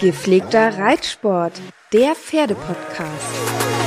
Gepflegter 0.00 0.78
Reitsport, 0.78 1.60
der 1.92 2.14
Pferdepodcast. 2.14 3.77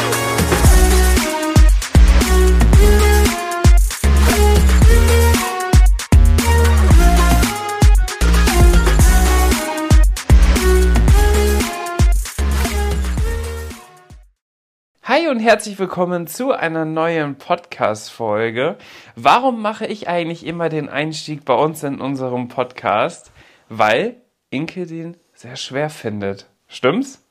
Und 15.32 15.40
herzlich 15.40 15.80
willkommen 15.80 16.28
zu 16.28 16.52
einer 16.52 16.84
neuen 16.84 17.38
Podcast-Folge. 17.38 18.76
Warum 19.16 19.62
mache 19.62 19.86
ich 19.86 20.10
eigentlich 20.10 20.46
immer 20.46 20.68
den 20.68 20.90
Einstieg 20.90 21.46
bei 21.46 21.54
uns 21.54 21.84
in 21.84 22.02
unserem 22.02 22.50
Podcast? 22.50 23.32
Weil 23.70 24.18
Inke 24.50 24.86
den 24.86 25.16
sehr 25.34 25.56
schwer 25.56 25.90
findet. 25.90 26.48
Stimmt's? 26.68 27.24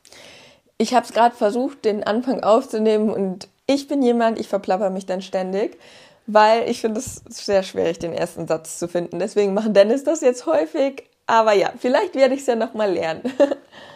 Ich 0.79 0.95
habe 0.95 1.05
es 1.05 1.13
gerade 1.13 1.35
versucht, 1.35 1.85
den 1.85 2.03
Anfang 2.03 2.41
aufzunehmen 2.41 3.11
und 3.11 3.47
ich 3.67 3.87
bin 3.87 4.01
jemand, 4.01 4.39
ich 4.39 4.47
verplapper 4.47 4.89
mich 4.89 5.05
dann 5.05 5.21
ständig, 5.21 5.77
weil 6.25 6.67
ich 6.71 6.81
finde 6.81 7.01
es 7.01 7.17
sehr 7.29 7.61
schwierig, 7.61 7.99
den 7.99 8.13
ersten 8.13 8.47
Satz 8.47 8.79
zu 8.79 8.87
finden. 8.87 9.19
Deswegen 9.19 9.53
macht 9.53 9.75
Dennis 9.75 10.03
das 10.03 10.21
jetzt 10.21 10.47
häufig. 10.47 11.03
Aber 11.27 11.53
ja, 11.53 11.71
vielleicht 11.77 12.15
werde 12.15 12.33
ich 12.33 12.41
es 12.41 12.47
ja 12.47 12.55
nochmal 12.55 12.93
lernen. 12.93 13.21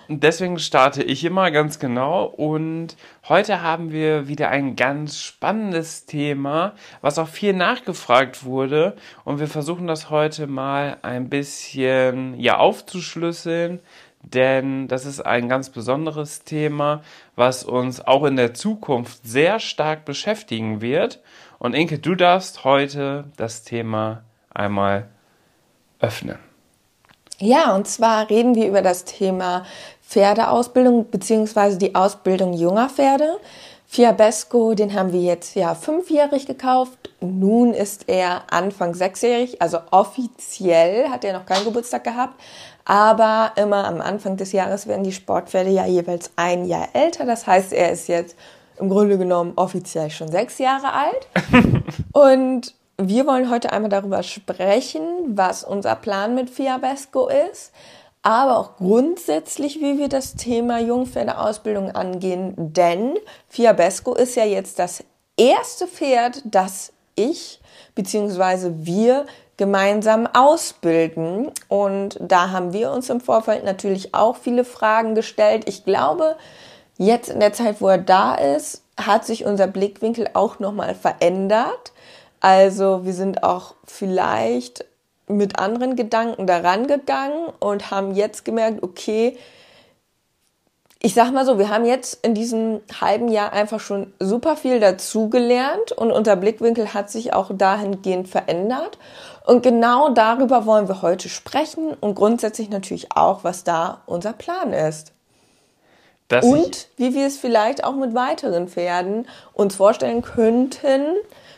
Deswegen 0.07 0.59
starte 0.59 1.01
ich 1.01 1.23
immer 1.23 1.49
ganz 1.49 1.79
genau 1.79 2.25
und 2.25 2.95
heute 3.27 3.63
haben 3.63 3.91
wir 3.91 4.27
wieder 4.27 4.49
ein 4.49 4.75
ganz 4.75 5.19
spannendes 5.19 6.05
Thema, 6.05 6.73
was 7.01 7.17
auch 7.17 7.27
viel 7.27 7.53
nachgefragt 7.53 8.43
wurde 8.43 8.95
und 9.23 9.39
wir 9.39 9.47
versuchen 9.47 9.87
das 9.87 10.11
heute 10.11 10.45
mal 10.45 10.97
ein 11.01 11.29
bisschen 11.29 12.39
ja 12.39 12.57
aufzuschlüsseln, 12.57 13.79
denn 14.21 14.87
das 14.87 15.05
ist 15.05 15.25
ein 15.25 15.49
ganz 15.49 15.69
besonderes 15.71 16.43
Thema, 16.43 17.01
was 17.35 17.63
uns 17.63 17.99
auch 17.99 18.25
in 18.25 18.35
der 18.35 18.53
Zukunft 18.53 19.19
sehr 19.23 19.59
stark 19.59 20.05
beschäftigen 20.05 20.81
wird. 20.81 21.21
Und 21.57 21.73
Inke, 21.73 21.99
du 21.99 22.15
darfst 22.15 22.63
heute 22.63 23.25
das 23.37 23.63
Thema 23.63 24.23
einmal 24.53 25.09
öffnen. 25.99 26.39
Ja, 27.37 27.75
und 27.75 27.85
zwar 27.87 28.29
reden 28.29 28.55
wir 28.55 28.67
über 28.67 28.81
das 28.81 29.03
Thema 29.03 29.65
Pferdeausbildung 30.07 31.09
beziehungsweise 31.09 31.77
die 31.77 31.95
Ausbildung 31.95 32.53
junger 32.53 32.89
Pferde. 32.89 33.37
Fiabesco, 33.87 34.73
den 34.73 34.93
haben 34.93 35.13
wir 35.13 35.21
jetzt 35.21 35.55
ja 35.55 35.75
fünfjährig 35.75 36.47
gekauft. 36.47 36.97
Nun 37.21 37.73
ist 37.73 38.09
er 38.09 38.43
Anfang 38.51 38.93
sechsjährig, 38.93 39.61
also 39.61 39.77
offiziell 39.91 41.09
hat 41.09 41.23
er 41.23 41.33
noch 41.33 41.45
keinen 41.45 41.65
Geburtstag 41.65 42.03
gehabt. 42.03 42.39
Aber 42.83 43.53
immer 43.55 43.85
am 43.87 44.01
Anfang 44.01 44.37
des 44.37 44.51
Jahres 44.51 44.87
werden 44.87 45.03
die 45.03 45.11
Sportpferde 45.11 45.71
ja 45.71 45.85
jeweils 45.85 46.31
ein 46.35 46.65
Jahr 46.65 46.89
älter. 46.93 47.25
Das 47.25 47.47
heißt, 47.47 47.73
er 47.73 47.91
ist 47.91 48.07
jetzt 48.07 48.35
im 48.77 48.89
Grunde 48.89 49.17
genommen 49.17 49.53
offiziell 49.55 50.09
schon 50.09 50.29
sechs 50.29 50.59
Jahre 50.59 50.93
alt. 50.93 51.27
Und 52.13 52.75
wir 52.97 53.25
wollen 53.27 53.49
heute 53.49 53.71
einmal 53.71 53.89
darüber 53.89 54.23
sprechen, 54.23 55.01
was 55.27 55.63
unser 55.63 55.95
Plan 55.95 56.35
mit 56.35 56.49
Fiabesco 56.49 57.27
ist, 57.51 57.71
aber 58.25 58.57
auch 58.57 58.77
grundsätzlich, 58.77 59.81
wie 59.81 59.99
wir 59.99 60.09
das 60.09 60.33
Thema 60.33 60.79
Jungpferdeausbildung 60.79 61.91
angehen. 61.91 62.55
Denn 62.57 63.13
Fiabesco 63.47 64.15
ist 64.15 64.35
ja 64.35 64.43
jetzt 64.43 64.79
das 64.79 65.03
erste 65.37 65.85
Pferd, 65.85 66.41
das 66.43 66.91
ich 67.15 67.61
bzw. 67.93 68.71
wir 68.77 69.27
gemeinsam 69.57 70.25
ausbilden. 70.25 71.51
Und 71.67 72.17
da 72.19 72.49
haben 72.49 72.73
wir 72.73 72.91
uns 72.91 73.11
im 73.11 73.21
Vorfeld 73.21 73.63
natürlich 73.63 74.15
auch 74.15 74.37
viele 74.37 74.65
Fragen 74.65 75.13
gestellt. 75.13 75.69
Ich 75.69 75.85
glaube, 75.85 76.35
jetzt 76.97 77.29
in 77.29 77.39
der 77.39 77.53
Zeit, 77.53 77.79
wo 77.79 77.89
er 77.89 77.99
da 77.99 78.33
ist, 78.33 78.81
hat 78.97 79.23
sich 79.23 79.45
unser 79.45 79.67
Blickwinkel 79.67 80.31
auch 80.33 80.57
nochmal 80.57 80.95
verändert. 80.95 81.91
Also 82.39 83.05
wir 83.05 83.13
sind 83.13 83.43
auch 83.43 83.75
vielleicht 83.85 84.83
mit 85.27 85.59
anderen 85.59 85.95
Gedanken 85.95 86.47
daran 86.47 86.87
gegangen 86.87 87.47
und 87.59 87.91
haben 87.91 88.13
jetzt 88.13 88.45
gemerkt, 88.45 88.83
okay, 88.83 89.37
ich 91.05 91.13
sag 91.13 91.31
mal 91.31 91.45
so, 91.45 91.59
wir 91.59 91.69
haben 91.69 91.85
jetzt 91.85 92.25
in 92.25 92.33
diesem 92.33 92.81
halben 92.99 93.27
Jahr 93.27 93.53
einfach 93.53 93.79
schon 93.79 94.11
super 94.19 94.55
viel 94.55 94.79
dazugelernt 94.79 95.91
und 95.91 96.11
unser 96.11 96.35
Blickwinkel 96.35 96.95
hat 96.95 97.11
sich 97.11 97.31
auch 97.31 97.51
dahingehend 97.53 98.27
verändert. 98.27 98.97
Und 99.45 99.61
genau 99.61 100.09
darüber 100.09 100.65
wollen 100.65 100.87
wir 100.87 101.03
heute 101.03 101.29
sprechen 101.29 101.93
und 101.93 102.15
grundsätzlich 102.15 102.69
natürlich 102.69 103.11
auch, 103.15 103.43
was 103.43 103.63
da 103.63 104.01
unser 104.07 104.33
Plan 104.33 104.73
ist. 104.73 105.11
Dass 106.27 106.43
und 106.43 106.87
wie 106.97 107.13
wir 107.13 107.27
es 107.27 107.37
vielleicht 107.37 107.83
auch 107.83 107.95
mit 107.95 108.15
weiteren 108.15 108.67
Pferden 108.67 109.27
uns 109.53 109.75
vorstellen 109.75 110.23
könnten 110.23 111.05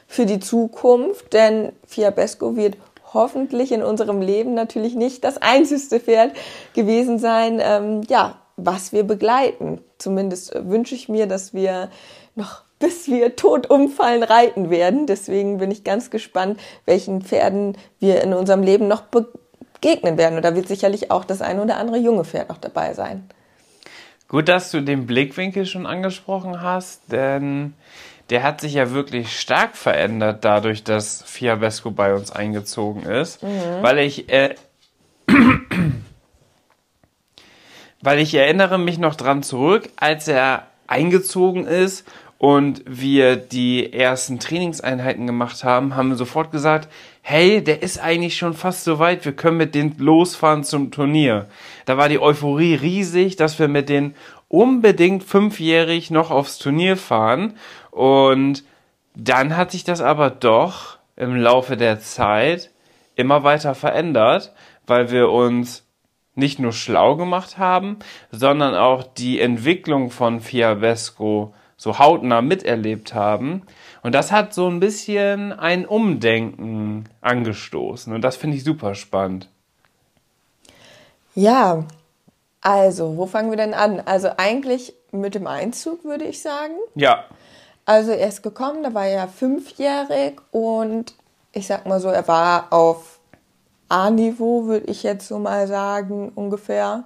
für 0.07 0.25
die 0.25 0.41
Zukunft, 0.41 1.31
denn 1.31 1.72
Fiabesco 1.85 2.57
wird 2.57 2.75
hoffentlich 3.17 3.72
in 3.72 3.83
unserem 3.83 4.22
Leben 4.22 4.53
natürlich 4.53 4.95
nicht 4.95 5.23
das 5.23 5.38
einzigste 5.38 6.00
Pferd 6.00 6.31
gewesen 6.73 7.19
sein, 7.19 7.59
ähm, 7.61 8.01
ja, 8.07 8.35
was 8.55 8.94
wir 8.94 9.03
begleiten. 9.03 9.81
Zumindest 9.97 10.53
wünsche 10.55 10.95
ich 10.95 11.09
mir, 11.09 11.27
dass 11.27 11.53
wir 11.53 11.89
noch 12.35 12.61
bis 12.79 13.07
wir 13.07 13.35
tot 13.35 13.69
umfallen 13.69 14.23
reiten 14.23 14.69
werden. 14.69 15.07
Deswegen 15.07 15.57
bin 15.57 15.72
ich 15.72 15.83
ganz 15.83 16.09
gespannt, 16.09 16.59
welchen 16.85 17.22
Pferden 17.22 17.75
wir 18.00 18.22
in 18.22 18.33
unserem 18.33 18.61
Leben 18.61 18.88
noch 18.88 19.01
begegnen 19.01 20.17
werden. 20.17 20.35
Und 20.35 20.45
da 20.45 20.56
wird 20.56 20.67
sicherlich 20.67 21.09
auch 21.09 21.25
das 21.25 21.41
eine 21.41 21.63
oder 21.63 21.77
andere 21.77 21.97
junge 21.97 22.23
Pferd 22.23 22.50
noch 22.50 22.59
dabei 22.59 22.94
sein. 22.94 23.27
Gut, 24.27 24.50
dass 24.50 24.72
du 24.72 24.81
den 24.81 25.07
Blickwinkel 25.07 25.66
schon 25.66 25.85
angesprochen 25.85 26.61
hast, 26.61 27.11
denn 27.11 27.73
der 28.29 28.43
hat 28.43 28.61
sich 28.61 28.73
ja 28.73 28.91
wirklich 28.91 29.39
stark 29.39 29.75
verändert 29.75 30.43
dadurch, 30.43 30.83
dass 30.83 31.23
Fiabesco 31.23 31.91
bei 31.91 32.13
uns 32.13 32.31
eingezogen 32.31 33.03
ist, 33.03 33.43
mhm. 33.43 33.81
weil 33.81 33.99
ich 33.99 34.29
äh, 34.29 34.55
weil 38.01 38.19
ich 38.19 38.33
erinnere 38.33 38.77
mich 38.77 38.97
noch 38.97 39.15
dran 39.15 39.43
zurück, 39.43 39.89
als 39.97 40.27
er 40.27 40.67
eingezogen 40.88 41.65
ist 41.65 42.07
und 42.38 42.83
wir 42.85 43.35
die 43.35 43.91
ersten 43.91 44.39
Trainingseinheiten 44.39 45.25
gemacht 45.25 45.63
haben, 45.63 45.95
haben 45.95 46.09
wir 46.09 46.15
sofort 46.15 46.51
gesagt, 46.51 46.88
hey, 47.21 47.63
der 47.63 47.81
ist 47.81 47.99
eigentlich 47.99 48.38
schon 48.38 48.53
fast 48.53 48.83
so 48.83 48.99
weit, 48.99 49.25
wir 49.25 49.33
können 49.33 49.57
mit 49.57 49.75
denen 49.75 49.97
losfahren 49.97 50.63
zum 50.63 50.91
Turnier. 50.91 51.47
Da 51.85 51.97
war 51.97 52.09
die 52.09 52.21
Euphorie 52.21 52.75
riesig, 52.75 53.35
dass 53.35 53.59
wir 53.59 53.67
mit 53.67 53.89
denen 53.89 54.15
unbedingt 54.47 55.23
fünfjährig 55.23 56.09
noch 56.11 56.31
aufs 56.31 56.57
Turnier 56.57 56.95
fahren 56.95 57.55
und 57.97 58.63
dann 59.16 59.58
hat 59.58 59.72
sich 59.72 59.84
das 59.84 60.02
aber 60.02 60.30
doch 60.30 61.00
im 61.16 61.36
Laufe 61.36 61.75
der 61.77 62.00
Zeit 62.00 62.69
immer 63.16 63.44
weiter 63.44 63.74
verändert, 63.74 64.54
weil 64.86 65.10
wir 65.10 65.30
uns 65.31 65.83
nicht 66.36 66.60
nur 66.60 66.71
schlau 66.71 67.16
gemacht 67.16 67.57
haben, 67.57 67.98
sondern 68.31 68.75
auch 68.75 69.01
die 69.04 69.42
Entwicklung 69.42 70.12
von 70.12 70.39
Fiabesco 70.39 71.56
so 71.75 71.98
hautnah 71.98 72.44
miterlebt 72.44 73.16
haben. 73.16 73.63
Und 74.04 74.13
das 74.13 74.31
hat 74.31 74.54
so 74.54 74.69
ein 74.69 74.80
bisschen 74.80 75.51
ein 75.51 75.88
Umdenken 75.88 77.06
angestoßen. 77.21 78.13
Und 78.13 78.21
das 78.21 78.36
finde 78.36 78.57
ich 78.57 78.63
super 78.63 78.94
spannend. 78.94 79.50
Ja, 81.33 81.83
also, 82.62 83.18
wo 83.18 83.25
fangen 83.25 83.50
wir 83.50 83.57
denn 83.57 83.74
an? 83.74 84.01
Also 84.06 84.30
eigentlich 84.38 84.94
mit 85.12 85.33
dem 85.33 85.48
Einzug, 85.48 86.04
würde 86.04 86.25
ich 86.25 86.42
sagen. 86.42 86.75
Ja. 86.95 87.25
Also 87.88 88.12
er 88.12 88.28
ist 88.28 88.44
gekommen, 88.44 88.84
da 88.84 88.94
war 88.94 89.07
er 89.07 89.30
fünfjährig 89.30 90.42
und 90.51 91.13
ich 91.54 91.68
sag 91.68 91.88
mal 91.88 92.01
so, 92.01 92.10
er 92.10 92.28
war 92.28 92.68
auf 92.72 93.19
A-Niveau, 93.88 94.66
würde 94.66 94.88
ich 94.88 95.04
jetzt 95.04 95.30
so 95.30 95.39
mal 95.39 95.68
sagen, 95.68 96.34
ungefähr. 96.36 97.06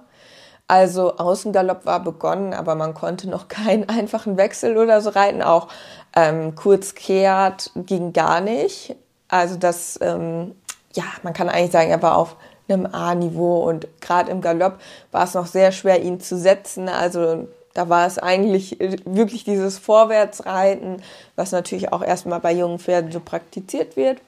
Also 0.66 1.18
Außengalopp 1.18 1.86
war 1.86 2.00
begonnen, 2.00 2.52
aber 2.52 2.74
man 2.74 2.94
konnte 2.94 3.30
noch 3.30 3.46
keinen 3.48 3.88
einfachen 3.88 4.36
Wechsel 4.36 4.76
oder 4.76 5.00
so 5.00 5.10
reiten. 5.10 5.40
Auch 5.40 5.68
Ähm, 6.16 6.56
kurz 6.56 6.94
kehrt 6.94 7.70
ging 7.76 8.12
gar 8.12 8.40
nicht. 8.40 8.96
Also 9.28 9.56
das, 9.56 9.98
ähm, 10.02 10.56
ja, 10.94 11.04
man 11.22 11.32
kann 11.32 11.48
eigentlich 11.48 11.70
sagen, 11.70 11.90
er 11.90 12.02
war 12.02 12.18
auf 12.18 12.36
einem 12.68 12.86
A-Niveau 12.86 13.62
und 13.68 13.86
gerade 14.00 14.30
im 14.32 14.40
Galopp 14.40 14.78
war 15.12 15.24
es 15.24 15.34
noch 15.34 15.46
sehr 15.46 15.70
schwer, 15.72 16.02
ihn 16.02 16.20
zu 16.20 16.36
setzen. 16.36 16.88
Also 16.88 17.46
da 17.74 17.88
war 17.88 18.06
es 18.06 18.18
eigentlich 18.18 18.80
äh, 18.80 18.96
wirklich 19.04 19.44
dieses 19.44 19.78
Vorwärtsreiten, 19.78 21.02
was 21.36 21.52
natürlich 21.52 21.92
auch 21.92 22.02
erstmal 22.02 22.40
bei 22.40 22.52
jungen 22.52 22.78
Pferden 22.78 23.12
so 23.12 23.20
praktiziert 23.20 23.96
wird. 23.96 24.18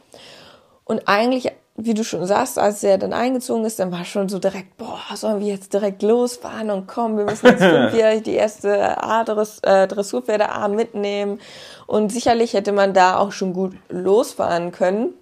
Und 0.84 1.08
eigentlich, 1.08 1.50
wie 1.76 1.94
du 1.94 2.04
schon 2.04 2.26
sagst, 2.26 2.58
als 2.58 2.84
er 2.84 2.98
dann 2.98 3.12
eingezogen 3.12 3.64
ist, 3.64 3.78
dann 3.78 3.90
war 3.90 4.04
schon 4.04 4.28
so 4.28 4.38
direkt, 4.38 4.76
boah, 4.76 5.00
sollen 5.14 5.40
wir 5.40 5.48
jetzt 5.48 5.72
direkt 5.72 6.02
losfahren 6.02 6.70
und 6.70 6.86
kommen, 6.86 7.16
wir 7.16 7.24
müssen 7.24 7.46
jetzt 7.46 7.62
fünfjährig 7.64 8.22
die 8.22 8.34
erste 8.34 9.02
A-Dress, 9.02 9.60
äh, 9.62 9.86
Dressurpferde 9.88 10.50
A 10.50 10.68
mitnehmen. 10.68 11.40
Und 11.86 12.12
sicherlich 12.12 12.54
hätte 12.54 12.72
man 12.72 12.94
da 12.94 13.18
auch 13.18 13.32
schon 13.32 13.52
gut 13.52 13.74
losfahren 13.88 14.72
können. 14.72 15.14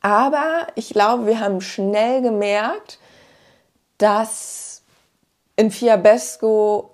Aber 0.00 0.66
ich 0.74 0.90
glaube, 0.90 1.26
wir 1.26 1.40
haben 1.40 1.60
schnell 1.60 2.20
gemerkt, 2.20 2.98
dass 3.96 4.82
in 5.56 5.70
Fiabesco 5.70 6.93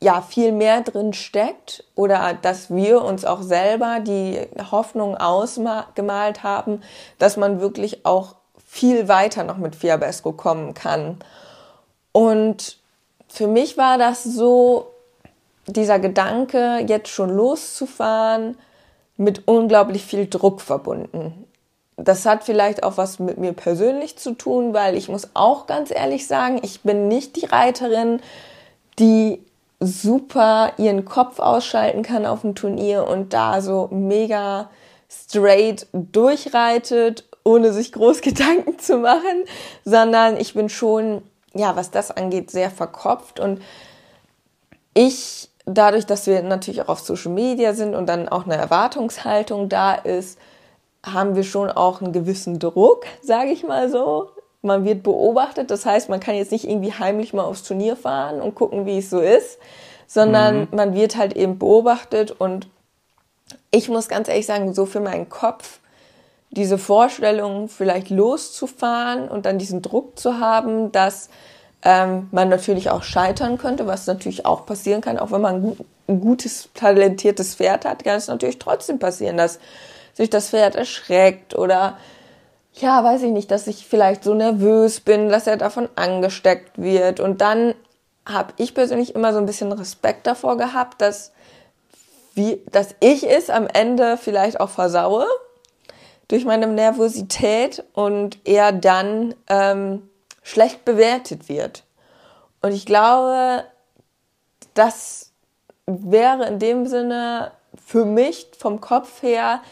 ja 0.00 0.20
viel 0.22 0.52
mehr 0.52 0.82
drin 0.82 1.12
steckt 1.12 1.84
oder 1.94 2.34
dass 2.40 2.72
wir 2.72 3.02
uns 3.02 3.24
auch 3.24 3.42
selber 3.42 3.98
die 4.00 4.40
Hoffnung 4.70 5.16
ausgemalt 5.16 6.42
haben, 6.42 6.82
dass 7.18 7.36
man 7.36 7.60
wirklich 7.60 8.06
auch 8.06 8.36
viel 8.64 9.08
weiter 9.08 9.44
noch 9.44 9.56
mit 9.56 9.74
Fiabesco 9.74 10.32
kommen 10.32 10.74
kann. 10.74 11.18
Und 12.12 12.78
für 13.28 13.48
mich 13.48 13.76
war 13.76 13.98
das 13.98 14.22
so 14.22 14.88
dieser 15.66 15.98
Gedanke, 15.98 16.84
jetzt 16.86 17.08
schon 17.08 17.30
loszufahren, 17.30 18.56
mit 19.16 19.48
unglaublich 19.48 20.04
viel 20.04 20.28
Druck 20.28 20.60
verbunden. 20.60 21.44
Das 21.96 22.24
hat 22.24 22.44
vielleicht 22.44 22.84
auch 22.84 22.96
was 22.96 23.18
mit 23.18 23.38
mir 23.38 23.52
persönlich 23.52 24.16
zu 24.16 24.34
tun, 24.34 24.72
weil 24.72 24.96
ich 24.96 25.08
muss 25.08 25.30
auch 25.34 25.66
ganz 25.66 25.90
ehrlich 25.90 26.28
sagen, 26.28 26.60
ich 26.62 26.82
bin 26.82 27.08
nicht 27.08 27.34
die 27.34 27.46
Reiterin, 27.46 28.20
die 29.00 29.42
super 29.80 30.72
ihren 30.76 31.04
Kopf 31.04 31.38
ausschalten 31.38 32.02
kann 32.02 32.26
auf 32.26 32.40
dem 32.40 32.54
Turnier 32.54 33.06
und 33.06 33.32
da 33.32 33.60
so 33.60 33.88
mega 33.92 34.70
straight 35.08 35.86
durchreitet, 35.92 37.24
ohne 37.44 37.72
sich 37.72 37.92
groß 37.92 38.20
Gedanken 38.22 38.78
zu 38.78 38.98
machen, 38.98 39.44
sondern 39.84 40.36
ich 40.36 40.54
bin 40.54 40.68
schon, 40.68 41.22
ja, 41.54 41.76
was 41.76 41.90
das 41.90 42.10
angeht, 42.10 42.50
sehr 42.50 42.70
verkopft. 42.70 43.40
Und 43.40 43.62
ich, 44.94 45.48
dadurch, 45.64 46.06
dass 46.06 46.26
wir 46.26 46.42
natürlich 46.42 46.82
auch 46.82 46.88
auf 46.88 47.00
Social 47.00 47.32
Media 47.32 47.72
sind 47.72 47.94
und 47.94 48.06
dann 48.06 48.28
auch 48.28 48.44
eine 48.44 48.56
Erwartungshaltung 48.56 49.68
da 49.68 49.94
ist, 49.94 50.38
haben 51.06 51.36
wir 51.36 51.44
schon 51.44 51.70
auch 51.70 52.02
einen 52.02 52.12
gewissen 52.12 52.58
Druck, 52.58 53.06
sage 53.22 53.50
ich 53.50 53.62
mal 53.62 53.88
so, 53.88 54.30
man 54.68 54.84
wird 54.84 55.02
beobachtet. 55.02 55.72
Das 55.72 55.84
heißt, 55.84 56.08
man 56.08 56.20
kann 56.20 56.36
jetzt 56.36 56.52
nicht 56.52 56.68
irgendwie 56.68 56.92
heimlich 56.92 57.32
mal 57.34 57.42
aufs 57.42 57.64
Turnier 57.64 57.96
fahren 57.96 58.40
und 58.40 58.54
gucken, 58.54 58.86
wie 58.86 58.98
es 58.98 59.10
so 59.10 59.18
ist, 59.18 59.58
sondern 60.06 60.60
mhm. 60.60 60.68
man 60.70 60.94
wird 60.94 61.16
halt 61.16 61.36
eben 61.36 61.58
beobachtet. 61.58 62.30
Und 62.30 62.68
ich 63.72 63.88
muss 63.88 64.08
ganz 64.08 64.28
ehrlich 64.28 64.46
sagen, 64.46 64.72
so 64.74 64.86
für 64.86 65.00
meinen 65.00 65.28
Kopf, 65.28 65.80
diese 66.50 66.78
Vorstellung 66.78 67.68
vielleicht 67.68 68.10
loszufahren 68.10 69.28
und 69.28 69.44
dann 69.44 69.58
diesen 69.58 69.82
Druck 69.82 70.18
zu 70.18 70.38
haben, 70.38 70.92
dass 70.92 71.28
ähm, 71.82 72.28
man 72.30 72.48
natürlich 72.48 72.90
auch 72.90 73.02
scheitern 73.02 73.58
könnte, 73.58 73.86
was 73.86 74.06
natürlich 74.06 74.46
auch 74.46 74.66
passieren 74.66 75.00
kann, 75.00 75.18
auch 75.18 75.30
wenn 75.30 75.40
man 75.40 75.76
ein 76.08 76.20
gutes, 76.20 76.70
talentiertes 76.74 77.54
Pferd 77.54 77.84
hat, 77.84 78.04
kann 78.04 78.16
es 78.16 78.28
natürlich 78.28 78.58
trotzdem 78.58 78.98
passieren, 78.98 79.36
dass 79.36 79.58
sich 80.14 80.30
das 80.30 80.50
Pferd 80.50 80.74
erschreckt 80.74 81.56
oder 81.56 81.98
ja, 82.80 83.02
weiß 83.02 83.22
ich 83.22 83.30
nicht, 83.30 83.50
dass 83.50 83.66
ich 83.66 83.86
vielleicht 83.86 84.24
so 84.24 84.34
nervös 84.34 85.00
bin, 85.00 85.28
dass 85.28 85.46
er 85.46 85.56
davon 85.56 85.88
angesteckt 85.96 86.80
wird. 86.80 87.20
Und 87.20 87.40
dann 87.40 87.74
habe 88.26 88.52
ich 88.56 88.74
persönlich 88.74 89.14
immer 89.14 89.32
so 89.32 89.38
ein 89.38 89.46
bisschen 89.46 89.72
Respekt 89.72 90.26
davor 90.26 90.56
gehabt, 90.56 91.00
dass, 91.00 91.32
wie, 92.34 92.62
dass 92.70 92.94
ich 93.00 93.28
es 93.28 93.50
am 93.50 93.66
Ende 93.66 94.16
vielleicht 94.16 94.60
auch 94.60 94.70
versaue 94.70 95.26
durch 96.28 96.44
meine 96.44 96.66
Nervosität 96.66 97.84
und 97.94 98.38
er 98.44 98.72
dann 98.72 99.34
ähm, 99.48 100.08
schlecht 100.42 100.84
bewertet 100.84 101.48
wird. 101.48 101.84
Und 102.60 102.72
ich 102.72 102.84
glaube, 102.84 103.64
das 104.74 105.32
wäre 105.86 106.46
in 106.46 106.58
dem 106.58 106.86
Sinne 106.86 107.52
für 107.84 108.04
mich 108.04 108.48
vom 108.58 108.80
Kopf 108.80 109.22
her 109.22 109.62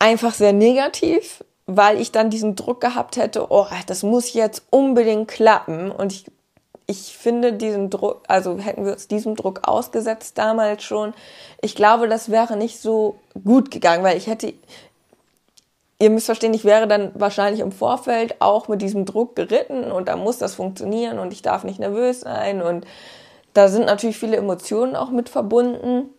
einfach 0.00 0.34
sehr 0.34 0.52
negativ, 0.52 1.44
weil 1.66 2.00
ich 2.00 2.12
dann 2.12 2.30
diesen 2.30 2.56
Druck 2.56 2.80
gehabt 2.80 3.16
hätte, 3.16 3.46
oh, 3.50 3.66
das 3.86 4.02
muss 4.02 4.32
jetzt 4.34 4.64
unbedingt 4.70 5.28
klappen. 5.28 5.90
Und 5.90 6.12
ich, 6.12 6.26
ich 6.86 7.16
finde 7.16 7.54
diesen 7.54 7.90
Druck, 7.90 8.22
also 8.28 8.58
hätten 8.58 8.84
wir 8.84 8.92
uns 8.92 9.08
diesem 9.08 9.34
Druck 9.34 9.66
ausgesetzt 9.66 10.36
damals 10.36 10.82
schon, 10.82 11.14
ich 11.62 11.74
glaube, 11.74 12.08
das 12.08 12.30
wäre 12.30 12.56
nicht 12.56 12.80
so 12.80 13.18
gut 13.44 13.70
gegangen, 13.70 14.04
weil 14.04 14.18
ich 14.18 14.26
hätte, 14.26 14.52
ihr 15.98 16.10
müsst 16.10 16.26
verstehen, 16.26 16.52
ich 16.52 16.64
wäre 16.64 16.86
dann 16.86 17.12
wahrscheinlich 17.14 17.60
im 17.60 17.72
Vorfeld 17.72 18.40
auch 18.40 18.68
mit 18.68 18.82
diesem 18.82 19.06
Druck 19.06 19.34
geritten 19.34 19.90
und 19.90 20.08
da 20.08 20.16
muss 20.16 20.36
das 20.36 20.54
funktionieren 20.54 21.18
und 21.18 21.32
ich 21.32 21.40
darf 21.40 21.64
nicht 21.64 21.78
nervös 21.78 22.20
sein 22.20 22.60
und 22.60 22.86
da 23.54 23.68
sind 23.68 23.86
natürlich 23.86 24.18
viele 24.18 24.36
Emotionen 24.36 24.96
auch 24.96 25.10
mit 25.10 25.28
verbunden. 25.28 26.10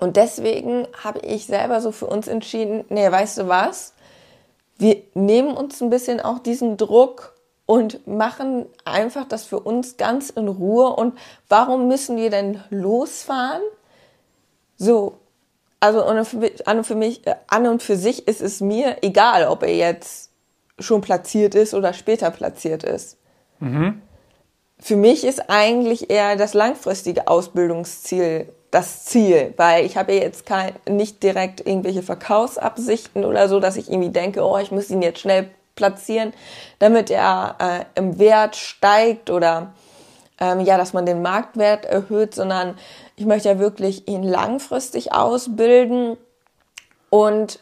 Und 0.00 0.16
deswegen 0.16 0.88
habe 1.02 1.20
ich 1.20 1.46
selber 1.46 1.80
so 1.80 1.92
für 1.92 2.06
uns 2.06 2.26
entschieden, 2.26 2.84
nee, 2.88 3.10
weißt 3.10 3.38
du 3.38 3.48
was? 3.48 3.93
Wir 4.78 5.02
nehmen 5.14 5.56
uns 5.56 5.80
ein 5.80 5.90
bisschen 5.90 6.20
auch 6.20 6.38
diesen 6.38 6.76
Druck 6.76 7.34
und 7.66 8.06
machen 8.06 8.66
einfach 8.84 9.26
das 9.26 9.44
für 9.44 9.60
uns 9.60 9.96
ganz 9.96 10.30
in 10.30 10.48
Ruhe. 10.48 10.94
Und 10.94 11.18
warum 11.48 11.88
müssen 11.88 12.16
wir 12.16 12.30
denn 12.30 12.62
losfahren? 12.70 13.62
So, 14.76 15.18
also 15.80 16.02
an 16.02 16.18
und 16.18 16.84
für 16.84 16.94
mich, 16.94 17.26
äh, 17.26 17.36
an 17.46 17.66
und 17.66 17.82
für 17.82 17.96
sich 17.96 18.26
ist 18.26 18.40
es 18.40 18.60
mir 18.60 18.98
egal, 19.02 19.46
ob 19.46 19.62
er 19.62 19.74
jetzt 19.74 20.30
schon 20.78 21.00
platziert 21.00 21.54
ist 21.54 21.74
oder 21.74 21.92
später 21.92 22.30
platziert 22.30 22.82
ist. 22.82 23.18
Mhm. 23.60 24.02
Für 24.78 24.96
mich 24.96 25.24
ist 25.24 25.48
eigentlich 25.48 26.10
eher 26.10 26.36
das 26.36 26.52
langfristige 26.52 27.28
Ausbildungsziel 27.28 28.52
das 28.74 29.04
Ziel, 29.04 29.54
weil 29.56 29.86
ich 29.86 29.96
habe 29.96 30.12
jetzt 30.12 30.46
kein, 30.46 30.72
nicht 30.88 31.22
direkt 31.22 31.64
irgendwelche 31.64 32.02
Verkaufsabsichten 32.02 33.24
oder 33.24 33.48
so, 33.48 33.60
dass 33.60 33.76
ich 33.76 33.88
irgendwie 33.88 34.10
denke, 34.10 34.44
oh, 34.44 34.58
ich 34.58 34.72
muss 34.72 34.90
ihn 34.90 35.00
jetzt 35.00 35.20
schnell 35.20 35.48
platzieren, 35.76 36.32
damit 36.80 37.08
er 37.08 37.56
äh, 37.60 37.98
im 37.98 38.18
Wert 38.18 38.56
steigt 38.56 39.30
oder 39.30 39.72
ähm, 40.40 40.58
ja, 40.60 40.76
dass 40.76 40.92
man 40.92 41.06
den 41.06 41.22
Marktwert 41.22 41.84
erhöht, 41.84 42.34
sondern 42.34 42.76
ich 43.14 43.26
möchte 43.26 43.48
ja 43.48 43.60
wirklich 43.60 44.08
ihn 44.08 44.24
langfristig 44.24 45.12
ausbilden. 45.12 46.16
Und 47.10 47.60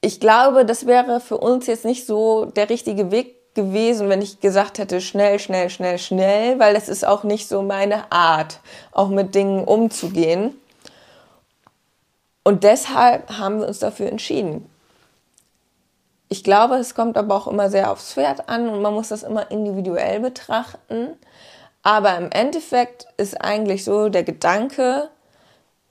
ich 0.00 0.18
glaube, 0.18 0.64
das 0.64 0.86
wäre 0.86 1.20
für 1.20 1.36
uns 1.36 1.66
jetzt 1.66 1.84
nicht 1.84 2.06
so 2.06 2.46
der 2.46 2.70
richtige 2.70 3.10
Weg 3.10 3.36
gewesen, 3.54 4.08
wenn 4.08 4.22
ich 4.22 4.40
gesagt 4.40 4.78
hätte, 4.78 5.00
schnell, 5.00 5.38
schnell, 5.38 5.70
schnell, 5.70 5.98
schnell, 5.98 6.58
weil 6.58 6.74
das 6.74 6.88
ist 6.88 7.06
auch 7.06 7.24
nicht 7.24 7.48
so 7.48 7.62
meine 7.62 8.10
Art, 8.10 8.60
auch 8.92 9.08
mit 9.08 9.34
Dingen 9.34 9.64
umzugehen. 9.64 10.54
Und 12.44 12.64
deshalb 12.64 13.38
haben 13.38 13.60
wir 13.60 13.68
uns 13.68 13.78
dafür 13.78 14.08
entschieden. 14.08 14.68
Ich 16.28 16.42
glaube, 16.42 16.76
es 16.76 16.94
kommt 16.94 17.18
aber 17.18 17.34
auch 17.34 17.46
immer 17.46 17.68
sehr 17.68 17.90
aufs 17.90 18.14
Pferd 18.14 18.48
an 18.48 18.68
und 18.68 18.80
man 18.80 18.94
muss 18.94 19.08
das 19.08 19.22
immer 19.22 19.50
individuell 19.50 20.20
betrachten. 20.20 21.08
Aber 21.82 22.16
im 22.16 22.30
Endeffekt 22.30 23.06
ist 23.16 23.40
eigentlich 23.40 23.84
so 23.84 24.08
der 24.08 24.22
Gedanke, 24.22 25.10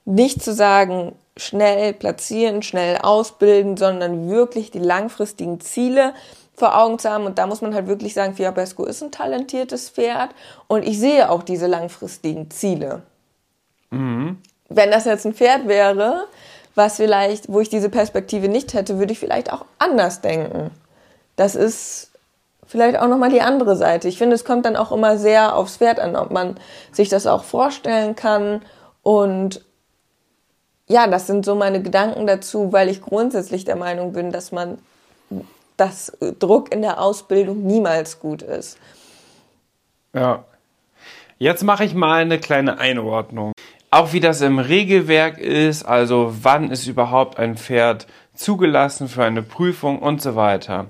nicht 0.04 0.42
zu 0.42 0.52
sagen, 0.52 1.14
schnell 1.36 1.92
platzieren, 1.92 2.62
schnell 2.62 2.98
ausbilden, 2.98 3.76
sondern 3.76 4.28
wirklich 4.28 4.70
die 4.70 4.80
langfristigen 4.80 5.60
Ziele 5.60 6.12
vor 6.54 6.78
Augen 6.78 6.98
zu 6.98 7.10
haben. 7.10 7.26
Und 7.26 7.38
da 7.38 7.46
muss 7.46 7.60
man 7.60 7.74
halt 7.74 7.86
wirklich 7.86 8.14
sagen, 8.14 8.34
Fiabesco 8.34 8.84
ist 8.84 9.02
ein 9.02 9.10
talentiertes 9.10 9.90
Pferd 9.90 10.30
und 10.68 10.86
ich 10.86 10.98
sehe 10.98 11.30
auch 11.30 11.42
diese 11.42 11.66
langfristigen 11.66 12.50
Ziele. 12.50 13.02
Mhm. 13.90 14.38
Wenn 14.68 14.90
das 14.90 15.04
jetzt 15.04 15.26
ein 15.26 15.34
Pferd 15.34 15.68
wäre, 15.68 16.26
was 16.74 16.96
vielleicht, 16.96 17.52
wo 17.52 17.60
ich 17.60 17.68
diese 17.68 17.90
Perspektive 17.90 18.48
nicht 18.48 18.74
hätte, 18.74 18.98
würde 18.98 19.12
ich 19.12 19.18
vielleicht 19.18 19.52
auch 19.52 19.64
anders 19.78 20.20
denken. 20.20 20.70
Das 21.36 21.54
ist 21.54 22.10
vielleicht 22.66 22.98
auch 22.98 23.08
nochmal 23.08 23.30
die 23.30 23.42
andere 23.42 23.76
Seite. 23.76 24.08
Ich 24.08 24.16
finde, 24.16 24.34
es 24.34 24.44
kommt 24.44 24.64
dann 24.64 24.76
auch 24.76 24.92
immer 24.92 25.18
sehr 25.18 25.56
aufs 25.56 25.76
Pferd 25.76 26.00
an, 26.00 26.16
ob 26.16 26.30
man 26.30 26.56
sich 26.90 27.10
das 27.10 27.26
auch 27.26 27.44
vorstellen 27.44 28.16
kann. 28.16 28.62
Und 29.02 29.62
ja, 30.88 31.06
das 31.06 31.26
sind 31.26 31.44
so 31.44 31.54
meine 31.54 31.82
Gedanken 31.82 32.26
dazu, 32.26 32.72
weil 32.72 32.88
ich 32.88 33.02
grundsätzlich 33.02 33.64
der 33.64 33.76
Meinung 33.76 34.12
bin, 34.12 34.32
dass 34.32 34.52
man 34.52 34.78
dass 35.82 36.16
Druck 36.38 36.72
in 36.72 36.80
der 36.80 37.00
Ausbildung 37.00 37.66
niemals 37.66 38.20
gut 38.20 38.42
ist. 38.42 38.78
Ja. 40.14 40.44
Jetzt 41.38 41.64
mache 41.64 41.84
ich 41.84 41.92
mal 41.92 42.22
eine 42.22 42.38
kleine 42.38 42.78
Einordnung. 42.78 43.52
auch 43.90 44.14
wie 44.14 44.20
das 44.20 44.40
im 44.40 44.58
Regelwerk 44.58 45.38
ist, 45.38 45.84
also 45.84 46.34
wann 46.42 46.70
ist 46.70 46.86
überhaupt 46.86 47.38
ein 47.38 47.56
Pferd 47.56 48.06
zugelassen 48.32 49.06
für 49.08 49.24
eine 49.24 49.42
Prüfung 49.42 49.98
und 49.98 50.22
so 50.22 50.34
weiter. 50.34 50.86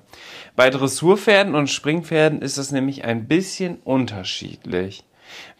Bei 0.54 0.70
Dressurpferden 0.70 1.54
und 1.54 1.68
Springpferden 1.68 2.42
ist 2.42 2.58
es 2.58 2.70
nämlich 2.70 3.04
ein 3.04 3.26
bisschen 3.26 3.78
unterschiedlich. 3.82 5.04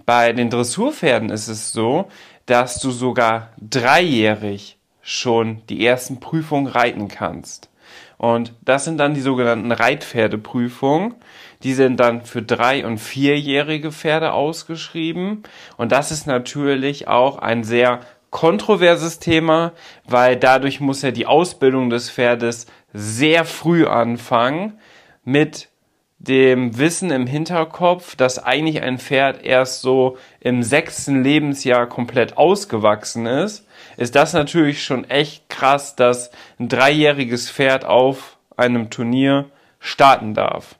Bei 0.07 0.33
den 0.33 0.51
Dressurpferden 0.51 1.31
ist 1.31 1.49
es 1.49 1.73
so, 1.73 2.09
dass 2.47 2.79
du 2.79 2.91
sogar 2.91 3.49
dreijährig 3.59 4.79
schon 5.01 5.63
die 5.69 5.85
ersten 5.85 6.21
Prüfungen 6.21 6.69
reiten 6.69 7.09
kannst. 7.09 7.72
Und 8.23 8.55
das 8.65 8.85
sind 8.85 8.99
dann 8.99 9.15
die 9.15 9.21
sogenannten 9.21 9.73
Reitpferdeprüfungen. 9.73 11.17
Die 11.65 11.73
sind 11.73 11.99
dann 11.99 12.25
für 12.25 12.41
drei- 12.41 12.87
und 12.87 12.99
vierjährige 12.99 13.91
Pferde 13.91 14.33
ausgeschrieben. 14.33 15.43
Und 15.77 15.91
das 15.91 16.13
ist 16.13 16.29
natürlich 16.29 17.09
auch 17.09 17.39
ein 17.39 17.65
sehr 17.65 17.99
kontroverses 18.31 19.19
Thema, 19.19 19.73
weil 20.07 20.37
dadurch 20.37 20.79
muss 20.79 21.03
ja 21.03 21.11
die 21.11 21.27
Ausbildung 21.27 21.91
des 21.91 22.11
Pferdes 22.11 22.67
sehr 22.93 23.45
früh 23.45 23.87
anfangen 23.87 24.79
mit 25.25 25.69
dem 26.21 26.79
Wissen 26.79 27.11
im 27.11 27.27
Hinterkopf, 27.27 28.15
dass 28.15 28.39
eigentlich 28.39 28.83
ein 28.83 28.99
Pferd 28.99 29.45
erst 29.45 29.81
so 29.81 30.17
im 30.39 30.63
sechsten 30.63 31.25
Lebensjahr 31.25 31.89
komplett 31.89 32.37
ausgewachsen 32.37 33.27
ist, 33.27 33.67
ist 33.97 34.15
das 34.15 34.33
natürlich 34.33 34.83
schon 34.83 35.09
echt 35.09 35.49
krass, 35.49 35.97
dass 35.97 36.31
ein 36.59 36.69
dreijähriges 36.69 37.51
Pferd 37.51 37.85
auf 37.85 38.37
einem 38.57 38.91
Turnier 38.91 39.47
starten 39.81 40.35
darf. 40.35 40.77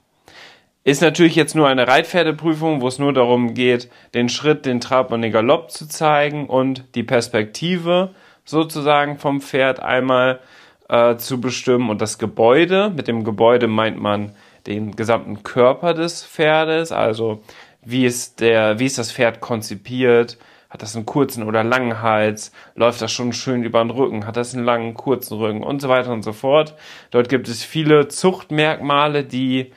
Ist 0.85 1.01
natürlich 1.01 1.35
jetzt 1.35 1.55
nur 1.55 1.69
eine 1.69 1.87
Reitpferdeprüfung, 1.87 2.81
wo 2.81 2.87
es 2.87 2.99
nur 2.99 3.13
darum 3.13 3.53
geht, 3.53 3.89
den 4.13 4.27
Schritt, 4.27 4.65
den 4.65 4.81
Trab 4.81 5.11
und 5.13 5.21
den 5.21 5.31
Galopp 5.31 5.71
zu 5.71 5.87
zeigen 5.87 6.47
und 6.47 6.83
die 6.95 7.03
Perspektive 7.03 8.13
sozusagen 8.43 9.17
vom 9.17 9.39
Pferd 9.39 9.79
einmal 9.79 10.41
äh, 10.89 11.15
zu 11.15 11.39
bestimmen 11.39 11.89
und 11.89 12.01
das 12.01 12.17
Gebäude. 12.17 12.91
Mit 12.93 13.07
dem 13.07 13.23
Gebäude 13.23 13.67
meint 13.67 13.97
man 13.97 14.35
den 14.67 14.95
gesamten 14.95 15.43
Körper 15.43 15.93
des 15.93 16.25
Pferdes, 16.25 16.91
also 16.91 17.41
wie 17.81 18.05
ist 18.05 18.39
der, 18.41 18.79
wie 18.79 18.85
ist 18.85 18.97
das 18.97 19.11
Pferd 19.11 19.39
konzipiert, 19.39 20.37
hat 20.73 20.81
das 20.81 20.95
einen 20.95 21.05
kurzen 21.05 21.43
oder 21.43 21.63
langen 21.63 22.01
Hals? 22.01 22.51
Läuft 22.73 22.99
das 22.99 23.11
schon 23.11 23.31
schön 23.31 23.63
über 23.63 23.83
den 23.83 23.91
Rücken? 23.91 24.25
Hat 24.25 24.37
das 24.37 24.55
einen 24.55 24.65
langen, 24.65 24.95
kurzen 24.95 25.37
Rücken? 25.37 25.61
Und 25.61 25.83
so 25.83 25.87
weiter 25.87 26.11
und 26.11 26.23
so 26.23 26.33
fort. 26.33 26.73
Dort 27.11 27.29
gibt 27.29 27.47
es 27.47 27.63
viele 27.63 28.07
Zuchtmerkmale, 28.07 29.23
die 29.23 29.71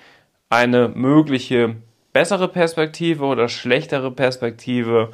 eine 0.48 0.88
mögliche 0.88 1.76
bessere 2.14 2.48
Perspektive 2.48 3.26
oder 3.26 3.50
schlechtere 3.50 4.10
Perspektive 4.10 5.12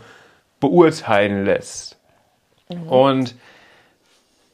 beurteilen 0.60 1.44
lässt. 1.44 1.98
Mhm. 2.68 2.88
Und 2.88 3.34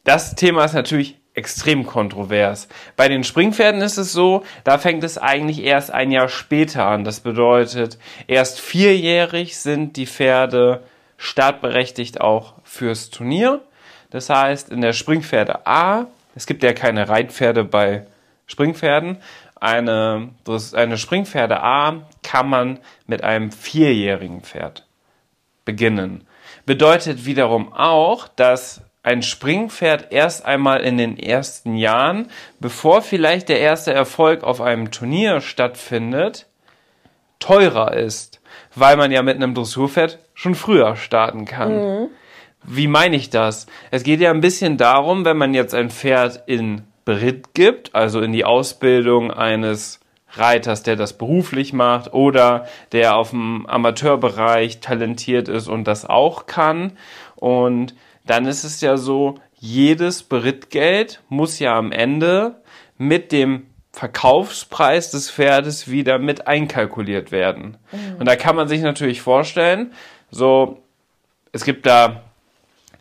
das 0.05 0.35
Thema 0.35 0.65
ist 0.65 0.73
natürlich 0.73 1.19
extrem 1.35 1.85
kontrovers. 1.85 2.69
Bei 2.97 3.07
den 3.07 3.23
Springpferden 3.23 3.83
ist 3.83 3.99
es 3.99 4.15
so, 4.15 4.45
da 4.65 4.79
fängt 4.79 5.05
es 5.05 5.19
eigentlich 5.19 5.63
erst 5.63 5.91
ein 5.91 6.11
Jahr 6.11 6.31
später 6.31 6.87
an. 6.87 7.05
Das 7.05 7.21
bedeutet, 7.21 7.99
erst 8.27 8.61
vierjährig 8.61 9.59
sind 9.59 9.99
die 9.99 10.07
Pferde 10.07 10.85
startberechtigt 11.19 12.21
auch 12.23 12.55
fürs 12.65 13.11
Turnier. 13.11 13.61
Das 14.11 14.31
heißt, 14.31 14.71
in 14.71 14.81
der 14.81 14.95
Springpferde 14.95 15.67
A, 15.67 16.07
es 16.35 16.47
gibt 16.47 16.63
ja 16.63 16.73
keine 16.73 17.09
Reitpferde 17.11 17.65
bei 17.65 18.07
Springpferden, 18.47 19.19
eine, 19.61 20.31
eine 20.73 20.97
Springpferde 20.97 21.61
A 21.61 22.07
kann 22.23 22.49
man 22.49 22.79
mit 23.07 23.25
einem 23.25 23.51
vierjährigen 23.51 24.41
Pferd 24.41 24.87
beginnen. 25.65 26.27
Bedeutet 26.65 27.27
wiederum 27.27 27.73
auch, 27.73 28.29
dass 28.29 28.83
ein 29.03 29.23
Springpferd 29.23 30.13
erst 30.13 30.45
einmal 30.45 30.81
in 30.81 30.99
den 30.99 31.19
ersten 31.19 31.77
Jahren, 31.77 32.31
bevor 32.61 33.03
vielleicht 33.03 33.49
der 33.49 33.61
erste 33.61 33.93
Erfolg 33.93 34.45
auf 34.45 34.61
einem 34.61 34.91
Turnier 34.91 35.41
stattfindet, 35.41 36.47
teurer 37.39 37.95
ist, 37.95 38.41
weil 38.75 38.97
man 38.97 39.11
ja 39.11 39.23
mit 39.23 39.37
einem 39.37 39.55
Dressurpferd 39.55 40.19
schon 40.39 40.55
früher 40.55 40.95
starten 40.95 41.47
kann. 41.47 41.75
Mhm. 41.75 42.09
Wie 42.63 42.87
meine 42.87 43.17
ich 43.17 43.29
das? 43.29 43.67
Es 43.91 44.05
geht 44.05 44.21
ja 44.21 44.31
ein 44.31 44.41
bisschen 44.41 44.77
darum, 44.77 45.25
wenn 45.25 45.37
man 45.37 45.53
jetzt 45.53 45.75
ein 45.75 45.91
Pferd 45.91 46.45
in 46.47 46.83
Beritt 47.05 47.55
gibt, 47.55 47.93
also 47.97 48.21
in 48.21 48.31
die 48.33 48.45
Ausbildung 48.45 49.33
eines 49.33 49.99
Reiters, 50.31 50.85
der 50.85 50.95
das 50.95 51.19
beruflich 51.19 51.73
macht 51.73 52.13
oder 52.15 52.67
der 52.93 53.17
auf 53.17 53.31
dem 53.31 53.67
Amateurbereich 53.67 54.79
talentiert 54.79 55.49
ist 55.49 55.67
und 55.67 55.89
das 55.89 56.05
auch 56.05 56.47
kann. 56.47 56.93
Und 57.35 57.97
dann 58.25 58.47
ist 58.47 58.63
es 58.63 58.81
ja 58.81 58.97
so, 58.97 59.41
jedes 59.59 60.23
Berittgeld 60.23 61.21
muss 61.29 61.59
ja 61.59 61.77
am 61.77 61.91
Ende 61.91 62.63
mit 62.97 63.33
dem 63.33 63.67
Verkaufspreis 63.91 65.11
des 65.11 65.33
Pferdes 65.33 65.91
wieder 65.91 66.21
mit 66.21 66.47
einkalkuliert 66.47 67.33
werden. 67.33 67.77
Mhm. 67.91 68.21
Und 68.21 68.29
da 68.29 68.37
kann 68.37 68.55
man 68.55 68.69
sich 68.69 68.83
natürlich 68.83 69.21
vorstellen, 69.21 69.93
so, 70.31 70.79
es 71.53 71.65
gibt 71.65 71.87
da 71.87 72.23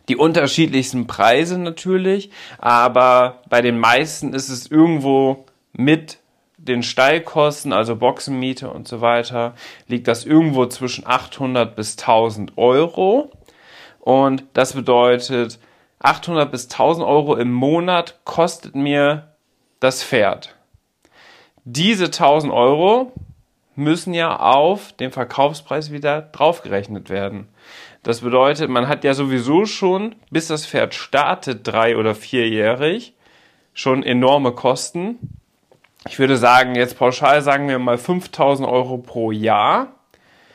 die 0.08 0.16
unterschiedlichsten 0.16 1.06
Preise 1.06 1.58
natürlich, 1.58 2.30
aber 2.58 3.42
bei 3.48 3.60
den 3.60 3.78
meisten 3.78 4.32
ist 4.32 4.48
es 4.48 4.70
irgendwo 4.70 5.44
mit 5.72 6.18
den 6.56 6.82
Stallkosten, 6.82 7.72
also 7.72 7.96
Boxenmiete 7.96 8.70
und 8.70 8.88
so 8.88 9.00
weiter, 9.00 9.54
liegt 9.86 10.08
das 10.08 10.24
irgendwo 10.24 10.66
zwischen 10.66 11.06
800 11.06 11.76
bis 11.76 11.96
1000 11.98 12.56
Euro. 12.56 13.30
Und 14.00 14.44
das 14.54 14.72
bedeutet, 14.72 15.58
800 16.00 16.50
bis 16.50 16.64
1000 16.64 17.06
Euro 17.06 17.36
im 17.36 17.52
Monat 17.52 18.20
kostet 18.24 18.74
mir 18.74 19.34
das 19.80 20.02
Pferd. 20.02 20.56
Diese 21.64 22.06
1000 22.06 22.52
Euro 22.52 23.12
müssen 23.78 24.12
ja 24.12 24.36
auf 24.36 24.92
den 24.92 25.12
Verkaufspreis 25.12 25.92
wieder 25.92 26.20
draufgerechnet 26.20 27.10
werden. 27.10 27.46
Das 28.02 28.22
bedeutet, 28.22 28.68
man 28.68 28.88
hat 28.88 29.04
ja 29.04 29.14
sowieso 29.14 29.66
schon, 29.66 30.16
bis 30.30 30.48
das 30.48 30.66
Pferd 30.66 30.94
startet, 30.94 31.66
drei- 31.66 31.96
oder 31.96 32.16
vierjährig, 32.16 33.14
schon 33.74 34.02
enorme 34.02 34.52
Kosten. 34.52 35.18
Ich 36.08 36.18
würde 36.18 36.36
sagen, 36.36 36.74
jetzt 36.74 36.98
pauschal 36.98 37.40
sagen 37.42 37.68
wir 37.68 37.78
mal 37.78 37.98
5000 37.98 38.68
Euro 38.68 38.98
pro 38.98 39.30
Jahr. 39.30 39.94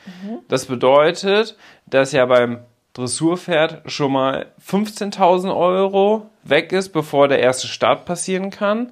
Mhm. 0.05 0.39
Das 0.49 0.65
bedeutet, 0.65 1.57
dass 1.85 2.11
ja 2.11 2.25
beim 2.25 2.59
Dressurpferd 2.91 3.89
schon 3.89 4.11
mal 4.11 4.47
15.000 4.67 5.55
Euro 5.55 6.29
weg 6.43 6.73
ist, 6.73 6.89
bevor 6.89 7.29
der 7.29 7.39
erste 7.39 7.67
Start 7.67 8.03
passieren 8.05 8.49
kann. 8.49 8.91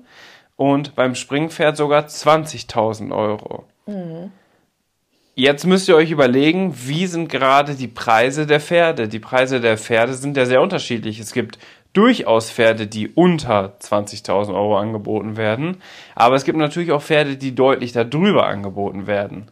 Und 0.55 0.95
beim 0.95 1.15
Springpferd 1.15 1.75
sogar 1.75 2.05
20.000 2.05 3.13
Euro. 3.15 3.65
Mhm. 3.91 4.31
Jetzt 5.35 5.65
müsst 5.65 5.87
ihr 5.87 5.95
euch 5.95 6.11
überlegen, 6.11 6.75
wie 6.85 7.07
sind 7.07 7.29
gerade 7.29 7.75
die 7.75 7.87
Preise 7.87 8.45
der 8.45 8.59
Pferde? 8.59 9.07
Die 9.07 9.19
Preise 9.19 9.61
der 9.61 9.77
Pferde 9.77 10.13
sind 10.13 10.35
ja 10.35 10.45
sehr 10.45 10.61
unterschiedlich. 10.61 11.19
Es 11.19 11.31
gibt 11.31 11.57
durchaus 11.93 12.51
Pferde, 12.51 12.87
die 12.87 13.07
unter 13.09 13.77
20.000 13.79 14.53
Euro 14.53 14.77
angeboten 14.77 15.37
werden. 15.37 15.77
Aber 16.15 16.35
es 16.35 16.43
gibt 16.43 16.57
natürlich 16.57 16.91
auch 16.91 17.01
Pferde, 17.01 17.37
die 17.37 17.55
deutlich 17.55 17.93
darüber 17.93 18.47
angeboten 18.47 19.07
werden. 19.07 19.49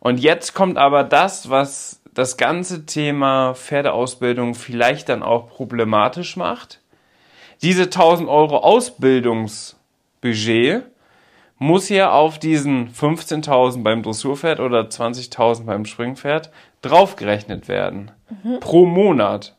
Und 0.00 0.20
jetzt 0.20 0.54
kommt 0.54 0.78
aber 0.78 1.04
das, 1.04 1.50
was 1.50 2.00
das 2.14 2.36
ganze 2.36 2.86
Thema 2.86 3.54
Pferdeausbildung 3.54 4.54
vielleicht 4.54 5.08
dann 5.08 5.22
auch 5.22 5.48
problematisch 5.48 6.36
macht. 6.36 6.80
Diese 7.62 7.84
1000 7.84 8.28
Euro 8.28 8.58
Ausbildungsbudget 8.58 10.84
muss 11.58 11.88
ja 11.88 12.10
auf 12.10 12.38
diesen 12.38 12.92
15.000 12.92 13.82
beim 13.82 14.02
Dressurpferd 14.02 14.60
oder 14.60 14.80
20.000 14.82 15.64
beim 15.64 15.84
Springpferd 15.84 16.50
draufgerechnet 16.82 17.68
werden. 17.68 18.10
Mhm. 18.42 18.60
Pro 18.60 18.84
Monat. 18.84 19.56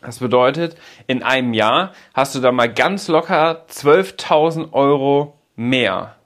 Das 0.00 0.18
bedeutet, 0.18 0.76
in 1.06 1.22
einem 1.22 1.54
Jahr 1.54 1.92
hast 2.12 2.34
du 2.34 2.40
da 2.40 2.50
mal 2.50 2.72
ganz 2.72 3.08
locker 3.08 3.66
12.000 3.70 4.72
Euro 4.72 5.38
mehr, 5.54 6.16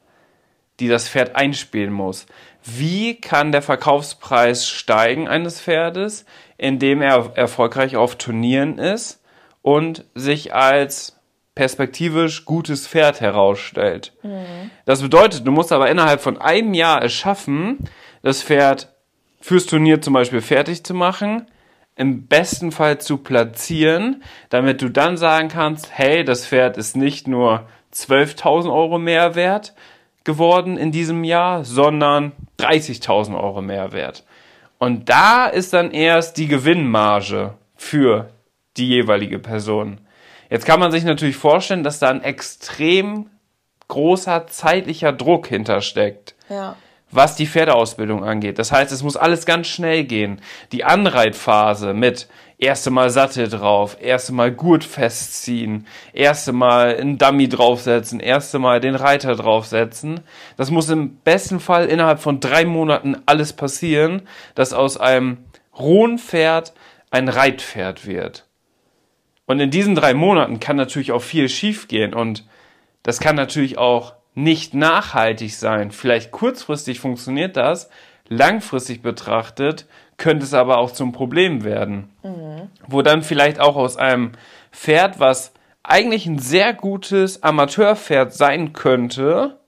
die 0.80 0.88
das 0.88 1.08
Pferd 1.08 1.36
einspielen 1.36 1.92
muss. 1.92 2.26
Wie 2.64 3.20
kann 3.20 3.52
der 3.52 3.62
Verkaufspreis 3.62 4.66
steigen 4.66 5.28
eines 5.28 5.60
Pferdes, 5.60 6.24
indem 6.56 7.02
er 7.02 7.32
erfolgreich 7.36 7.96
auf 7.96 8.16
Turnieren 8.16 8.78
ist 8.78 9.22
und 9.62 10.04
sich 10.14 10.54
als 10.54 11.15
perspektivisch 11.56 12.44
gutes 12.44 12.86
Pferd 12.86 13.20
herausstellt? 13.20 14.12
Mhm. 14.22 14.70
Das 14.84 15.02
bedeutet, 15.02 15.44
du 15.44 15.50
musst 15.50 15.72
aber 15.72 15.90
innerhalb 15.90 16.20
von 16.20 16.38
einem 16.38 16.74
Jahr 16.74 17.02
es 17.02 17.12
schaffen, 17.12 17.78
das 18.22 18.44
Pferd 18.44 18.94
fürs 19.40 19.66
Turnier 19.66 20.00
zum 20.00 20.12
Beispiel 20.14 20.40
fertig 20.40 20.84
zu 20.84 20.94
machen, 20.94 21.48
im 21.96 22.26
besten 22.26 22.70
Fall 22.70 22.98
zu 22.98 23.18
platzieren, 23.18 24.22
damit 24.50 24.82
du 24.82 24.90
dann 24.90 25.16
sagen 25.16 25.48
kannst, 25.48 25.88
hey, 25.90 26.24
das 26.24 26.46
Pferd 26.46 26.76
ist 26.76 26.96
nicht 26.96 27.26
nur 27.26 27.66
12.000 27.92 28.72
Euro 28.72 28.98
mehr 28.98 29.34
wert, 29.34 29.74
geworden 30.24 30.76
in 30.76 30.92
diesem 30.92 31.24
Jahr, 31.24 31.64
sondern 31.64 32.32
30.000 32.58 33.40
Euro 33.40 33.62
Mehrwert. 33.62 34.24
Und 34.78 35.08
da 35.08 35.46
ist 35.46 35.72
dann 35.72 35.90
erst 35.90 36.36
die 36.36 36.48
Gewinnmarge 36.48 37.54
für 37.76 38.28
die 38.76 38.88
jeweilige 38.88 39.38
Person. 39.38 40.00
Jetzt 40.50 40.66
kann 40.66 40.80
man 40.80 40.92
sich 40.92 41.04
natürlich 41.04 41.36
vorstellen, 41.36 41.82
dass 41.82 41.98
da 41.98 42.10
ein 42.10 42.22
extrem 42.22 43.30
großer 43.88 44.46
zeitlicher 44.48 45.12
Druck 45.12 45.46
hintersteckt. 45.46 46.34
Ja. 46.48 46.76
Was 47.10 47.36
die 47.36 47.46
Pferdeausbildung 47.46 48.24
angeht. 48.24 48.58
Das 48.58 48.72
heißt, 48.72 48.90
es 48.90 49.02
muss 49.04 49.16
alles 49.16 49.46
ganz 49.46 49.68
schnell 49.68 50.04
gehen. 50.04 50.40
Die 50.72 50.84
Anreitphase 50.84 51.94
mit 51.94 52.26
erste 52.58 52.90
Mal 52.90 53.10
Sattel 53.10 53.48
drauf, 53.48 53.96
erste 54.00 54.32
Mal 54.32 54.50
Gurt 54.50 54.82
festziehen, 54.82 55.86
erste 56.12 56.52
Mal 56.52 56.96
einen 56.96 57.18
Dummy 57.18 57.48
draufsetzen, 57.48 58.18
erste 58.18 58.58
Mal 58.58 58.80
den 58.80 58.94
Reiter 58.94 59.36
draufsetzen. 59.36 60.20
Das 60.56 60.70
muss 60.70 60.88
im 60.88 61.18
besten 61.18 61.60
Fall 61.60 61.86
innerhalb 61.86 62.20
von 62.20 62.40
drei 62.40 62.64
Monaten 62.64 63.16
alles 63.26 63.52
passieren, 63.52 64.22
dass 64.54 64.72
aus 64.72 64.96
einem 64.96 65.38
rohen 65.78 66.18
Pferd 66.18 66.72
ein 67.10 67.28
Reitpferd 67.28 68.06
wird. 68.06 68.45
Und 69.46 69.60
in 69.60 69.70
diesen 69.70 69.94
drei 69.94 70.14
Monaten 70.14 70.60
kann 70.60 70.76
natürlich 70.76 71.12
auch 71.12 71.22
viel 71.22 71.48
schiefgehen 71.48 72.14
und 72.14 72.44
das 73.02 73.20
kann 73.20 73.36
natürlich 73.36 73.78
auch 73.78 74.14
nicht 74.34 74.74
nachhaltig 74.74 75.54
sein. 75.54 75.92
Vielleicht 75.92 76.32
kurzfristig 76.32 77.00
funktioniert 77.00 77.56
das, 77.56 77.88
langfristig 78.28 79.02
betrachtet 79.02 79.86
könnte 80.16 80.44
es 80.44 80.54
aber 80.54 80.78
auch 80.78 80.92
zum 80.92 81.12
Problem 81.12 81.64
werden. 81.64 82.10
Mhm. 82.22 82.70
Wo 82.86 83.02
dann 83.02 83.22
vielleicht 83.22 83.60
auch 83.60 83.76
aus 83.76 83.96
einem 83.96 84.32
Pferd, 84.72 85.20
was 85.20 85.52
eigentlich 85.82 86.26
ein 86.26 86.38
sehr 86.38 86.72
gutes 86.72 87.42
Amateurpferd 87.42 88.32
sein 88.32 88.72
könnte, 88.72 89.58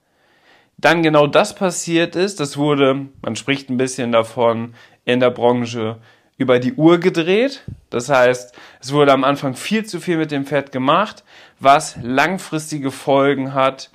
dann 0.76 1.02
genau 1.02 1.26
das 1.26 1.54
passiert 1.54 2.16
ist. 2.16 2.40
Das 2.40 2.56
wurde, 2.56 3.06
man 3.22 3.36
spricht 3.36 3.68
ein 3.68 3.76
bisschen 3.76 4.12
davon 4.12 4.74
in 5.04 5.20
der 5.20 5.30
Branche, 5.30 5.96
über 6.38 6.60
die 6.60 6.74
Uhr 6.74 6.98
gedreht. 6.98 7.64
Das 7.90 8.08
heißt, 8.08 8.54
es 8.80 8.92
wurde 8.92 9.12
am 9.12 9.24
Anfang 9.24 9.54
viel 9.54 9.84
zu 9.84 10.00
viel 10.00 10.16
mit 10.16 10.30
dem 10.30 10.46
Pferd 10.46 10.72
gemacht, 10.72 11.24
was 11.60 11.96
langfristige 12.02 12.90
Folgen 12.90 13.52
hat 13.52 13.90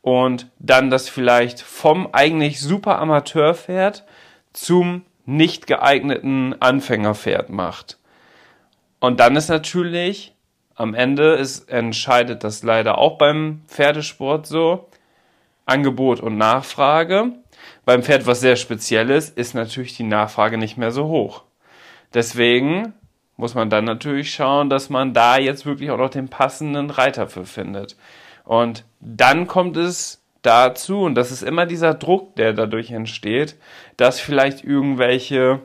und 0.00 0.46
dann 0.58 0.88
das 0.88 1.08
vielleicht 1.08 1.60
vom 1.60 2.08
eigentlich 2.12 2.60
super 2.60 2.98
Amateurpferd 2.98 4.04
zum 4.52 5.02
nicht 5.26 5.66
geeigneten 5.66 6.54
Anfängerpferd 6.60 7.50
macht. 7.50 7.98
Und 9.00 9.20
dann 9.20 9.36
ist 9.36 9.48
natürlich, 9.48 10.34
am 10.74 10.94
Ende 10.94 11.34
ist, 11.34 11.68
entscheidet 11.70 12.44
das 12.44 12.62
leider 12.62 12.98
auch 12.98 13.18
beim 13.18 13.62
Pferdesport 13.66 14.46
so, 14.46 14.88
Angebot 15.66 16.20
und 16.20 16.36
Nachfrage. 16.36 17.32
Beim 17.84 18.02
Pferd, 18.02 18.26
was 18.26 18.40
sehr 18.40 18.56
speziell 18.56 19.10
ist, 19.10 19.36
ist 19.36 19.54
natürlich 19.54 19.96
die 19.96 20.04
Nachfrage 20.04 20.58
nicht 20.58 20.76
mehr 20.76 20.90
so 20.90 21.06
hoch. 21.06 21.44
Deswegen 22.14 22.92
muss 23.36 23.54
man 23.54 23.70
dann 23.70 23.84
natürlich 23.84 24.32
schauen, 24.32 24.68
dass 24.68 24.90
man 24.90 25.14
da 25.14 25.38
jetzt 25.38 25.64
wirklich 25.66 25.90
auch 25.90 25.98
noch 25.98 26.10
den 26.10 26.28
passenden 26.28 26.90
Reiter 26.90 27.26
für 27.26 27.46
findet. 27.46 27.96
Und 28.44 28.84
dann 29.00 29.46
kommt 29.46 29.76
es 29.76 30.22
dazu, 30.42 31.02
und 31.02 31.14
das 31.14 31.30
ist 31.30 31.42
immer 31.42 31.66
dieser 31.66 31.94
Druck, 31.94 32.36
der 32.36 32.52
dadurch 32.52 32.90
entsteht, 32.90 33.56
dass 33.96 34.20
vielleicht 34.20 34.64
irgendwelche 34.64 35.60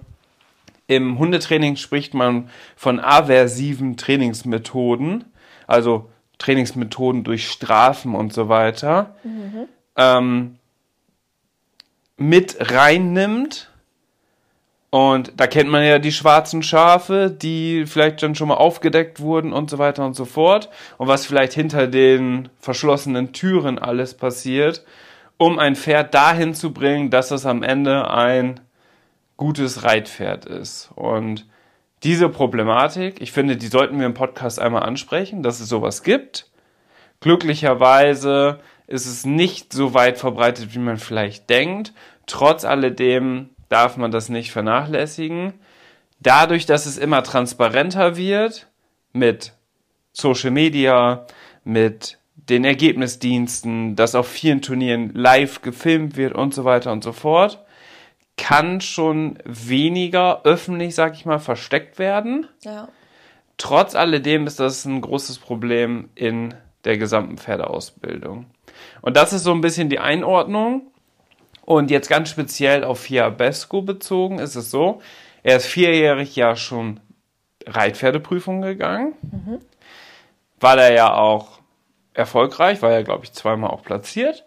im 0.87 1.17
Hundetraining 1.17 1.77
spricht 1.77 2.13
man 2.13 2.49
von 2.75 2.99
aversiven 2.99 3.97
Trainingsmethoden, 3.97 5.25
also 5.65 6.09
Trainingsmethoden 6.37 7.23
durch 7.23 7.49
Strafen 7.49 8.13
und 8.13 8.33
so 8.33 8.49
weiter, 8.49 9.15
mhm. 9.23 9.67
ähm, 9.95 10.55
mit 12.17 12.57
reinnimmt 12.59 13.71
und 14.95 15.33
da 15.35 15.45
kennt 15.45 15.69
man 15.69 15.83
ja 15.83 15.99
die 15.99 16.13
schwarzen 16.13 16.63
Schafe, 16.63 17.29
die 17.29 17.85
vielleicht 17.85 18.23
dann 18.23 18.33
schon 18.33 18.47
mal 18.47 18.53
aufgedeckt 18.53 19.19
wurden 19.19 19.51
und 19.51 19.69
so 19.69 19.77
weiter 19.77 20.05
und 20.05 20.15
so 20.15 20.23
fort. 20.23 20.69
Und 20.97 21.09
was 21.09 21.25
vielleicht 21.25 21.51
hinter 21.51 21.87
den 21.87 22.47
verschlossenen 22.61 23.33
Türen 23.33 23.77
alles 23.77 24.13
passiert, 24.13 24.85
um 25.35 25.59
ein 25.59 25.75
Pferd 25.75 26.13
dahin 26.13 26.53
zu 26.53 26.71
bringen, 26.71 27.09
dass 27.09 27.31
es 27.31 27.45
am 27.45 27.61
Ende 27.61 28.09
ein 28.09 28.61
gutes 29.35 29.83
Reitpferd 29.83 30.45
ist. 30.45 30.91
Und 30.95 31.45
diese 32.03 32.29
Problematik, 32.29 33.21
ich 33.21 33.33
finde, 33.33 33.57
die 33.57 33.67
sollten 33.67 33.99
wir 33.99 34.05
im 34.05 34.13
Podcast 34.13 34.61
einmal 34.61 34.83
ansprechen, 34.83 35.43
dass 35.43 35.59
es 35.59 35.67
sowas 35.67 36.03
gibt. 36.03 36.49
Glücklicherweise 37.19 38.61
ist 38.87 39.07
es 39.07 39.25
nicht 39.25 39.73
so 39.73 39.93
weit 39.93 40.17
verbreitet, 40.17 40.73
wie 40.73 40.79
man 40.79 40.99
vielleicht 40.99 41.49
denkt. 41.49 41.91
Trotz 42.27 42.63
alledem 42.63 43.49
darf 43.75 43.97
man 43.97 44.09
das 44.09 44.29
nicht 44.29 44.53
vernachlässigen. 44.53 45.51
Dadurch, 46.21 46.65
dass 46.65 46.85
es 46.85 46.97
immer 46.97 47.23
transparenter 47.23 48.15
wird 48.15 48.67
mit 49.11 49.51
Social 50.13 50.51
Media, 50.51 51.27
mit 51.65 52.17
den 52.35 52.63
Ergebnisdiensten, 52.63 53.97
dass 53.97 54.15
auf 54.15 54.29
vielen 54.29 54.61
Turnieren 54.61 55.13
live 55.13 55.61
gefilmt 55.61 56.15
wird 56.15 56.35
und 56.35 56.53
so 56.53 56.63
weiter 56.63 56.93
und 56.93 57.03
so 57.03 57.11
fort, 57.11 57.65
kann 58.37 58.79
schon 58.79 59.39
weniger 59.43 60.45
öffentlich, 60.45 60.95
sag 60.95 61.15
ich 61.15 61.25
mal, 61.25 61.39
versteckt 61.39 61.99
werden. 61.99 62.47
Ja. 62.63 62.87
Trotz 63.57 63.93
alledem 63.93 64.47
ist 64.47 64.61
das 64.61 64.85
ein 64.85 65.01
großes 65.01 65.39
Problem 65.39 66.09
in 66.15 66.53
der 66.85 66.97
gesamten 66.97 67.37
Pferdeausbildung. 67.37 68.45
Und 69.01 69.17
das 69.17 69.33
ist 69.33 69.43
so 69.43 69.51
ein 69.51 69.59
bisschen 69.59 69.89
die 69.89 69.99
Einordnung. 69.99 70.93
Und 71.65 71.89
jetzt 71.89 72.09
ganz 72.09 72.29
speziell 72.29 72.83
auf 72.83 72.99
Fiabesco 72.99 73.81
bezogen 73.81 74.39
ist 74.39 74.55
es 74.55 74.69
so, 74.69 75.01
er 75.43 75.57
ist 75.57 75.65
vierjährig 75.65 76.35
ja 76.35 76.55
schon 76.55 76.99
Reitpferdeprüfung 77.65 78.61
gegangen. 78.61 79.13
Mhm. 79.21 79.59
War 80.59 80.77
er 80.77 80.93
ja 80.93 81.13
auch 81.13 81.59
erfolgreich, 82.13 82.81
war 82.81 82.91
ja, 82.91 83.01
glaube 83.01 83.25
ich, 83.25 83.33
zweimal 83.33 83.71
auch 83.71 83.83
platziert. 83.83 84.45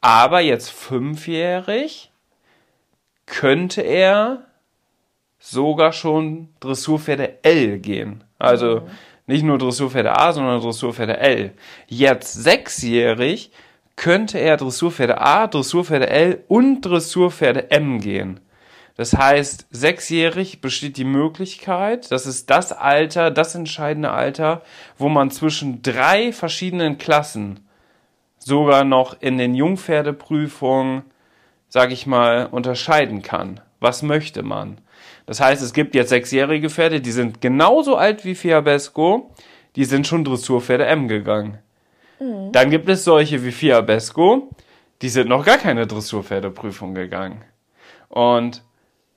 Aber 0.00 0.40
jetzt 0.40 0.70
fünfjährig 0.70 2.12
könnte 3.26 3.80
er 3.80 4.44
sogar 5.38 5.92
schon 5.92 6.50
Dressurpferde 6.60 7.42
L 7.42 7.78
gehen. 7.78 8.24
Also 8.38 8.80
mhm. 8.80 8.90
nicht 9.26 9.44
nur 9.44 9.58
Dressurpferde 9.58 10.18
A, 10.18 10.32
sondern 10.32 10.60
Dressurpferde 10.60 11.16
L. 11.16 11.52
Jetzt 11.86 12.34
sechsjährig 12.34 13.50
könnte 13.96 14.38
er 14.38 14.56
Dressurpferde 14.56 15.20
A, 15.20 15.46
Dressurpferde 15.46 16.08
L 16.08 16.44
und 16.48 16.82
Dressurpferde 16.82 17.70
M 17.70 18.00
gehen. 18.00 18.40
Das 18.96 19.16
heißt, 19.16 19.66
sechsjährig 19.70 20.60
besteht 20.60 20.96
die 20.96 21.04
Möglichkeit, 21.04 22.12
das 22.12 22.26
ist 22.26 22.48
das 22.50 22.72
Alter, 22.72 23.32
das 23.32 23.54
entscheidende 23.56 24.10
Alter, 24.10 24.62
wo 24.98 25.08
man 25.08 25.32
zwischen 25.32 25.82
drei 25.82 26.32
verschiedenen 26.32 26.96
Klassen 26.96 27.60
sogar 28.38 28.84
noch 28.84 29.20
in 29.20 29.36
den 29.36 29.54
Jungpferdeprüfungen, 29.54 31.02
sag 31.68 31.90
ich 31.90 32.06
mal, 32.06 32.46
unterscheiden 32.46 33.22
kann. 33.22 33.60
Was 33.80 34.02
möchte 34.02 34.44
man? 34.44 34.78
Das 35.26 35.40
heißt, 35.40 35.62
es 35.62 35.72
gibt 35.72 35.94
jetzt 35.96 36.10
sechsjährige 36.10 36.70
Pferde, 36.70 37.00
die 37.00 37.12
sind 37.12 37.40
genauso 37.40 37.96
alt 37.96 38.24
wie 38.24 38.36
Fiabesco, 38.36 39.32
die 39.74 39.84
sind 39.84 40.06
schon 40.06 40.24
Dressurpferde 40.24 40.86
M 40.86 41.08
gegangen. 41.08 41.58
Mhm. 42.20 42.52
Dann 42.52 42.70
gibt 42.70 42.88
es 42.88 43.04
solche 43.04 43.44
wie 43.44 43.52
Fiabesco, 43.52 44.50
die 45.02 45.08
sind 45.08 45.28
noch 45.28 45.44
gar 45.44 45.58
keine 45.58 45.86
Dressurpferdeprüfung 45.86 46.94
gegangen. 46.94 47.42
Und 48.08 48.62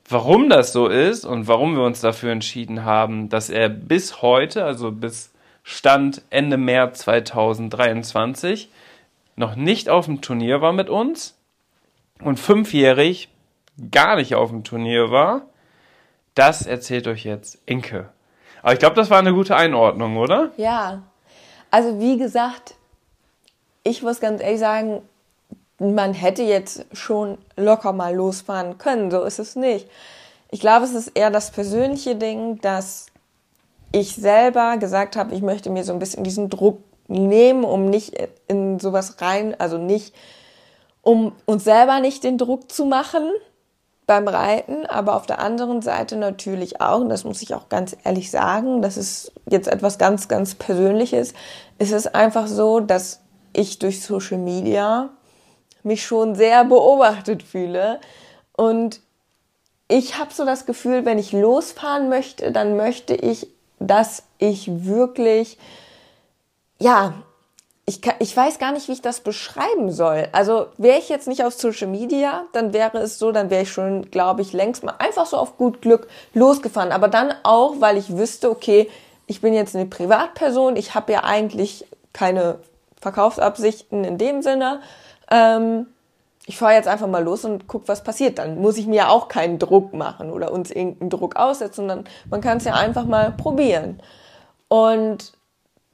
warum 0.10 0.50
das 0.50 0.74
so 0.74 0.88
ist 0.88 1.26
und 1.26 1.48
warum 1.48 1.76
wir 1.76 1.84
uns 1.84 2.02
dafür 2.02 2.32
entschieden 2.32 2.84
haben, 2.84 3.30
dass 3.30 3.50
er 3.50 3.70
bis 3.70 4.22
heute, 4.22 4.64
also 4.64 4.92
bis 4.92 5.32
Stand 5.64 6.22
Ende 6.30 6.58
März 6.58 7.00
2023, 7.00 8.70
noch 9.36 9.56
nicht 9.56 9.90
auf 9.90 10.06
dem 10.06 10.22
Turnier 10.22 10.62
war 10.62 10.74
mit 10.74 10.90
uns 10.90 11.38
und 12.22 12.40
fünfjährig 12.40 13.30
gar 13.92 14.16
nicht 14.16 14.34
auf 14.34 14.50
dem 14.50 14.64
Turnier 14.64 15.12
war, 15.12 15.44
das 16.36 16.66
erzählt 16.66 17.08
euch 17.08 17.26
jetzt 17.26 17.60
Inke. 17.66 18.10
Aber 18.62 18.74
ich 18.74 18.80
glaube, 18.80 18.96
das 18.96 19.10
war 19.10 19.20
eine 19.20 19.34
gute 19.34 19.56
Einordnung, 19.56 20.18
oder? 20.18 20.52
Ja. 20.58 21.04
Also 21.70 22.00
wie 22.00 22.18
gesagt, 22.18 22.76
ich 23.88 24.04
muss 24.04 24.20
ganz 24.20 24.42
ehrlich 24.42 24.60
sagen, 24.60 25.02
man 25.80 26.14
hätte 26.14 26.44
jetzt 26.44 26.86
schon 26.92 27.38
locker 27.56 27.94
mal 27.94 28.14
losfahren 28.16 28.78
können. 28.78 29.12
So 29.12 29.24
ist 29.24 29.40
es 29.40 29.56
nicht. 29.56 29.88
Ich 30.50 30.60
glaube, 30.60 30.86
es 30.86 30.94
ist 30.94 31.10
eher 31.10 31.30
das 31.30 31.52
persönliche 31.52 32.16
Ding, 32.16 32.60
dass 32.62 33.08
ich 33.92 34.16
selber 34.16 34.78
gesagt 34.78 35.16
habe, 35.16 35.34
ich 35.36 35.42
möchte 35.42 35.70
mir 35.70 35.84
so 35.84 35.94
ein 35.94 36.00
bisschen 36.00 36.24
diesen 36.24 36.50
Druck 36.50 36.80
nehmen, 37.08 37.64
um 37.64 37.90
nicht 37.90 38.16
in 38.48 38.80
sowas 38.80 39.22
rein, 39.22 39.56
also 39.60 39.78
nicht, 39.78 40.14
um 41.02 41.34
uns 41.46 41.64
selber 41.64 42.00
nicht 42.00 42.24
den 42.24 42.38
Druck 42.38 42.72
zu 42.72 42.86
machen 42.86 43.32
beim 44.06 44.28
Reiten, 44.28 44.86
aber 44.86 45.16
auf 45.16 45.26
der 45.26 45.40
anderen 45.40 45.82
Seite 45.82 46.18
natürlich 46.18 46.82
auch, 46.82 47.02
und 47.02 47.10
das 47.10 47.24
muss 47.24 47.42
ich 47.42 47.54
auch 47.54 47.70
ganz 47.70 47.96
ehrlich 48.04 48.32
sagen, 48.32 48.82
das 48.82 48.98
ist 48.98 49.32
jetzt 49.50 49.68
etwas 49.68 49.98
ganz, 49.98 50.28
ganz 50.28 50.56
Persönliches, 50.56 51.34
ist 51.78 51.92
es 51.92 52.08
einfach 52.08 52.48
so, 52.48 52.80
dass 52.80 53.22
ich 53.54 53.80
durch 53.80 54.02
Social 54.02 54.38
Media 54.38 55.10
mich 55.84 56.06
schon 56.06 56.36
sehr 56.36 56.64
beobachtet 56.66 57.44
fühle 57.44 58.00
und 58.56 59.02
ich 59.88 60.18
habe 60.18 60.34
so 60.34 60.46
das 60.46 60.66
Gefühl, 60.66 61.06
wenn 61.06 61.18
ich 61.18 61.32
losfahren 61.32 62.10
möchte, 62.10 62.52
dann 62.52 62.76
möchte 62.76 63.16
ich, 63.16 63.48
dass 63.80 64.24
ich 64.38 64.86
wirklich, 64.86 65.58
ja, 66.80 67.14
ich, 67.86 68.02
kann, 68.02 68.16
ich 68.20 68.36
weiß 68.36 68.60
gar 68.60 68.74
nicht, 68.74 68.90
wie 68.90 68.94
ich 68.94 69.02
das 69.02 69.22
beschreiben 69.22 69.92
soll. 69.92 70.28
Also 70.34 70.68
wäre 70.78 70.98
ich 70.98 71.08
jetzt 71.08 71.28
nicht 71.28 71.46
auf 71.46 71.54
Social 71.54 71.88
Media, 71.88 72.44
dann 72.52 72.74
wäre 72.74 72.98
es 72.98 73.18
so, 73.18 73.32
dann 73.32 73.50
wäre 73.50 73.64
ich 73.64 73.72
schon, 73.72 74.12
glaube 74.12 74.42
ich, 74.42 74.52
längst 74.52 74.84
mal 74.84 74.96
einfach 75.00 75.26
so 75.26 75.38
auf 75.38 75.56
gut 75.56 75.82
Glück 75.82 76.08
losgefahren. 76.34 76.92
Aber 76.92 77.08
dann 77.08 77.34
auch, 77.44 77.76
weil 77.80 77.96
ich 77.96 78.18
wüsste, 78.18 78.50
okay, 78.50 78.90
ich 79.26 79.40
bin 79.40 79.54
jetzt 79.54 79.74
eine 79.74 79.86
Privatperson, 79.86 80.76
ich 80.76 80.96
habe 80.96 81.14
ja 81.14 81.24
eigentlich 81.24 81.86
keine 82.12 82.60
Verkaufsabsichten 83.08 84.04
in 84.04 84.18
dem 84.18 84.42
Sinne. 84.42 84.82
Ähm, 85.32 85.88
ich 86.46 86.58
fahre 86.58 86.74
jetzt 86.74 86.88
einfach 86.88 87.08
mal 87.08 87.24
los 87.24 87.46
und 87.46 87.68
guck, 87.68 87.88
was 87.88 88.04
passiert. 88.04 88.38
Dann 88.38 88.60
muss 88.60 88.78
ich 88.78 88.88
mir 88.88 89.10
auch 89.10 89.28
keinen 89.28 89.60
Druck 89.60 89.94
machen 89.94 90.32
oder 90.32 90.52
uns 90.52 90.72
irgendeinen 90.72 91.10
Druck 91.10 91.36
aussetzen, 91.36 91.88
sondern 91.88 92.06
man 92.30 92.42
kann 92.42 92.58
es 92.58 92.66
ja 92.66 92.74
einfach 92.74 93.06
mal 93.06 93.32
probieren. 93.32 94.02
Und 94.70 95.34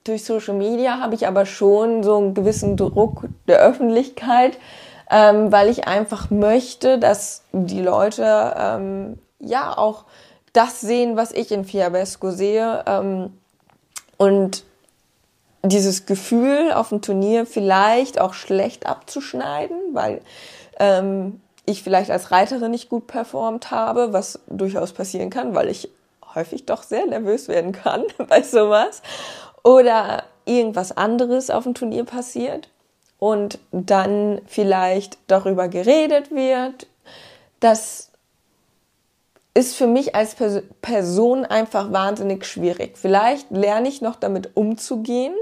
durch 0.04 0.26
Social 0.26 0.56
Media 0.56 1.00
habe 1.00 1.16
ich 1.16 1.28
aber 1.28 1.46
schon 1.46 2.04
so 2.04 2.18
einen 2.18 2.34
gewissen 2.34 2.78
Druck 2.78 3.26
der 3.48 3.60
Öffentlichkeit, 3.60 4.58
ähm, 5.10 5.52
weil 5.52 5.70
ich 5.70 5.88
einfach 5.88 6.30
möchte, 6.30 7.00
dass 7.00 7.44
die 7.52 7.82
Leute 7.82 8.54
ähm, 8.58 9.20
ja 9.40 9.76
auch 9.76 10.06
das 10.54 10.82
sehen, 10.82 11.16
was 11.16 11.32
ich 11.32 11.52
in 11.52 11.66
Fiabesco 11.66 12.32
sehe. 12.32 12.84
Ähm, 12.86 13.34
und 14.18 14.64
dieses 15.64 16.06
Gefühl 16.06 16.72
auf 16.74 16.90
dem 16.90 17.02
Turnier 17.02 17.46
vielleicht 17.46 18.20
auch 18.20 18.34
schlecht 18.34 18.86
abzuschneiden, 18.86 19.78
weil 19.94 20.22
ähm, 20.80 21.42
ich 21.66 21.84
vielleicht 21.84 22.12
als 22.12 22.32
Reiterin 22.32 22.72
nicht 22.72 22.90
gut 22.90 23.08
performt 23.08 23.72
habe, 23.72 24.12
was 24.12 24.40
durchaus 24.48 24.92
passieren 24.92 25.30
kann, 25.30 25.56
weil 25.56 25.70
ich 25.70 25.90
häufig 26.36 26.66
doch 26.66 26.84
sehr 26.84 27.06
nervös 27.06 27.48
werden 27.48 27.72
kann 27.72 28.04
bei 28.28 28.42
sowas. 28.42 29.02
Oder 29.64 30.24
irgendwas 30.46 30.96
anderes 30.96 31.50
auf 31.50 31.64
dem 31.64 31.74
Turnier 31.74 32.04
passiert 32.04 32.68
und 33.18 33.60
dann 33.72 34.42
vielleicht 34.46 35.18
darüber 35.28 35.70
geredet 35.70 36.32
wird. 36.32 36.88
Das 37.62 38.10
ist 39.54 39.76
für 39.76 39.88
mich 39.88 40.16
als 40.16 40.36
Person 40.82 41.46
einfach 41.46 41.94
wahnsinnig 41.94 42.44
schwierig. 42.44 42.98
Vielleicht 42.98 43.50
lerne 43.52 43.88
ich 43.88 44.02
noch 44.02 44.18
damit 44.18 44.58
umzugehen 44.58 45.34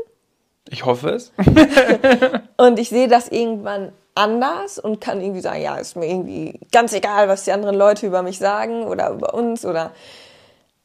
ich 0.69 0.85
hoffe 0.85 1.09
es. 1.09 1.31
und 2.57 2.79
ich 2.79 2.89
sehe 2.89 3.07
das 3.07 3.27
irgendwann 3.27 3.91
anders 4.15 4.77
und 4.77 5.01
kann 5.01 5.21
irgendwie 5.21 5.41
sagen, 5.41 5.61
ja, 5.61 5.77
ist 5.77 5.95
mir 5.95 6.07
irgendwie 6.07 6.59
ganz 6.71 6.93
egal, 6.93 7.27
was 7.27 7.45
die 7.45 7.51
anderen 7.51 7.75
Leute 7.75 8.05
über 8.05 8.21
mich 8.23 8.37
sagen 8.37 8.83
oder 8.83 9.11
über 9.11 9.33
uns 9.33 9.65
oder. 9.65 9.91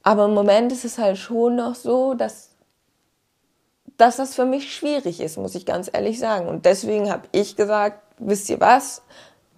Aber 0.03 0.27
im 0.27 0.35
Moment 0.35 0.73
ist 0.73 0.85
es 0.85 0.99
halt 0.99 1.19
schon 1.19 1.57
noch 1.57 1.75
so, 1.75 2.15
dass, 2.15 2.51
dass 3.97 4.17
das 4.17 4.35
für 4.35 4.45
mich 4.45 4.73
schwierig 4.73 5.21
ist, 5.21 5.37
muss 5.37 5.55
ich 5.55 5.67
ganz 5.67 5.91
ehrlich 5.93 6.19
sagen. 6.19 6.47
Und 6.49 6.65
deswegen 6.65 7.11
habe 7.11 7.27
ich 7.33 7.57
gesagt, 7.57 8.01
wisst 8.19 8.49
ihr 8.49 8.61
was? 8.61 9.03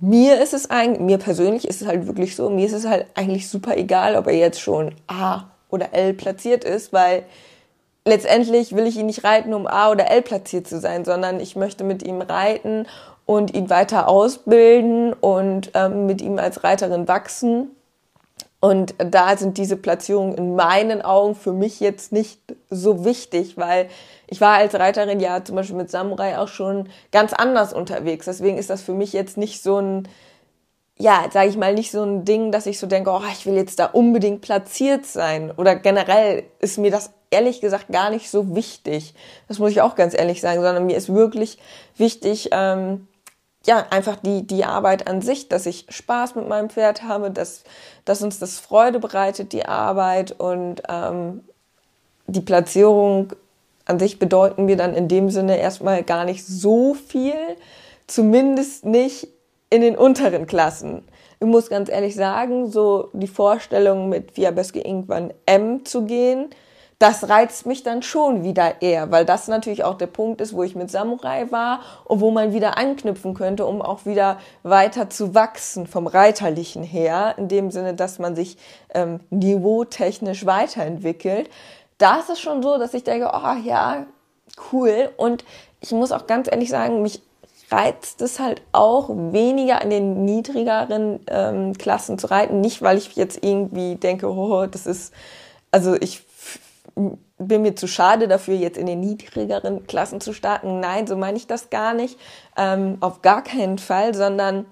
Mir 0.00 0.40
ist 0.40 0.54
es 0.54 0.70
eigentlich, 0.70 1.00
mir 1.00 1.18
persönlich 1.18 1.66
ist 1.66 1.83
es 1.83 1.88
halt 1.88 2.07
wirklich 2.07 2.37
so, 2.37 2.48
mir 2.48 2.66
ist 2.66 2.72
es 2.72 2.87
halt 2.87 3.07
eigentlich 3.14 3.48
super 3.48 3.76
egal, 3.76 4.16
ob 4.16 4.26
er 4.28 4.37
jetzt 4.37 4.61
schon 4.61 4.94
A 5.07 5.44
oder 5.68 5.92
L 5.92 6.14
platziert 6.14 6.64
ist, 6.64 6.92
weil 6.92 7.24
letztendlich 8.09 8.75
will 8.75 8.87
ich 8.87 8.97
ihn 8.97 9.07
nicht 9.07 9.25
reiten, 9.25 9.55
um 9.55 9.66
A 9.66 9.90
oder 9.90 10.11
L 10.11 10.23
platziert 10.23 10.66
zu 10.66 10.81
sein, 10.81 11.05
sondern 11.05 11.40
ich 11.40 11.57
möchte 11.57 11.85
mit 11.85 12.03
ihm 12.03 12.21
reiten 12.21 12.87
und 13.27 13.55
ihn 13.55 13.71
weiter 13.71 14.09
ausbilden 14.09 15.12
und 15.12 15.71
ähm, 15.75 16.07
mit 16.07 16.21
ihm 16.21 16.38
als 16.38 16.64
Reiterin 16.64 17.09
wachsen. 17.09 17.71
Und 18.61 18.94
da 18.99 19.37
sind 19.37 19.57
diese 19.57 19.77
Platzierungen 19.77 20.35
in 20.35 20.57
meinen 20.57 21.03
Augen 21.03 21.37
für 21.37 21.53
mich 21.53 21.79
jetzt 21.79 22.11
nicht 22.11 22.40
so 22.71 23.05
wichtig, 23.05 23.57
weil 23.57 23.88
ich 24.27 24.40
war 24.40 24.57
als 24.57 24.75
Reiterin 24.75 25.21
ja 25.21 25.44
zum 25.44 25.55
Beispiel 25.55 25.77
mit 25.77 25.90
Samurai 25.90 26.38
auch 26.38 26.49
schon 26.49 26.88
ganz 27.12 27.33
anders 27.33 27.73
unterwegs. 27.73 28.25
Deswegen 28.25 28.59
ist 28.59 28.71
das 28.71 28.83
für 28.83 28.94
mich 28.94 29.12
jetzt 29.12 29.37
nicht 29.37 29.62
so 29.62 29.79
ein, 29.79 30.09
ja, 30.97 31.27
sage 31.33 31.49
ich 31.49 31.57
mal, 31.57 31.75
nicht 31.75 31.92
so 31.92 32.03
ein 32.03 32.25
Ding, 32.25 32.51
dass 32.51 32.66
ich 32.66 32.81
so 32.81 32.88
denke, 32.88 33.11
oh, 33.11 33.23
ich 33.31 33.47
will 33.47 33.55
jetzt 33.55 33.79
da 33.79 33.87
unbedingt 33.87 34.40
platziert 34.40 35.07
sein. 35.07 35.53
Oder 35.57 35.77
generell 35.77 36.42
ist 36.59 36.79
mir 36.79 36.90
das 36.90 37.12
ehrlich 37.31 37.61
gesagt 37.61 37.88
gar 37.88 38.11
nicht 38.11 38.31
so 38.31 38.55
wichtig. 38.55 39.14
Das 39.49 39.59
muss 39.59 39.71
ich 39.71 39.81
auch 39.81 39.95
ganz 39.95 40.14
ehrlich 40.14 40.41
sagen, 40.41 40.62
sondern 40.62 40.87
mir 40.87 40.97
ist 40.97 41.12
wirklich 41.12 41.59
wichtig, 41.97 42.51
ähm, 42.53 43.07
ja, 43.67 43.87
einfach 43.91 44.17
die, 44.17 44.47
die 44.47 44.64
Arbeit 44.64 45.09
an 45.09 45.21
sich, 45.21 45.49
dass 45.49 45.67
ich 45.67 45.87
Spaß 45.88 46.37
mit 46.37 46.49
meinem 46.49 46.71
Pferd 46.71 47.03
habe, 47.03 47.31
dass, 47.31 47.64
dass 48.05 48.23
uns 48.23 48.38
das 48.38 48.59
Freude 48.59 48.99
bereitet, 48.99 49.53
die 49.53 49.67
Arbeit 49.67 50.33
und 50.33 50.83
ähm, 50.88 51.45
die 52.27 52.41
Platzierung 52.41 53.33
an 53.85 53.99
sich 53.99 54.19
bedeuten 54.19 54.67
mir 54.67 54.77
dann 54.77 54.95
in 54.95 55.09
dem 55.09 55.31
Sinne 55.31 55.59
erstmal 55.59 56.03
gar 56.03 56.25
nicht 56.25 56.47
so 56.47 56.95
viel, 56.95 57.35
zumindest 58.07 58.85
nicht 58.85 59.29
in 59.71 59.81
den 59.81 59.97
unteren 59.97 60.47
Klassen. 60.47 61.03
Ich 61.41 61.47
muss 61.47 61.69
ganz 61.69 61.88
ehrlich 61.88 62.14
sagen, 62.14 62.71
so 62.71 63.11
die 63.12 63.29
Vorstellung 63.29 64.09
mit 64.09 64.37
Via 64.37 64.51
Böske 64.51 64.81
irgendwann 64.81 65.33
M 65.47 65.85
zu 65.85 66.05
gehen, 66.05 66.51
das 66.99 67.29
reizt 67.29 67.65
mich 67.65 67.85
dann 67.85 68.03
schon 68.03 68.43
wieder 68.43 68.83
eher, 68.83 69.13
weil 69.13 69.25
das 69.25 69.47
natürlich 69.47 69.85
auch 69.85 69.97
der 69.97 70.09
Punkt 70.09 70.41
ist, 70.41 70.53
wo 70.53 70.65
ich 70.65 70.75
mit 70.75 70.91
Samurai 70.91 71.51
war 71.53 71.81
und 72.05 72.21
wo 72.21 72.33
man 72.33 72.53
wieder 72.53 72.77
anknüpfen 72.77 73.35
könnte, 73.35 73.67
um 73.67 73.81
auch 73.81 74.05
wieder 74.05 74.39
weiter 74.65 75.09
zu 75.09 75.33
wachsen 75.33 75.87
vom 75.87 76.09
Reiterlichen 76.09 76.83
her, 76.83 77.35
in 77.39 77.47
dem 77.47 77.71
Sinne, 77.71 77.95
dass 77.95 78.19
man 78.19 78.35
sich 78.35 78.59
ähm, 78.95 79.21
niveautechnisch 79.31 80.45
weiterentwickelt. 80.45 81.49
Da 81.99 82.19
ist 82.19 82.31
es 82.31 82.41
schon 82.41 82.63
so, 82.65 82.79
dass 82.79 82.95
ich 82.95 83.05
denke, 83.05 83.31
oh 83.33 83.55
ja, 83.63 84.07
cool. 84.73 85.11
Und 85.17 85.45
ich 85.81 85.93
muss 85.93 86.11
auch 86.11 86.27
ganz 86.27 86.51
ehrlich 86.51 86.69
sagen, 86.69 87.03
mich 87.03 87.23
reizt 87.71 88.23
es 88.23 88.41
halt 88.41 88.63
auch 88.73 89.09
weniger 89.11 89.83
an 89.83 89.91
den 89.91 90.25
niedrigeren 90.25 91.21
ähm, 91.29 91.75
Klassen 91.79 92.19
zu 92.19 92.29
reiten. 92.29 92.61
Nicht, 92.61 92.83
weil 92.83 92.99
ich 92.99 93.15
jetzt 93.15 93.45
irgendwie 93.45 93.95
denke, 93.95 94.29
oh, 94.29 94.67
das 94.67 94.87
ist, 94.87 95.13
also 95.71 95.95
ich 95.95 96.28
bin 97.39 97.63
mir 97.63 97.77
zu 97.77 97.87
schade 97.87 98.29
dafür, 98.29 98.55
jetzt 98.55 98.79
in 98.79 98.87
den 98.87 99.01
niedrigeren 99.01 99.87
Klassen 99.87 100.21
zu 100.21 100.33
starten. 100.33 100.81
Nein, 100.81 101.07
so 101.07 101.17
meine 101.17 101.37
ich 101.37 101.47
das 101.47 101.71
gar 101.71 101.95
nicht. 101.95 102.19
Ähm, 102.57 102.99
auf 103.01 103.23
gar 103.23 103.43
keinen 103.43 103.79
Fall, 103.79 104.15
sondern 104.15 104.67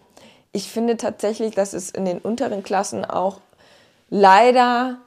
ich 0.53 0.71
finde 0.71 0.97
tatsächlich, 0.97 1.55
dass 1.55 1.73
es 1.73 1.91
in 1.91 2.05
den 2.05 2.19
unteren 2.19 2.63
Klassen 2.63 3.05
auch 3.05 3.41
leider 4.09 4.99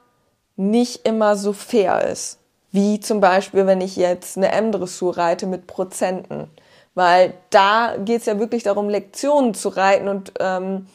nicht 0.56 1.08
immer 1.08 1.36
so 1.36 1.54
fair 1.54 2.08
ist. 2.08 2.40
Wie 2.72 3.00
zum 3.00 3.20
Beispiel, 3.20 3.66
wenn 3.66 3.82
ich 3.82 3.96
jetzt 3.96 4.38
eine 4.38 4.52
M-Dressur 4.52 5.18
reite 5.18 5.48
mit 5.48 5.68
Prozenten. 5.68 6.50
Weil 6.94 7.34
da 7.50 7.96
geht 7.98 8.22
es 8.22 8.26
ja 8.26 8.40
wirklich 8.40 8.64
darum, 8.64 8.90
Lektionen 8.90 9.54
zu 9.54 9.70
reiten 9.70 10.08
und 10.08 10.34
ähm, 10.40 10.88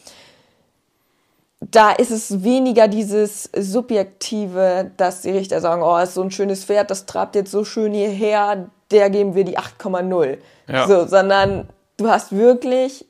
da 1.70 1.92
ist 1.92 2.10
es 2.10 2.42
weniger 2.42 2.88
dieses 2.88 3.50
Subjektive, 3.56 4.90
dass 4.96 5.22
die 5.22 5.30
Richter 5.30 5.60
sagen, 5.60 5.82
oh, 5.82 5.96
ist 5.98 6.14
so 6.14 6.22
ein 6.22 6.30
schönes 6.30 6.64
Pferd, 6.64 6.90
das 6.90 7.06
trabt 7.06 7.36
jetzt 7.36 7.50
so 7.50 7.64
schön 7.64 7.92
hierher, 7.92 8.70
der 8.90 9.10
geben 9.10 9.34
wir 9.34 9.44
die 9.44 9.58
8,0. 9.58 10.38
Ja. 10.68 10.86
So, 10.86 11.06
sondern 11.06 11.68
du 11.96 12.08
hast 12.08 12.32
wirklich 12.32 13.06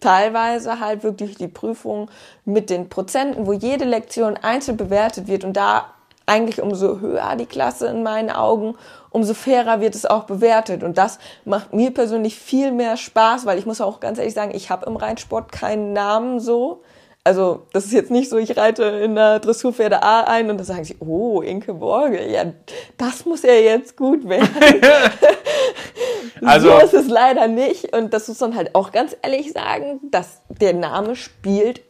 teilweise 0.00 0.80
halt 0.80 1.02
wirklich 1.02 1.36
die 1.36 1.48
Prüfung 1.48 2.10
mit 2.44 2.70
den 2.70 2.88
Prozenten, 2.88 3.46
wo 3.46 3.52
jede 3.52 3.84
Lektion 3.84 4.36
einzeln 4.36 4.76
bewertet 4.76 5.26
wird 5.26 5.44
und 5.44 5.54
da 5.54 5.86
eigentlich 6.26 6.60
umso 6.60 7.00
höher 7.00 7.36
die 7.36 7.46
Klasse 7.46 7.86
in 7.86 8.02
meinen 8.02 8.30
Augen, 8.30 8.74
umso 9.10 9.32
fairer 9.32 9.80
wird 9.80 9.94
es 9.94 10.04
auch 10.04 10.24
bewertet. 10.24 10.82
Und 10.82 10.98
das 10.98 11.18
macht 11.44 11.72
mir 11.72 11.94
persönlich 11.94 12.36
viel 12.38 12.72
mehr 12.72 12.96
Spaß, 12.96 13.46
weil 13.46 13.58
ich 13.58 13.66
muss 13.66 13.80
auch 13.80 14.00
ganz 14.00 14.18
ehrlich 14.18 14.34
sagen, 14.34 14.52
ich 14.54 14.68
habe 14.68 14.86
im 14.86 14.96
Reitsport 14.96 15.52
keinen 15.52 15.92
Namen 15.92 16.40
so 16.40 16.82
also 17.26 17.66
das 17.72 17.86
ist 17.86 17.92
jetzt 17.92 18.12
nicht 18.12 18.30
so, 18.30 18.36
ich 18.36 18.56
reite 18.56 18.84
in 18.84 19.16
der 19.16 19.40
Dressurpferde 19.40 20.00
A 20.00 20.20
ein 20.20 20.48
und 20.48 20.58
dann 20.58 20.64
sagen 20.64 20.84
sie, 20.84 20.94
oh, 21.00 21.40
Inke 21.40 21.74
Borge, 21.74 22.24
ja, 22.30 22.44
das 22.96 23.26
muss 23.26 23.42
ja 23.42 23.52
jetzt 23.52 23.96
gut 23.96 24.28
werden. 24.28 24.48
also, 26.44 26.70
so 26.70 26.78
ist 26.78 26.94
es 26.94 27.08
leider 27.08 27.48
nicht. 27.48 27.96
Und 27.96 28.14
das 28.14 28.28
muss 28.28 28.38
man 28.38 28.54
halt 28.54 28.76
auch 28.76 28.92
ganz 28.92 29.16
ehrlich 29.22 29.52
sagen, 29.52 29.98
dass 30.12 30.40
der 30.48 30.72
Name 30.72 31.16
spielt 31.16 31.80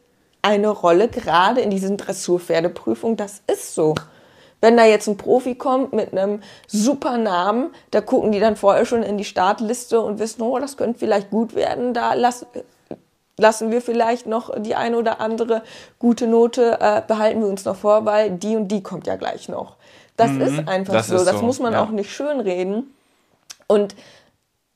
eine 0.40 0.68
Rolle, 0.68 1.08
gerade 1.08 1.60
in 1.60 1.68
diesen 1.68 1.98
Dressurpferdeprüfungen. 1.98 3.18
Das 3.18 3.42
ist 3.46 3.74
so. 3.74 3.94
Wenn 4.62 4.78
da 4.78 4.86
jetzt 4.86 5.06
ein 5.06 5.18
Profi 5.18 5.54
kommt 5.54 5.92
mit 5.92 6.12
einem 6.12 6.40
super 6.66 7.18
Namen, 7.18 7.74
da 7.90 8.00
gucken 8.00 8.32
die 8.32 8.40
dann 8.40 8.56
vorher 8.56 8.86
schon 8.86 9.02
in 9.02 9.18
die 9.18 9.24
Startliste 9.24 10.00
und 10.00 10.18
wissen, 10.18 10.40
oh, 10.40 10.58
das 10.58 10.78
könnte 10.78 10.98
vielleicht 10.98 11.28
gut 11.28 11.54
werden, 11.54 11.92
da 11.92 12.14
lass, 12.14 12.46
lassen 13.38 13.70
wir 13.70 13.82
vielleicht 13.82 14.26
noch 14.26 14.50
die 14.60 14.74
eine 14.74 14.96
oder 14.96 15.20
andere 15.20 15.62
gute 15.98 16.26
Note, 16.26 16.78
äh, 16.80 17.02
behalten 17.06 17.40
wir 17.40 17.48
uns 17.48 17.64
noch 17.64 17.76
vor, 17.76 18.04
weil 18.04 18.30
die 18.30 18.56
und 18.56 18.68
die 18.68 18.82
kommt 18.82 19.06
ja 19.06 19.16
gleich 19.16 19.48
noch. 19.48 19.76
Das 20.16 20.30
mhm, 20.30 20.40
ist 20.40 20.68
einfach 20.68 20.94
das 20.94 21.08
so. 21.08 21.16
Ist 21.16 21.26
das 21.26 21.42
muss 21.42 21.60
man 21.60 21.74
ja. 21.74 21.82
auch 21.82 21.90
nicht 21.90 22.10
schönreden. 22.10 22.94
Und 23.66 23.94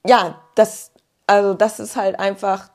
ja, 0.07 0.41
das, 0.55 0.93
also 1.27 1.55
das 1.55 1.81
ist 1.81 1.97
halt 1.97 2.19
einfach 2.19 2.71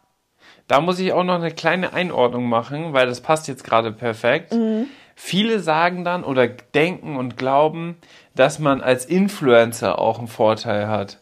da 0.68 0.82
muss 0.82 1.00
ich 1.00 1.14
auch 1.14 1.24
noch 1.24 1.36
eine 1.36 1.52
kleine 1.52 1.94
Einordnung 1.94 2.50
machen, 2.50 2.94
weil 2.94 3.08
das 3.08 3.22
passt 3.22 3.48
jetzt 3.48 3.64
gerade 3.64 3.92
perfekt. 3.92 4.54
Mhm. 4.54 4.88
Viele 5.16 5.60
sagen 5.60 6.04
dann 6.04 6.24
oder 6.24 6.48
denken 6.48 7.18
und 7.18 7.38
glauben, 7.38 7.98
dass 8.36 8.60
man 8.60 8.82
als 8.82 9.06
Influencer 9.06 10.00
auch 10.00 10.18
einen 10.18 10.28
Vorteil 10.28 10.88
hat, 10.88 11.22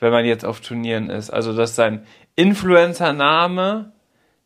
wenn 0.00 0.12
man 0.12 0.24
jetzt 0.24 0.44
auf 0.44 0.60
Turnieren 0.60 1.10
ist. 1.10 1.30
Also, 1.30 1.56
dass 1.56 1.74
sein 1.74 2.06
Influencer-Name 2.36 3.92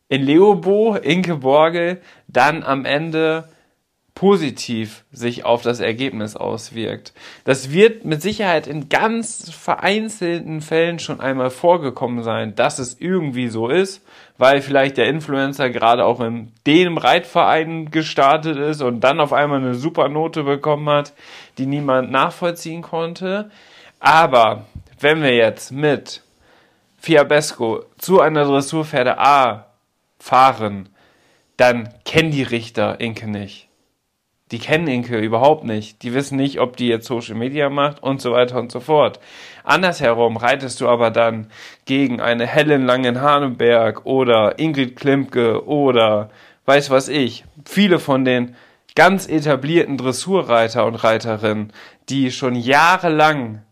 in 0.09 0.23
Leobo, 0.23 0.97
Inke 0.97 1.37
Borgel, 1.37 2.01
dann 2.27 2.63
am 2.63 2.85
Ende 2.85 3.49
positiv 4.19 5.05
sich 5.13 5.45
auf 5.45 5.63
das 5.63 5.79
Ergebnis 5.79 6.35
auswirkt. 6.35 7.13
Das 7.45 7.71
wird 7.71 8.05
mit 8.05 8.21
Sicherheit 8.21 8.67
in 8.67 8.89
ganz 8.89 9.49
vereinzelten 9.49 10.61
Fällen 10.61 10.99
schon 10.99 11.21
einmal 11.21 11.51
vorgekommen 11.51 12.25
sein, 12.25 12.57
dass 12.57 12.81
es 12.81 12.99
irgendwie 12.99 13.47
so 13.47 13.69
ist, 13.69 14.05
weil 14.37 14.61
vielleicht 14.61 14.97
der 14.97 15.07
Influencer 15.07 15.71
gerade 15.71 16.05
auch 16.05 16.21
in 16.21 16.51
dem 16.67 16.99
Reitverein 16.99 17.93
gestartet 17.93 18.57
ist 18.57 18.83
und 18.83 19.03
dann 19.05 19.21
auf 19.21 19.33
einmal 19.33 19.61
eine 19.61 19.77
super 19.77 20.09
Note 20.09 20.43
bekommen 20.43 20.89
hat, 20.89 21.13
die 21.57 21.67
niemand 21.67 22.11
nachvollziehen 22.11 22.83
konnte. 22.83 23.53
Aber 24.01 24.65
wenn 24.99 25.23
wir 25.23 25.37
jetzt 25.37 25.71
mit 25.71 26.23
Fiabesco 26.99 27.85
zu 27.99 28.21
einer 28.21 28.45
Dressurpferde 28.45 29.17
A 29.21 29.68
fahren, 30.19 30.89
dann 31.57 31.89
kennen 32.05 32.31
die 32.31 32.43
Richter 32.43 33.01
Inke 33.01 33.29
nicht 33.29 33.69
die 34.51 34.59
kennen 34.59 34.89
Inke 34.89 35.19
überhaupt 35.19 35.65
nicht. 35.65 36.03
Die 36.03 36.15
wissen 36.15 36.37
nicht, 36.37 36.61
ob 36.61 36.77
die 36.77 36.89
jetzt 36.89 37.07
Social 37.07 37.35
Media 37.35 37.69
macht 37.69 38.03
und 38.03 38.21
so 38.21 38.33
weiter 38.33 38.59
und 38.59 38.73
so 38.73 38.81
fort. 38.81 39.21
Andersherum 39.65 40.37
reitest 40.37 40.81
du 40.81 40.89
aber 40.89 41.11
dann 41.11 41.51
gegen 41.85 42.21
eine 42.21 42.47
Helen 42.47 42.87
Langenhaneberg 42.87 44.07
oder 44.07 44.59
Ingrid 44.59 44.97
Klimke 44.97 45.67
oder 45.67 46.31
weiß 46.65 46.91
was 46.91 47.09
ich. 47.09 47.45
Viele 47.67 47.99
von 47.99 48.25
den 48.25 48.57
ganz 48.95 49.29
etablierten 49.29 49.97
Dressurreiter 49.97 50.87
und 50.87 50.97
Reiterinnen, 50.97 51.73
die 52.09 52.33
schon 52.33 52.55
jahrelang 52.55 53.63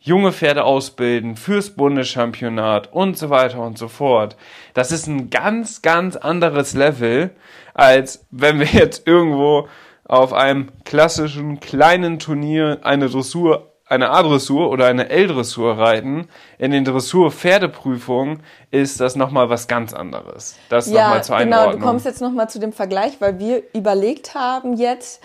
junge 0.00 0.32
Pferde 0.32 0.64
ausbilden 0.64 1.36
fürs 1.36 1.70
Bundeschampionat 1.70 2.92
und 2.92 3.18
so 3.18 3.30
weiter 3.30 3.60
und 3.60 3.78
so 3.78 3.88
fort. 3.88 4.36
Das 4.74 4.92
ist 4.92 5.06
ein 5.06 5.30
ganz, 5.30 5.82
ganz 5.82 6.16
anderes 6.16 6.74
Level, 6.74 7.30
als 7.74 8.24
wenn 8.30 8.58
wir 8.58 8.66
jetzt 8.66 9.06
irgendwo 9.06 9.68
auf 10.04 10.32
einem 10.32 10.70
klassischen 10.84 11.60
kleinen 11.60 12.18
Turnier 12.18 12.78
eine 12.82 13.08
Dressur, 13.08 13.74
eine 13.86 14.10
A-Dressur 14.10 14.70
oder 14.70 14.86
eine 14.86 15.08
L-Dressur 15.08 15.76
reiten. 15.76 16.28
In 16.58 16.70
den 16.70 16.84
Dressur-Pferdeprüfungen 16.84 18.42
ist 18.70 19.00
das 19.00 19.16
nochmal 19.16 19.50
was 19.50 19.68
ganz 19.68 19.92
anderes. 19.92 20.56
Das 20.68 20.90
ja, 20.90 21.04
nochmal 21.04 21.24
zur 21.24 21.36
Einordnung. 21.36 21.72
Genau, 21.72 21.78
du 21.78 21.86
kommst 21.86 22.06
jetzt 22.06 22.20
nochmal 22.20 22.48
zu 22.48 22.58
dem 22.58 22.72
Vergleich, 22.72 23.20
weil 23.20 23.38
wir 23.38 23.62
überlegt 23.74 24.34
haben 24.34 24.74
jetzt, 24.74 25.22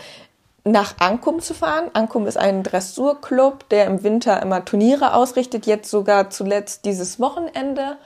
nach 0.65 0.95
Ankum 0.99 1.39
zu 1.39 1.53
fahren. 1.53 1.91
Ankum 1.93 2.27
ist 2.27 2.37
ein 2.37 2.63
Dressurclub, 2.63 3.69
der 3.69 3.85
im 3.85 4.03
Winter 4.03 4.41
immer 4.41 4.65
Turniere 4.65 5.13
ausrichtet, 5.13 5.65
jetzt 5.65 5.89
sogar 5.89 6.31
zuletzt 6.31 6.85
dieses 6.85 7.19
Wochenende. 7.19 7.97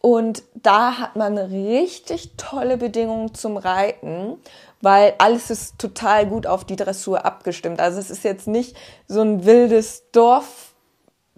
Und 0.00 0.42
da 0.54 0.98
hat 0.98 1.16
man 1.16 1.38
richtig 1.38 2.32
tolle 2.36 2.76
Bedingungen 2.76 3.32
zum 3.34 3.56
Reiten, 3.56 4.36
weil 4.82 5.14
alles 5.16 5.50
ist 5.50 5.78
total 5.78 6.26
gut 6.26 6.46
auf 6.46 6.64
die 6.64 6.76
Dressur 6.76 7.24
abgestimmt. 7.24 7.80
Also 7.80 7.98
es 7.98 8.10
ist 8.10 8.22
jetzt 8.22 8.46
nicht 8.46 8.76
so 9.08 9.22
ein 9.22 9.46
wildes 9.46 10.04
Dorf. 10.12 10.63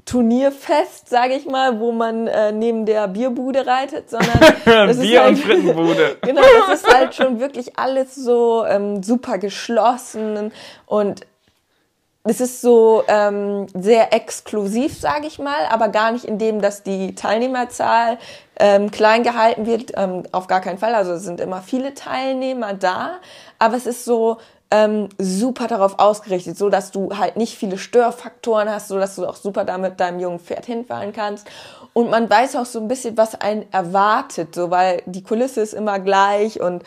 Turnierfest, 0.07 1.09
sage 1.09 1.35
ich 1.35 1.47
mal, 1.47 1.81
wo 1.81 1.90
man 1.90 2.29
äh, 2.29 2.53
neben 2.53 2.87
der 2.87 3.09
Bierbude 3.09 3.66
reitet, 3.66 4.09
sondern 4.09 4.38
das 4.64 5.01
Bier 5.01 5.23
halt, 5.23 5.31
und 5.31 5.37
Frittenbude. 5.38 6.16
genau, 6.23 6.42
das 6.69 6.81
ist 6.81 6.95
halt 6.95 7.14
schon 7.14 7.40
wirklich 7.40 7.77
alles 7.77 8.14
so 8.14 8.64
ähm, 8.64 9.03
super 9.03 9.38
geschlossen 9.38 10.53
und 10.87 11.27
es 12.29 12.40
ist 12.40 12.61
so 12.61 13.05
ähm, 13.07 13.66
sehr 13.75 14.12
exklusiv, 14.12 14.99
sage 14.99 15.27
ich 15.27 15.38
mal, 15.38 15.66
aber 15.71 15.88
gar 15.88 16.11
nicht 16.11 16.25
in 16.25 16.38
dem, 16.38 16.61
dass 16.61 16.83
die 16.83 17.14
Teilnehmerzahl 17.14 18.19
ähm, 18.59 18.90
klein 18.90 19.23
gehalten 19.23 19.66
wird. 19.66 19.92
Ähm, 19.95 20.25
auf 20.33 20.49
gar 20.49 20.61
keinen 20.61 20.79
Fall. 20.79 20.95
Also 20.97 21.12
es 21.12 21.23
sind 21.23 21.40
immer 21.40 21.62
viele 21.62 21.95
Teilnehmer 21.95 22.75
da, 22.75 23.19
aber 23.61 23.77
es 23.77 23.87
ist 23.87 24.05
so 24.05 24.38
ähm, 24.71 25.09
super 25.19 25.69
darauf 25.69 25.99
ausgerichtet, 25.99 26.59
so 26.59 26.69
dass 26.69 26.91
du 26.91 27.17
halt 27.17 27.37
nicht 27.37 27.57
viele 27.57 27.79
Störfaktoren 27.79 28.69
hast, 28.69 28.89
so 28.89 28.99
dass 28.99 29.17
du 29.17 29.27
auch 29.27 29.37
super 29.37 29.65
damit 29.65 30.01
deinem 30.01 30.19
jungen 30.19 30.41
Pferd 30.41 30.67
hinfahren 30.67 31.13
kannst. 31.13 31.47
Und 31.93 32.11
man 32.11 32.29
weiß 32.29 32.57
auch 32.57 32.67
so 32.67 32.81
ein 32.81 32.89
bisschen, 32.89 33.17
was 33.17 33.41
einen 33.41 33.71
erwartet, 33.73 34.55
so 34.55 34.71
weil 34.71 35.03
die 35.07 35.23
Kulisse 35.23 35.61
ist 35.61 35.73
immer 35.73 35.99
gleich 35.99 36.61
und 36.61 36.83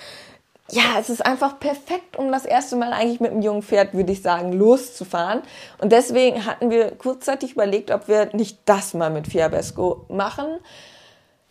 ja, 0.71 0.99
es 0.99 1.09
ist 1.09 1.25
einfach 1.25 1.59
perfekt, 1.59 2.17
um 2.17 2.31
das 2.31 2.45
erste 2.45 2.75
Mal 2.75 2.93
eigentlich 2.93 3.19
mit 3.19 3.31
einem 3.31 3.41
jungen 3.41 3.63
Pferd, 3.63 3.93
würde 3.93 4.11
ich 4.11 4.21
sagen, 4.21 4.53
loszufahren. 4.53 5.41
Und 5.79 5.91
deswegen 5.91 6.45
hatten 6.45 6.69
wir 6.69 6.91
kurzzeitig 6.91 7.53
überlegt, 7.53 7.89
ob 7.89 8.07
wir 8.07 8.29
nicht 8.33 8.59
das 8.65 8.93
mal 8.93 9.09
mit 9.09 9.27
Fiabesco 9.27 10.05
machen, 10.09 10.45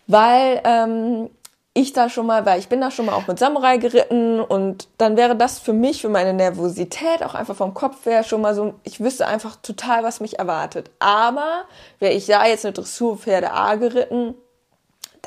weil 0.06 0.60
ähm, 0.64 1.30
ich 1.78 1.92
da 1.92 2.08
schon 2.10 2.26
mal, 2.26 2.44
weil 2.44 2.58
ich 2.58 2.68
bin 2.68 2.80
da 2.80 2.90
schon 2.90 3.06
mal 3.06 3.14
auch 3.14 3.26
mit 3.26 3.38
Samurai 3.38 3.78
geritten 3.78 4.40
und 4.40 4.88
dann 4.98 5.16
wäre 5.16 5.36
das 5.36 5.58
für 5.58 5.72
mich, 5.72 6.00
für 6.00 6.08
meine 6.08 6.32
Nervosität, 6.32 7.22
auch 7.22 7.34
einfach 7.34 7.54
vom 7.54 7.74
Kopf 7.74 8.04
her 8.06 8.24
schon 8.24 8.40
mal 8.40 8.54
so, 8.54 8.74
ich 8.82 9.00
wüsste 9.00 9.26
einfach 9.26 9.56
total, 9.56 10.02
was 10.02 10.20
mich 10.20 10.38
erwartet. 10.38 10.90
Aber 10.98 11.64
wäre 11.98 12.12
ich 12.12 12.26
da 12.26 12.46
jetzt 12.46 12.64
eine 12.64 12.72
Dressurpferde 12.72 13.52
A 13.52 13.76
geritten, 13.76 14.34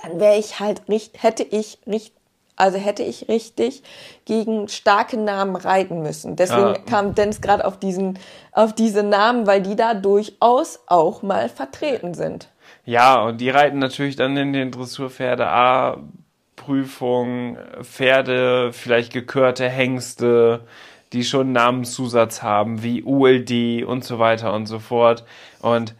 dann 0.04 0.20
wäre 0.20 0.38
ich 0.38 0.60
halt, 0.60 0.82
hätte 0.88 1.44
ich 1.44 1.80
richtig 1.88 2.14
also 2.58 2.78
hätte 2.78 3.02
ich 3.02 3.28
richtig 3.28 3.82
gegen 4.26 4.68
starke 4.68 5.18
Namen 5.18 5.56
reiten 5.56 6.04
müssen. 6.04 6.36
Deswegen 6.36 6.76
ah. 6.76 6.78
kam 6.88 7.16
Dennis 7.16 7.42
gerade 7.42 7.66
auf 7.66 7.80
diesen, 7.80 8.20
auf 8.52 8.74
diese 8.74 9.02
Namen, 9.02 9.48
weil 9.48 9.64
die 9.64 9.76
da 9.76 9.96
durchaus 9.96 10.80
auch 10.86 11.24
mal 11.24 11.50
vertreten 11.50 12.14
sind. 12.14 12.50
Ja, 12.86 13.24
und 13.24 13.42
die 13.42 13.50
reiten 13.50 13.80
natürlich 13.80 14.16
dann 14.16 14.38
in 14.38 14.54
den 14.54 14.70
Dressurpferde 14.70 15.48
A 15.48 15.98
Prüfungen, 16.62 17.58
Pferde, 17.82 18.72
vielleicht 18.72 19.12
gekörte 19.12 19.68
Hengste, 19.68 20.62
die 21.12 21.24
schon 21.24 21.52
Namenszusatz 21.52 22.44
haben, 22.44 22.84
wie 22.84 23.04
ULD 23.04 23.84
und 23.84 24.04
so 24.04 24.20
weiter 24.20 24.54
und 24.54 24.68
so 24.68 24.78
fort. 24.78 25.26
Und 25.62 25.96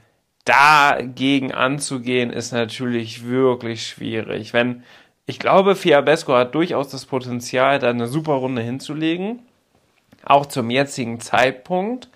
dagegen 0.46 1.52
anzugehen, 1.52 2.30
ist 2.32 2.52
natürlich 2.52 3.26
wirklich 3.26 3.88
schwierig. 3.88 4.54
Wenn 4.54 4.84
ich 5.26 5.40
glaube, 5.40 5.76
Fiabesco 5.76 6.34
hat 6.34 6.54
durchaus 6.54 6.90
das 6.90 7.06
Potenzial, 7.06 7.80
da 7.80 7.90
eine 7.90 8.08
super 8.08 8.34
Runde 8.34 8.62
hinzulegen. 8.62 9.40
Auch 10.24 10.46
zum 10.46 10.70
jetzigen 10.70 11.20
Zeitpunkt. 11.20 12.10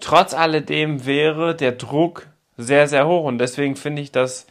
Trotz 0.00 0.34
alledem 0.34 1.06
wäre 1.06 1.54
der 1.54 1.72
Druck 1.72 2.26
sehr, 2.58 2.88
sehr 2.88 3.06
hoch. 3.06 3.24
Und 3.24 3.38
deswegen 3.38 3.76
finde 3.76 4.02
ich, 4.02 4.12
das 4.12 4.46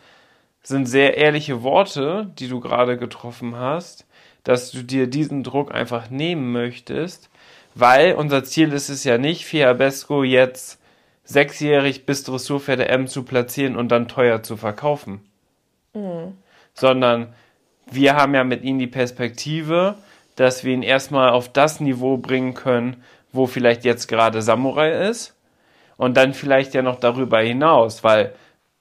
sind 0.67 0.88
sehr 0.88 1.17
ehrliche 1.17 1.63
Worte, 1.63 2.32
die 2.39 2.47
du 2.47 2.60
gerade 2.60 2.97
getroffen 2.97 3.56
hast, 3.56 4.06
dass 4.43 4.71
du 4.71 4.84
dir 4.84 5.08
diesen 5.08 5.43
Druck 5.43 5.73
einfach 5.73 6.10
nehmen 6.10 6.51
möchtest. 6.51 7.30
Weil 7.75 8.13
unser 8.15 8.43
Ziel 8.43 8.73
ist 8.73 8.89
es 8.89 9.04
ja 9.04 9.17
nicht, 9.17 9.45
Fiabesco 9.45 10.23
jetzt 10.23 10.80
sechsjährig 11.23 12.06
bis 12.06 12.23
Dressurpferde 12.23 12.88
M 12.88 13.08
zu 13.08 13.23
platzieren 13.23 13.75
und 13.75 13.89
dann 13.89 14.08
teuer 14.08 14.43
zu 14.43 14.58
verkaufen. 14.58 15.21
Mhm. 15.93 16.38
Sondern 16.73 17.34
wir 17.91 18.15
haben 18.15 18.34
ja 18.34 18.43
mit 18.43 18.63
ihnen 18.63 18.80
die 18.80 18.88
Perspektive, 18.88 19.95
dass 20.36 20.63
wir 20.63 20.73
ihn 20.73 20.84
erstmal 20.84 21.30
auf 21.30 21.51
das 21.51 21.80
Niveau 21.80 22.17
bringen 22.17 22.54
können, 22.54 23.04
wo 23.32 23.45
vielleicht 23.45 23.86
jetzt 23.86 24.08
gerade 24.08 24.41
Samurai 24.41 25.10
ist. 25.10 25.36
Und 25.97 26.17
dann 26.17 26.34
vielleicht 26.34 26.73
ja 26.73 26.82
noch 26.82 26.99
darüber 26.99 27.39
hinaus, 27.39 28.04
weil 28.04 28.34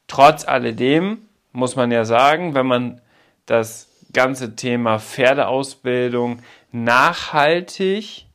trotz 0.09 0.47
alledem 0.47 1.19
muss 1.55 1.77
man 1.77 1.91
ja 1.91 2.05
sagen, 2.05 2.55
wenn 2.55 2.67
man 2.67 3.01
das 3.47 3.89
ganze 4.13 4.57
Thema 4.57 4.99
Pferdeausbildung 4.99 6.41
nachhaltig 6.73 8.27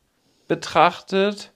betrachtet, 0.48 1.52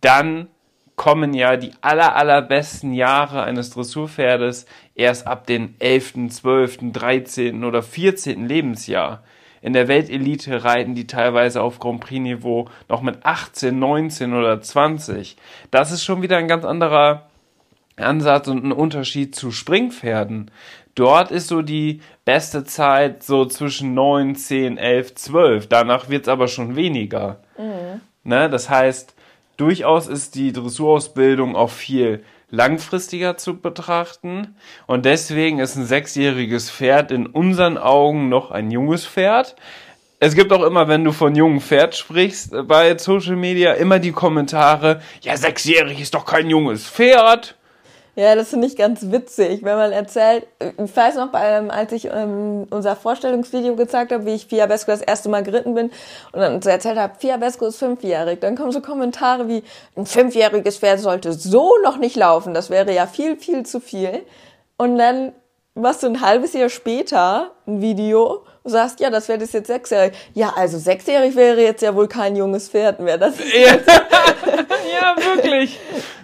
dann 0.00 0.48
kommen 0.94 1.34
ja 1.34 1.56
die 1.56 1.72
aller, 1.80 2.16
allerbesten 2.16 2.92
Jahre 2.92 3.42
eines 3.42 3.70
Dressurpferdes 3.70 4.66
erst 4.94 5.26
ab 5.26 5.46
dem 5.46 5.74
11., 5.78 6.30
12., 6.30 6.92
13. 6.92 7.64
oder 7.64 7.82
14. 7.82 8.46
Lebensjahr. 8.46 9.22
In 9.62 9.72
der 9.72 9.88
Weltelite 9.88 10.64
reiten 10.64 10.94
die 10.94 11.06
teilweise 11.06 11.62
auf 11.62 11.78
Grand 11.78 12.00
Prix-Niveau 12.00 12.68
noch 12.88 13.02
mit 13.02 13.24
18, 13.24 13.78
19 13.78 14.32
oder 14.32 14.60
20. 14.60 15.36
Das 15.70 15.92
ist 15.92 16.04
schon 16.04 16.22
wieder 16.22 16.36
ein 16.36 16.48
ganz 16.48 16.64
anderer 16.64 17.30
Ansatz 17.96 18.48
und 18.48 18.64
ein 18.64 18.72
Unterschied 18.72 19.34
zu 19.34 19.50
Springpferden. 19.50 20.50
Dort 20.96 21.30
ist 21.30 21.48
so 21.48 21.62
die 21.62 22.00
beste 22.24 22.64
Zeit 22.64 23.22
so 23.22 23.44
zwischen 23.44 23.94
9, 23.94 24.34
10, 24.34 24.78
11, 24.78 25.14
12. 25.14 25.66
Danach 25.68 26.08
wird's 26.08 26.26
aber 26.26 26.48
schon 26.48 26.74
weniger. 26.74 27.40
Mhm. 27.58 28.00
Ne? 28.24 28.50
Das 28.50 28.70
heißt, 28.70 29.14
durchaus 29.58 30.08
ist 30.08 30.34
die 30.34 30.52
Dressurausbildung 30.52 31.54
auch 31.54 31.70
viel 31.70 32.24
langfristiger 32.50 33.36
zu 33.36 33.60
betrachten. 33.60 34.56
Und 34.86 35.04
deswegen 35.04 35.58
ist 35.58 35.76
ein 35.76 35.84
sechsjähriges 35.84 36.70
Pferd 36.70 37.12
in 37.12 37.26
unseren 37.26 37.76
Augen 37.76 38.30
noch 38.30 38.50
ein 38.50 38.70
junges 38.70 39.06
Pferd. 39.06 39.54
Es 40.18 40.34
gibt 40.34 40.50
auch 40.50 40.62
immer, 40.62 40.88
wenn 40.88 41.04
du 41.04 41.12
von 41.12 41.34
jungen 41.34 41.60
Pferd 41.60 41.94
sprichst 41.94 42.54
äh, 42.54 42.62
bei 42.62 42.96
Social 42.96 43.36
Media, 43.36 43.74
immer 43.74 43.98
die 43.98 44.12
Kommentare, 44.12 45.02
ja, 45.20 45.36
sechsjährig 45.36 46.00
ist 46.00 46.14
doch 46.14 46.24
kein 46.24 46.48
junges 46.48 46.88
Pferd. 46.88 47.54
Ja, 48.18 48.34
das 48.34 48.48
finde 48.48 48.66
ich 48.66 48.76
ganz 48.76 49.10
witzig, 49.10 49.62
wenn 49.62 49.76
man 49.76 49.92
erzählt, 49.92 50.46
ich 50.82 50.96
weiß 50.96 51.16
noch, 51.16 51.28
ähm, 51.34 51.70
als 51.70 51.92
ich 51.92 52.06
ähm, 52.06 52.66
unser 52.70 52.96
Vorstellungsvideo 52.96 53.76
gezeigt 53.76 54.10
habe, 54.10 54.24
wie 54.24 54.34
ich 54.34 54.46
Fiabesco 54.46 54.90
das 54.90 55.02
erste 55.02 55.28
Mal 55.28 55.42
geritten 55.42 55.74
bin 55.74 55.90
und 56.32 56.40
dann 56.40 56.62
so 56.62 56.70
erzählt 56.70 56.96
habe, 56.96 57.12
Fiabesco 57.18 57.66
ist 57.66 57.76
fünfjährig, 57.78 58.40
dann 58.40 58.56
kommen 58.56 58.72
so 58.72 58.80
Kommentare 58.80 59.48
wie, 59.48 59.62
ein 59.96 60.06
fünfjähriges 60.06 60.78
Pferd 60.78 61.00
sollte 61.00 61.34
so 61.34 61.74
noch 61.84 61.98
nicht 61.98 62.16
laufen, 62.16 62.54
das 62.54 62.70
wäre 62.70 62.90
ja 62.94 63.06
viel, 63.06 63.36
viel 63.36 63.66
zu 63.66 63.80
viel. 63.80 64.22
Und 64.78 64.96
dann 64.96 65.32
machst 65.74 66.02
du 66.02 66.06
ein 66.06 66.22
halbes 66.22 66.54
Jahr 66.54 66.70
später 66.70 67.50
ein 67.66 67.82
Video 67.82 68.44
und 68.62 68.70
sagst, 68.70 68.98
ja, 68.98 69.10
das 69.10 69.26
Pferd 69.26 69.42
ist 69.42 69.52
jetzt 69.52 69.66
sechsjährig. 69.66 70.14
Ja, 70.32 70.54
also 70.56 70.78
sechsjährig 70.78 71.36
wäre 71.36 71.60
jetzt 71.60 71.82
ja 71.82 71.94
wohl 71.94 72.08
kein 72.08 72.34
junges 72.34 72.70
Pferd 72.70 72.98
mehr. 72.98 73.18
Das 73.18 73.38
ist 73.38 73.54
ja. 73.54 73.74
ja, 73.76 75.16
wirklich. 75.16 75.78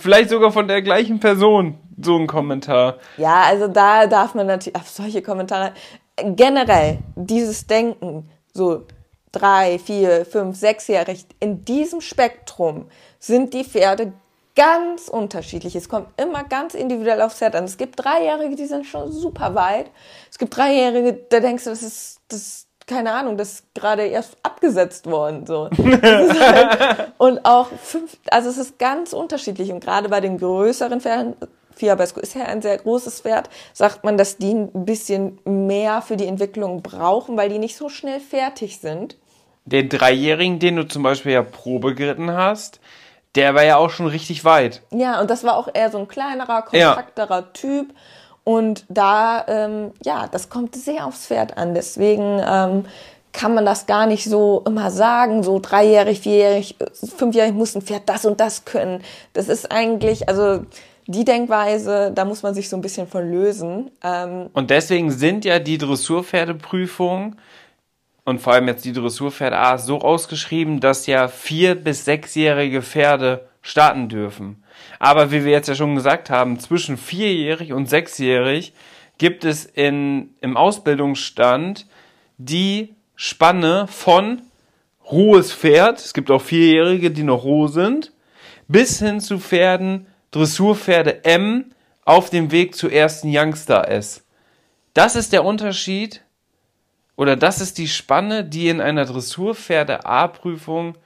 Vielleicht 0.00 0.30
sogar 0.30 0.52
von 0.52 0.68
der 0.68 0.82
gleichen 0.82 1.20
Person 1.20 1.78
so 2.00 2.16
ein 2.16 2.26
Kommentar. 2.26 2.98
Ja, 3.16 3.42
also 3.42 3.68
da 3.68 4.06
darf 4.06 4.34
man 4.34 4.46
natürlich 4.46 4.76
auf 4.76 4.88
solche 4.88 5.22
Kommentare 5.22 5.72
generell 6.16 6.98
dieses 7.14 7.66
Denken 7.66 8.28
so 8.52 8.86
drei, 9.32 9.78
vier, 9.78 10.24
fünf, 10.24 10.56
sechsjährig 10.56 11.26
in 11.40 11.64
diesem 11.64 12.00
Spektrum 12.00 12.86
sind 13.18 13.52
die 13.52 13.64
Pferde 13.64 14.12
ganz 14.54 15.08
unterschiedlich. 15.08 15.74
Es 15.74 15.88
kommt 15.88 16.08
immer 16.20 16.44
ganz 16.44 16.74
individuell 16.74 17.20
aufs 17.22 17.38
Pferd 17.38 17.56
an. 17.56 17.64
Es 17.64 17.76
gibt 17.76 18.04
Dreijährige, 18.04 18.54
die 18.54 18.66
sind 18.66 18.86
schon 18.86 19.10
super 19.10 19.54
weit. 19.54 19.90
Es 20.30 20.38
gibt 20.38 20.56
Dreijährige, 20.56 21.14
da 21.28 21.40
denkst 21.40 21.64
du, 21.64 21.70
das 21.70 21.82
ist, 21.82 22.20
das, 22.28 22.66
keine 22.86 23.12
Ahnung, 23.12 23.36
das 23.36 23.54
ist 23.54 23.74
gerade 23.74 24.06
erst 24.06 24.36
abgesetzt 24.42 25.06
worden, 25.06 25.46
so. 25.46 25.70
halt, 25.70 27.12
und 27.18 27.44
auch 27.44 27.68
fünf, 27.82 28.16
also 28.30 28.50
es 28.50 28.58
ist 28.58 28.78
ganz 28.78 29.12
unterschiedlich. 29.12 29.72
Und 29.72 29.80
gerade 29.80 30.08
bei 30.08 30.20
den 30.20 30.38
größeren 30.38 31.00
Pferden, 31.00 31.34
Fiabesco 31.74 32.20
ist 32.20 32.34
ja 32.34 32.44
ein 32.44 32.62
sehr 32.62 32.78
großes 32.78 33.22
Pferd, 33.22 33.50
sagt 33.72 34.04
man, 34.04 34.16
dass 34.16 34.36
die 34.36 34.52
ein 34.52 34.84
bisschen 34.84 35.38
mehr 35.44 36.02
für 36.02 36.16
die 36.16 36.26
Entwicklung 36.26 36.82
brauchen, 36.82 37.36
weil 37.36 37.48
die 37.48 37.58
nicht 37.58 37.76
so 37.76 37.88
schnell 37.88 38.20
fertig 38.20 38.78
sind. 38.78 39.16
Den 39.64 39.88
Dreijährigen, 39.88 40.58
den 40.58 40.76
du 40.76 40.86
zum 40.86 41.02
Beispiel 41.02 41.32
ja 41.32 41.42
Probe 41.42 41.94
geritten 41.94 42.32
hast, 42.32 42.80
der 43.34 43.54
war 43.54 43.64
ja 43.64 43.76
auch 43.76 43.90
schon 43.90 44.06
richtig 44.06 44.44
weit. 44.44 44.82
Ja, 44.90 45.20
und 45.20 45.30
das 45.30 45.42
war 45.42 45.56
auch 45.56 45.68
eher 45.72 45.90
so 45.90 45.98
ein 45.98 46.06
kleinerer, 46.06 46.62
kompakterer 46.62 47.40
ja. 47.40 47.48
Typ. 47.52 47.94
Und 48.44 48.84
da, 48.88 49.44
ähm, 49.48 49.92
ja, 50.04 50.28
das 50.30 50.50
kommt 50.50 50.76
sehr 50.76 51.06
aufs 51.06 51.26
Pferd 51.26 51.56
an. 51.56 51.74
Deswegen 51.74 52.40
ähm, 52.46 52.84
kann 53.32 53.54
man 53.54 53.64
das 53.66 53.86
gar 53.86 54.06
nicht 54.06 54.24
so 54.24 54.62
immer 54.66 54.90
sagen, 54.90 55.42
so 55.42 55.58
dreijährig, 55.58 56.20
vierjährig, 56.20 56.76
fünfjährig 57.16 57.54
muss 57.54 57.74
ein 57.74 57.82
Pferd 57.82 58.02
das 58.06 58.24
und 58.24 58.40
das 58.40 58.64
können. 58.64 59.02
Das 59.32 59.48
ist 59.48 59.72
eigentlich, 59.72 60.28
also 60.28 60.64
die 61.06 61.24
Denkweise, 61.24 62.12
da 62.14 62.24
muss 62.24 62.42
man 62.42 62.54
sich 62.54 62.68
so 62.68 62.76
ein 62.76 62.82
bisschen 62.82 63.06
von 63.06 63.30
lösen. 63.30 63.90
Ähm, 64.02 64.50
und 64.52 64.70
deswegen 64.70 65.10
sind 65.10 65.44
ja 65.44 65.58
die 65.58 65.78
Dressurpferdeprüfungen 65.78 67.36
und 68.24 68.40
vor 68.40 68.54
allem 68.54 68.68
jetzt 68.68 68.84
die 68.84 68.92
Dressurpferde 68.92 69.58
A 69.58 69.78
so 69.78 70.00
ausgeschrieben, 70.00 70.80
dass 70.80 71.06
ja 71.06 71.28
vier- 71.28 71.74
bis 71.74 72.04
sechsjährige 72.04 72.82
Pferde 72.82 73.48
starten 73.60 74.08
dürfen. 74.08 74.63
Aber 74.98 75.30
wie 75.30 75.44
wir 75.44 75.52
jetzt 75.52 75.68
ja 75.68 75.74
schon 75.74 75.94
gesagt 75.94 76.30
haben, 76.30 76.58
zwischen 76.58 76.96
vierjährig 76.96 77.72
und 77.72 77.88
sechsjährig 77.88 78.72
gibt 79.18 79.44
es 79.44 79.64
in, 79.64 80.34
im 80.40 80.56
Ausbildungsstand 80.56 81.86
die 82.38 82.94
Spanne 83.16 83.86
von 83.86 84.42
rohes 85.10 85.52
Pferd, 85.52 85.98
es 85.98 86.14
gibt 86.14 86.30
auch 86.30 86.42
Vierjährige, 86.42 87.10
die 87.10 87.22
noch 87.22 87.44
roh 87.44 87.68
sind, 87.68 88.12
bis 88.68 88.98
hin 88.98 89.20
zu 89.20 89.38
Pferden, 89.38 90.06
Dressurpferde 90.30 91.24
M 91.24 91.66
auf 92.04 92.30
dem 92.30 92.50
Weg 92.50 92.74
zu 92.74 92.88
ersten 92.88 93.30
Youngster 93.30 93.88
S. 93.88 94.24
Das 94.94 95.16
ist 95.16 95.32
der 95.32 95.44
Unterschied 95.44 96.22
oder 97.16 97.36
das 97.36 97.60
ist 97.60 97.78
die 97.78 97.88
Spanne, 97.88 98.44
die 98.44 98.68
in 98.68 98.80
einer 98.80 99.04
Dressurpferde 99.04 100.04
A-Prüfung 100.04 100.96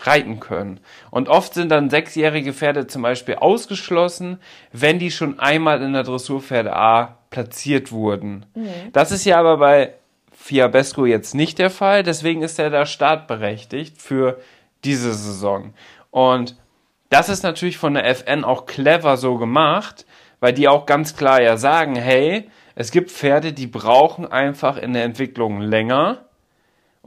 reiten 0.00 0.40
können. 0.40 0.80
Und 1.10 1.28
oft 1.28 1.54
sind 1.54 1.70
dann 1.70 1.90
sechsjährige 1.90 2.52
Pferde 2.52 2.86
zum 2.86 3.02
Beispiel 3.02 3.36
ausgeschlossen, 3.36 4.38
wenn 4.72 4.98
die 4.98 5.10
schon 5.10 5.38
einmal 5.38 5.82
in 5.82 5.92
der 5.92 6.04
Dressurpferde 6.04 6.74
A 6.74 7.18
platziert 7.30 7.90
wurden. 7.92 8.46
Mhm. 8.54 8.92
Das 8.92 9.10
ist 9.10 9.24
ja 9.24 9.38
aber 9.38 9.58
bei 9.58 9.94
Fiabesco 10.32 11.04
jetzt 11.04 11.34
nicht 11.34 11.58
der 11.58 11.70
Fall, 11.70 12.02
deswegen 12.02 12.42
ist 12.42 12.58
er 12.58 12.70
da 12.70 12.86
startberechtigt 12.86 14.00
für 14.00 14.38
diese 14.84 15.12
Saison. 15.12 15.74
Und 16.10 16.56
das 17.10 17.28
ist 17.28 17.42
natürlich 17.42 17.78
von 17.78 17.94
der 17.94 18.06
FN 18.06 18.44
auch 18.44 18.66
clever 18.66 19.16
so 19.16 19.36
gemacht, 19.36 20.06
weil 20.40 20.52
die 20.52 20.68
auch 20.68 20.86
ganz 20.86 21.16
klar 21.16 21.42
ja 21.42 21.56
sagen, 21.56 21.96
hey, 21.96 22.48
es 22.76 22.92
gibt 22.92 23.10
Pferde, 23.10 23.52
die 23.52 23.66
brauchen 23.66 24.30
einfach 24.30 24.76
in 24.76 24.92
der 24.92 25.02
Entwicklung 25.02 25.60
länger 25.60 26.27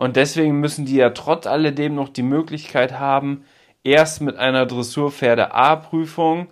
und 0.02 0.16
deswegen 0.16 0.60
müssen 0.60 0.88
die 0.88 0.96
ja 0.96 1.12
trotz 1.12 1.46
alledem 1.46 1.94
noch 1.94 2.10
die 2.10 2.24
Möglichkeit 2.24 2.98
haben, 2.98 3.46
erst 3.84 4.20
mit 4.20 4.36
einer 4.36 4.66
Dressurpferde 4.66 5.54
A-Prüfung 5.54 6.48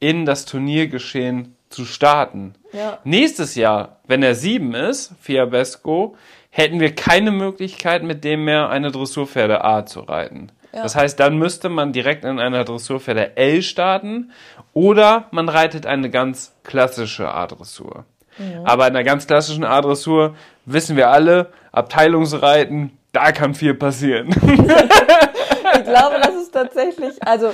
in 0.00 0.26
das 0.26 0.44
Turniergeschehen 0.44 1.54
zu 1.68 1.84
starten. 1.84 2.54
Ja. 2.72 2.98
Nächstes 3.04 3.54
Jahr, 3.54 4.00
wenn 4.08 4.24
er 4.24 4.34
sieben 4.34 4.74
ist, 4.74 5.12
Fiabesco, 5.20 6.16
hätten 6.50 6.80
wir 6.80 6.92
keine 6.92 7.30
Möglichkeit, 7.30 8.02
mit 8.02 8.24
dem 8.24 8.44
mehr 8.44 8.70
eine 8.70 8.90
Dressurpferde 8.90 9.62
A 9.62 9.86
zu 9.86 10.00
reiten. 10.00 10.50
Ja. 10.72 10.82
Das 10.82 10.96
heißt, 10.96 11.20
dann 11.20 11.38
müsste 11.38 11.68
man 11.68 11.92
direkt 11.92 12.24
in 12.24 12.40
einer 12.40 12.64
Dressurpferde 12.64 13.36
L 13.36 13.62
starten 13.62 14.32
oder 14.72 15.28
man 15.30 15.48
reitet 15.48 15.86
eine 15.86 16.10
ganz 16.10 16.56
klassische 16.64 17.32
A-Dressur. 17.32 18.04
Mhm. 18.36 18.64
Aber 18.64 18.88
in 18.88 18.94
der 18.94 19.04
ganz 19.04 19.28
klassischen 19.28 19.64
A-Dressur 19.64 20.34
wissen 20.72 20.96
wir 20.96 21.10
alle, 21.10 21.52
Abteilungsreiten, 21.72 22.96
da 23.12 23.32
kann 23.32 23.54
viel 23.54 23.74
passieren. 23.74 24.28
ich 24.28 25.84
glaube, 25.84 26.20
das 26.22 26.34
ist 26.36 26.52
tatsächlich, 26.52 27.22
also 27.22 27.52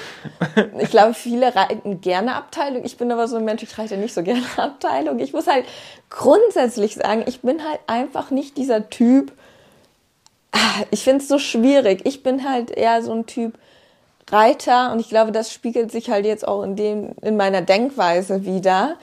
ich 0.78 0.90
glaube, 0.90 1.14
viele 1.14 1.54
reiten 1.54 2.00
gerne 2.00 2.34
Abteilung. 2.34 2.84
Ich 2.84 2.96
bin 2.96 3.10
aber 3.10 3.28
so 3.28 3.36
ein 3.36 3.44
Mensch, 3.44 3.62
ich 3.62 3.78
reite 3.78 3.96
nicht 3.96 4.14
so 4.14 4.22
gerne 4.22 4.42
Abteilung. 4.56 5.18
Ich 5.18 5.32
muss 5.32 5.46
halt 5.46 5.64
grundsätzlich 6.10 6.94
sagen, 6.94 7.24
ich 7.26 7.40
bin 7.40 7.62
halt 7.66 7.80
einfach 7.86 8.30
nicht 8.30 8.56
dieser 8.56 8.90
Typ. 8.90 9.32
Ich 10.90 11.04
finde 11.04 11.22
es 11.22 11.28
so 11.28 11.38
schwierig. 11.38 12.02
Ich 12.04 12.22
bin 12.22 12.48
halt 12.48 12.70
eher 12.70 13.02
so 13.02 13.12
ein 13.12 13.26
Typ 13.26 13.54
Reiter 14.28 14.92
und 14.92 14.98
ich 14.98 15.08
glaube, 15.08 15.30
das 15.30 15.52
spiegelt 15.52 15.92
sich 15.92 16.10
halt 16.10 16.26
jetzt 16.26 16.46
auch 16.46 16.62
in 16.64 16.74
dem, 16.74 17.12
in 17.22 17.36
meiner 17.36 17.62
Denkweise 17.62 18.44
wieder 18.44 18.96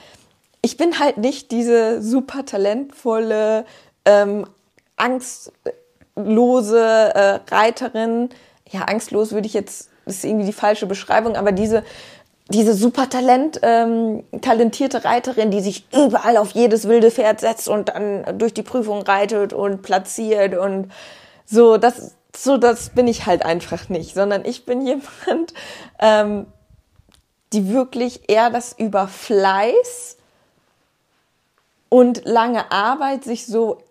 ich 0.63 0.77
bin 0.77 0.97
halt 0.97 1.17
nicht 1.17 1.51
diese 1.51 2.01
super 2.01 2.45
talentvolle, 2.45 3.65
ähm, 4.05 4.45
angstlose 4.97 6.79
äh, 6.79 7.39
Reiterin. 7.49 8.29
Ja, 8.69 8.83
angstlos 8.83 9.31
würde 9.31 9.47
ich 9.47 9.53
jetzt, 9.53 9.89
das 10.05 10.15
ist 10.15 10.25
irgendwie 10.25 10.45
die 10.45 10.53
falsche 10.53 10.85
Beschreibung, 10.85 11.35
aber 11.35 11.51
diese, 11.51 11.83
diese 12.49 12.73
super 12.73 13.09
Talent, 13.09 13.59
ähm, 13.63 14.23
talentierte 14.41 15.05
Reiterin, 15.05 15.51
die 15.51 15.61
sich 15.61 15.87
überall 15.93 16.37
auf 16.37 16.51
jedes 16.51 16.87
wilde 16.87 17.11
Pferd 17.11 17.39
setzt 17.39 17.67
und 17.67 17.89
dann 17.89 18.37
durch 18.37 18.53
die 18.53 18.63
Prüfung 18.63 19.01
reitet 19.01 19.53
und 19.53 19.81
platziert 19.81 20.55
und 20.55 20.91
so, 21.45 21.77
das, 21.77 22.15
so, 22.35 22.57
das 22.57 22.89
bin 22.89 23.07
ich 23.07 23.25
halt 23.25 23.45
einfach 23.45 23.89
nicht, 23.89 24.13
sondern 24.13 24.45
ich 24.45 24.65
bin 24.65 24.81
jemand, 24.85 25.53
ähm, 25.99 26.45
die 27.53 27.69
wirklich 27.69 28.29
eher 28.29 28.49
das 28.49 28.73
über 28.73 29.07
Fleiß 29.07 30.17
und 31.89 32.25
lange 32.25 32.71
Arbeit 32.71 33.23
sich 33.23 33.45
so 33.45 33.83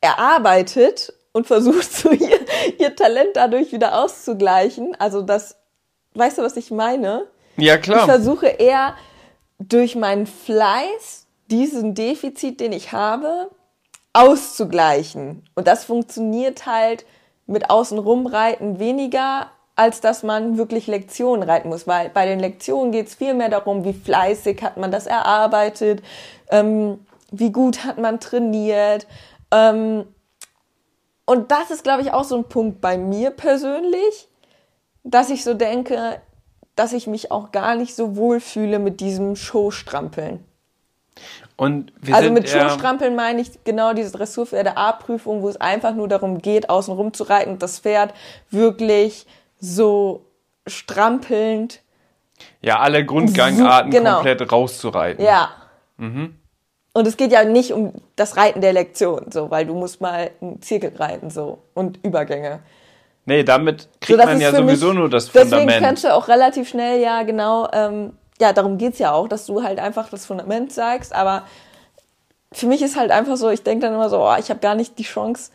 erarbeitet 0.00 1.12
und 1.32 1.46
versucht, 1.46 1.92
so 1.92 2.10
ihr, 2.10 2.40
ihr 2.78 2.96
Talent 2.96 3.30
dadurch 3.34 3.72
wieder 3.72 4.02
auszugleichen. 4.02 4.96
Also 4.98 5.22
das, 5.22 5.56
weißt 6.14 6.38
du, 6.38 6.42
was 6.42 6.56
ich 6.56 6.70
meine? 6.70 7.26
Ja, 7.56 7.76
klar. 7.76 8.00
Ich 8.00 8.04
versuche 8.04 8.46
eher 8.46 8.94
durch 9.58 9.96
meinen 9.96 10.26
Fleiß 10.26 11.26
diesen 11.50 11.94
Defizit, 11.94 12.60
den 12.60 12.72
ich 12.72 12.92
habe, 12.92 13.50
auszugleichen. 14.12 15.44
Und 15.54 15.66
das 15.66 15.84
funktioniert 15.84 16.66
halt 16.66 17.04
mit 17.46 17.70
Außenrumreiten 17.70 18.78
weniger, 18.78 19.50
als 19.76 20.00
dass 20.00 20.22
man 20.22 20.56
wirklich 20.56 20.86
Lektionen 20.86 21.48
reiten 21.48 21.68
muss. 21.68 21.86
Weil 21.86 22.08
bei 22.08 22.26
den 22.26 22.40
Lektionen 22.40 22.92
geht 22.92 23.08
es 23.08 23.14
viel 23.14 23.34
mehr 23.34 23.48
darum, 23.48 23.84
wie 23.84 23.92
fleißig 23.92 24.62
hat 24.62 24.76
man 24.76 24.90
das 24.90 25.06
erarbeitet, 25.06 26.02
ähm, 26.50 27.04
wie 27.30 27.50
gut 27.50 27.84
hat 27.84 27.98
man 27.98 28.20
trainiert. 28.20 29.06
Ähm, 29.50 30.06
und 31.24 31.50
das 31.50 31.70
ist, 31.70 31.84
glaube 31.84 32.02
ich, 32.02 32.12
auch 32.12 32.24
so 32.24 32.36
ein 32.36 32.44
Punkt 32.44 32.80
bei 32.80 32.98
mir 32.98 33.30
persönlich, 33.30 34.28
dass 35.04 35.30
ich 35.30 35.44
so 35.44 35.54
denke, 35.54 36.20
dass 36.76 36.92
ich 36.92 37.06
mich 37.06 37.30
auch 37.30 37.52
gar 37.52 37.74
nicht 37.76 37.94
so 37.94 38.16
wohl 38.16 38.40
fühle 38.40 38.78
mit 38.78 39.00
diesem 39.00 39.36
Showstrampeln. 39.36 40.44
Und 41.56 41.92
also 42.10 42.22
sind 42.22 42.34
mit 42.34 42.48
Showstrampeln 42.48 43.14
meine 43.14 43.42
ich 43.42 43.62
genau 43.64 43.92
diese 43.92 44.12
Dressurpferde 44.12 44.76
A-Prüfung, 44.76 45.42
wo 45.42 45.48
es 45.48 45.58
einfach 45.58 45.94
nur 45.94 46.08
darum 46.08 46.38
geht, 46.38 46.70
außen 46.70 46.94
rum 46.94 47.12
zu 47.12 47.24
reiten 47.24 47.50
und 47.50 47.62
das 47.62 47.80
Pferd 47.80 48.14
wirklich 48.50 49.26
so 49.58 50.24
strampelnd, 50.66 51.82
ja, 52.62 52.78
alle 52.78 53.04
Grundgangarten 53.04 53.90
Genau. 53.90 54.14
komplett 54.14 54.50
rauszureiten. 54.50 55.24
ja. 55.24 55.50
Mhm. 55.98 56.39
Und 56.92 57.06
es 57.06 57.16
geht 57.16 57.30
ja 57.32 57.44
nicht 57.44 57.72
um 57.72 57.92
das 58.16 58.36
Reiten 58.36 58.60
der 58.60 58.72
Lektion, 58.72 59.26
so, 59.30 59.50
weil 59.50 59.64
du 59.66 59.74
musst 59.74 60.00
mal 60.00 60.30
einen 60.40 60.60
Zirkel 60.60 60.92
reiten, 60.96 61.30
so, 61.30 61.58
und 61.74 61.98
Übergänge. 62.04 62.60
Nee, 63.26 63.44
damit 63.44 63.82
So, 63.82 63.88
kriegt 64.00 64.18
das 64.18 64.26
man 64.26 64.40
ja 64.40 64.50
sowieso 64.50 64.88
mich- 64.88 64.96
nur 64.96 65.08
das 65.08 65.26
Deswegen 65.30 65.50
Fundament. 65.50 65.84
kannst 65.84 66.04
du 66.04 66.12
auch 66.14 66.26
relativ 66.26 66.68
schnell, 66.68 67.00
ja, 67.00 67.22
genau, 67.22 67.68
ähm, 67.72 68.14
ja, 68.40 68.52
darum 68.52 68.76
geht's 68.76 68.98
ja 68.98 69.12
auch, 69.12 69.28
dass 69.28 69.46
du 69.46 69.62
halt 69.62 69.78
einfach 69.78 70.08
das 70.08 70.26
Fundament 70.26 70.72
zeigst, 70.72 71.14
aber 71.14 71.42
für 72.52 72.66
mich 72.66 72.82
ist 72.82 72.96
halt 72.98 73.12
einfach 73.12 73.36
so, 73.36 73.50
ich 73.50 73.62
denke 73.62 73.86
dann 73.86 73.94
immer 73.94 74.08
so, 74.08 74.18
oh, 74.26 74.34
ich 74.38 74.50
habe 74.50 74.58
gar 74.58 74.74
nicht 74.74 74.98
die 74.98 75.04
Chance, 75.04 75.52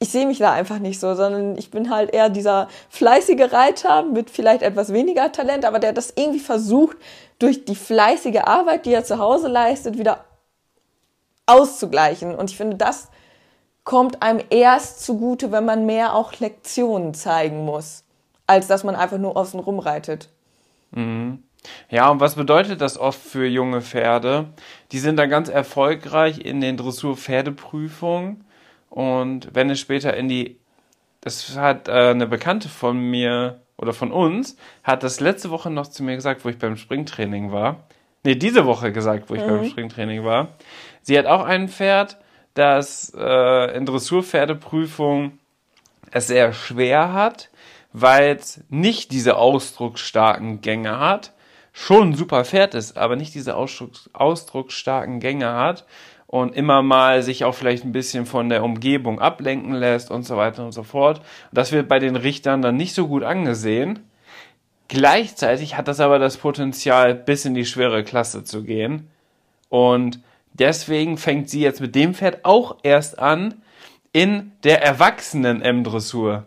ich 0.00 0.08
sehe 0.10 0.26
mich 0.26 0.38
da 0.38 0.50
einfach 0.50 0.80
nicht 0.80 0.98
so, 0.98 1.14
sondern 1.14 1.56
ich 1.56 1.70
bin 1.70 1.90
halt 1.94 2.12
eher 2.12 2.28
dieser 2.28 2.66
fleißige 2.88 3.52
Reiter 3.52 4.02
mit 4.02 4.30
vielleicht 4.30 4.62
etwas 4.62 4.92
weniger 4.92 5.30
Talent, 5.30 5.64
aber 5.64 5.78
der 5.78 5.92
das 5.92 6.12
irgendwie 6.16 6.40
versucht, 6.40 6.96
durch 7.38 7.64
die 7.64 7.76
fleißige 7.76 8.40
Arbeit, 8.42 8.84
die 8.84 8.92
er 8.94 9.04
zu 9.04 9.18
Hause 9.18 9.46
leistet, 9.46 9.96
wieder 9.96 10.24
auszugleichen. 11.46 12.34
Und 12.34 12.50
ich 12.50 12.56
finde, 12.56 12.76
das 12.76 13.08
kommt 13.84 14.22
einem 14.22 14.40
erst 14.50 15.04
zugute, 15.04 15.52
wenn 15.52 15.64
man 15.64 15.86
mehr 15.86 16.14
auch 16.14 16.38
Lektionen 16.38 17.14
zeigen 17.14 17.64
muss, 17.64 18.04
als 18.46 18.66
dass 18.66 18.84
man 18.84 18.94
einfach 18.94 19.18
nur 19.18 19.36
außen 19.36 19.58
rumreitet. 19.60 20.28
Ja, 21.88 22.10
und 22.10 22.20
was 22.20 22.34
bedeutet 22.34 22.80
das 22.80 22.98
oft 22.98 23.20
für 23.20 23.46
junge 23.46 23.82
Pferde? 23.82 24.46
Die 24.90 24.98
sind 24.98 25.16
dann 25.16 25.30
ganz 25.30 25.48
erfolgreich 25.48 26.38
in 26.38 26.60
den 26.60 26.76
Dressur-Pferdeprüfungen 26.76 28.44
und 28.90 29.48
wenn 29.54 29.70
es 29.70 29.80
später 29.80 30.14
in 30.14 30.28
die, 30.28 30.58
das 31.22 31.56
hat 31.56 31.88
äh, 31.88 32.10
eine 32.10 32.26
Bekannte 32.26 32.68
von 32.68 32.98
mir 32.98 33.60
oder 33.78 33.92
von 33.92 34.12
uns, 34.12 34.56
hat 34.82 35.02
das 35.02 35.20
letzte 35.20 35.50
Woche 35.50 35.70
noch 35.70 35.86
zu 35.86 36.02
mir 36.02 36.14
gesagt, 36.14 36.44
wo 36.44 36.48
ich 36.48 36.58
beim 36.58 36.76
Springtraining 36.76 37.52
war. 37.52 37.84
Nee, 38.24 38.36
diese 38.36 38.66
Woche 38.66 38.92
gesagt, 38.92 39.28
wo 39.30 39.34
ich 39.34 39.42
beim 39.42 39.64
Springtraining 39.64 40.24
war. 40.24 40.48
Sie 41.02 41.18
hat 41.18 41.26
auch 41.26 41.44
ein 41.44 41.68
Pferd, 41.68 42.18
das 42.54 43.12
äh, 43.16 43.76
in 43.76 43.84
Dressurpferdeprüfung 43.84 45.38
es 46.12 46.28
sehr 46.28 46.52
schwer 46.52 47.12
hat, 47.12 47.50
weil 47.92 48.36
es 48.36 48.62
nicht 48.68 49.10
diese 49.10 49.36
ausdrucksstarken 49.36 50.60
Gänge 50.60 51.00
hat, 51.00 51.32
schon 51.72 52.10
ein 52.10 52.14
super 52.14 52.44
Pferd 52.44 52.74
ist, 52.74 52.96
aber 52.96 53.16
nicht 53.16 53.34
diese 53.34 53.56
ausdrucks 53.56 54.10
ausdrucksstarken 54.12 55.20
Gänge 55.20 55.52
hat 55.52 55.86
und 56.26 56.54
immer 56.54 56.82
mal 56.82 57.22
sich 57.22 57.44
auch 57.44 57.54
vielleicht 57.54 57.84
ein 57.84 57.92
bisschen 57.92 58.26
von 58.26 58.48
der 58.48 58.62
Umgebung 58.62 59.20
ablenken 59.20 59.72
lässt 59.72 60.10
und 60.10 60.24
so 60.24 60.36
weiter 60.36 60.64
und 60.64 60.72
so 60.72 60.82
fort. 60.82 61.22
Das 61.50 61.72
wird 61.72 61.88
bei 61.88 61.98
den 61.98 62.16
Richtern 62.16 62.62
dann 62.62 62.76
nicht 62.76 62.94
so 62.94 63.08
gut 63.08 63.22
angesehen. 63.22 64.00
Gleichzeitig 64.92 65.78
hat 65.78 65.88
das 65.88 66.00
aber 66.00 66.18
das 66.18 66.36
Potenzial, 66.36 67.14
bis 67.14 67.46
in 67.46 67.54
die 67.54 67.64
schwere 67.64 68.04
Klasse 68.04 68.44
zu 68.44 68.62
gehen. 68.62 69.08
Und 69.70 70.20
deswegen 70.52 71.16
fängt 71.16 71.48
sie 71.48 71.62
jetzt 71.62 71.80
mit 71.80 71.94
dem 71.94 72.12
Pferd 72.12 72.44
auch 72.44 72.76
erst 72.82 73.18
an 73.18 73.54
in 74.12 74.52
der 74.64 74.82
erwachsenen 74.82 75.62
M-Dressur. 75.62 76.46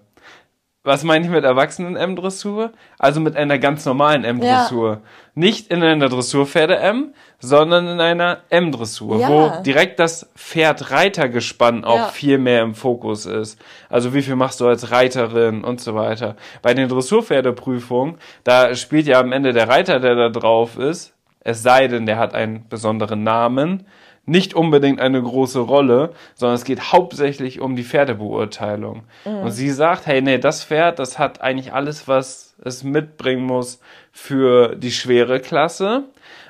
Was 0.85 1.03
meine 1.03 1.25
ich 1.25 1.31
mit 1.31 1.43
erwachsenen 1.43 1.95
M-Dressur? 1.95 2.71
Also 2.99 3.19
mit 3.19 3.35
einer 3.35 3.57
ganz 3.57 3.85
normalen 3.85 4.23
M-Dressur. 4.23 5.01
Nicht 5.33 5.71
in 5.71 5.81
einer 5.81 6.09
Dressurpferde-M, 6.09 7.13
sondern 7.39 7.87
in 7.87 7.99
einer 7.99 8.37
M-Dressur, 8.49 9.17
Ja. 9.19 9.27
wo 9.29 9.51
direkt 9.63 9.99
das 9.99 10.29
Pferd-Reiter-Gespann 10.35 11.83
auch 11.83 11.97
Ja. 11.97 12.07
viel 12.09 12.37
mehr 12.37 12.61
im 12.61 12.75
Fokus 12.75 13.25
ist. 13.25 13.59
Also 13.89 14.13
wie 14.13 14.21
viel 14.21 14.35
machst 14.35 14.61
du 14.61 14.67
als 14.67 14.91
Reiterin 14.91 15.63
und 15.63 15.81
so 15.81 15.95
weiter. 15.95 16.35
Bei 16.61 16.75
den 16.75 16.87
Dressurpferdeprüfungen, 16.87 18.17
da 18.43 18.75
spielt 18.75 19.07
ja 19.07 19.19
am 19.19 19.31
Ende 19.31 19.53
der 19.53 19.67
Reiter, 19.67 19.99
der 19.99 20.15
da 20.15 20.29
drauf 20.29 20.77
ist, 20.77 21.13
es 21.41 21.63
sei 21.63 21.87
denn, 21.87 22.05
der 22.05 22.17
hat 22.17 22.33
einen 22.35 22.67
besonderen 22.69 23.23
Namen, 23.23 23.85
nicht 24.25 24.53
unbedingt 24.53 24.99
eine 24.99 25.21
große 25.21 25.59
Rolle, 25.59 26.13
sondern 26.33 26.55
es 26.55 26.63
geht 26.63 26.91
hauptsächlich 26.91 27.59
um 27.59 27.75
die 27.75 27.83
Pferdebeurteilung. 27.83 29.03
Und 29.23 29.51
sie 29.51 29.69
sagt, 29.69 30.07
hey, 30.07 30.21
nee, 30.21 30.37
das 30.37 30.63
Pferd, 30.63 30.99
das 30.99 31.19
hat 31.19 31.41
eigentlich 31.41 31.73
alles, 31.73 32.07
was 32.07 32.55
es 32.63 32.83
mitbringen 32.83 33.45
muss 33.45 33.79
für 34.11 34.75
die 34.75 34.91
schwere 34.91 35.39
Klasse. 35.39 36.05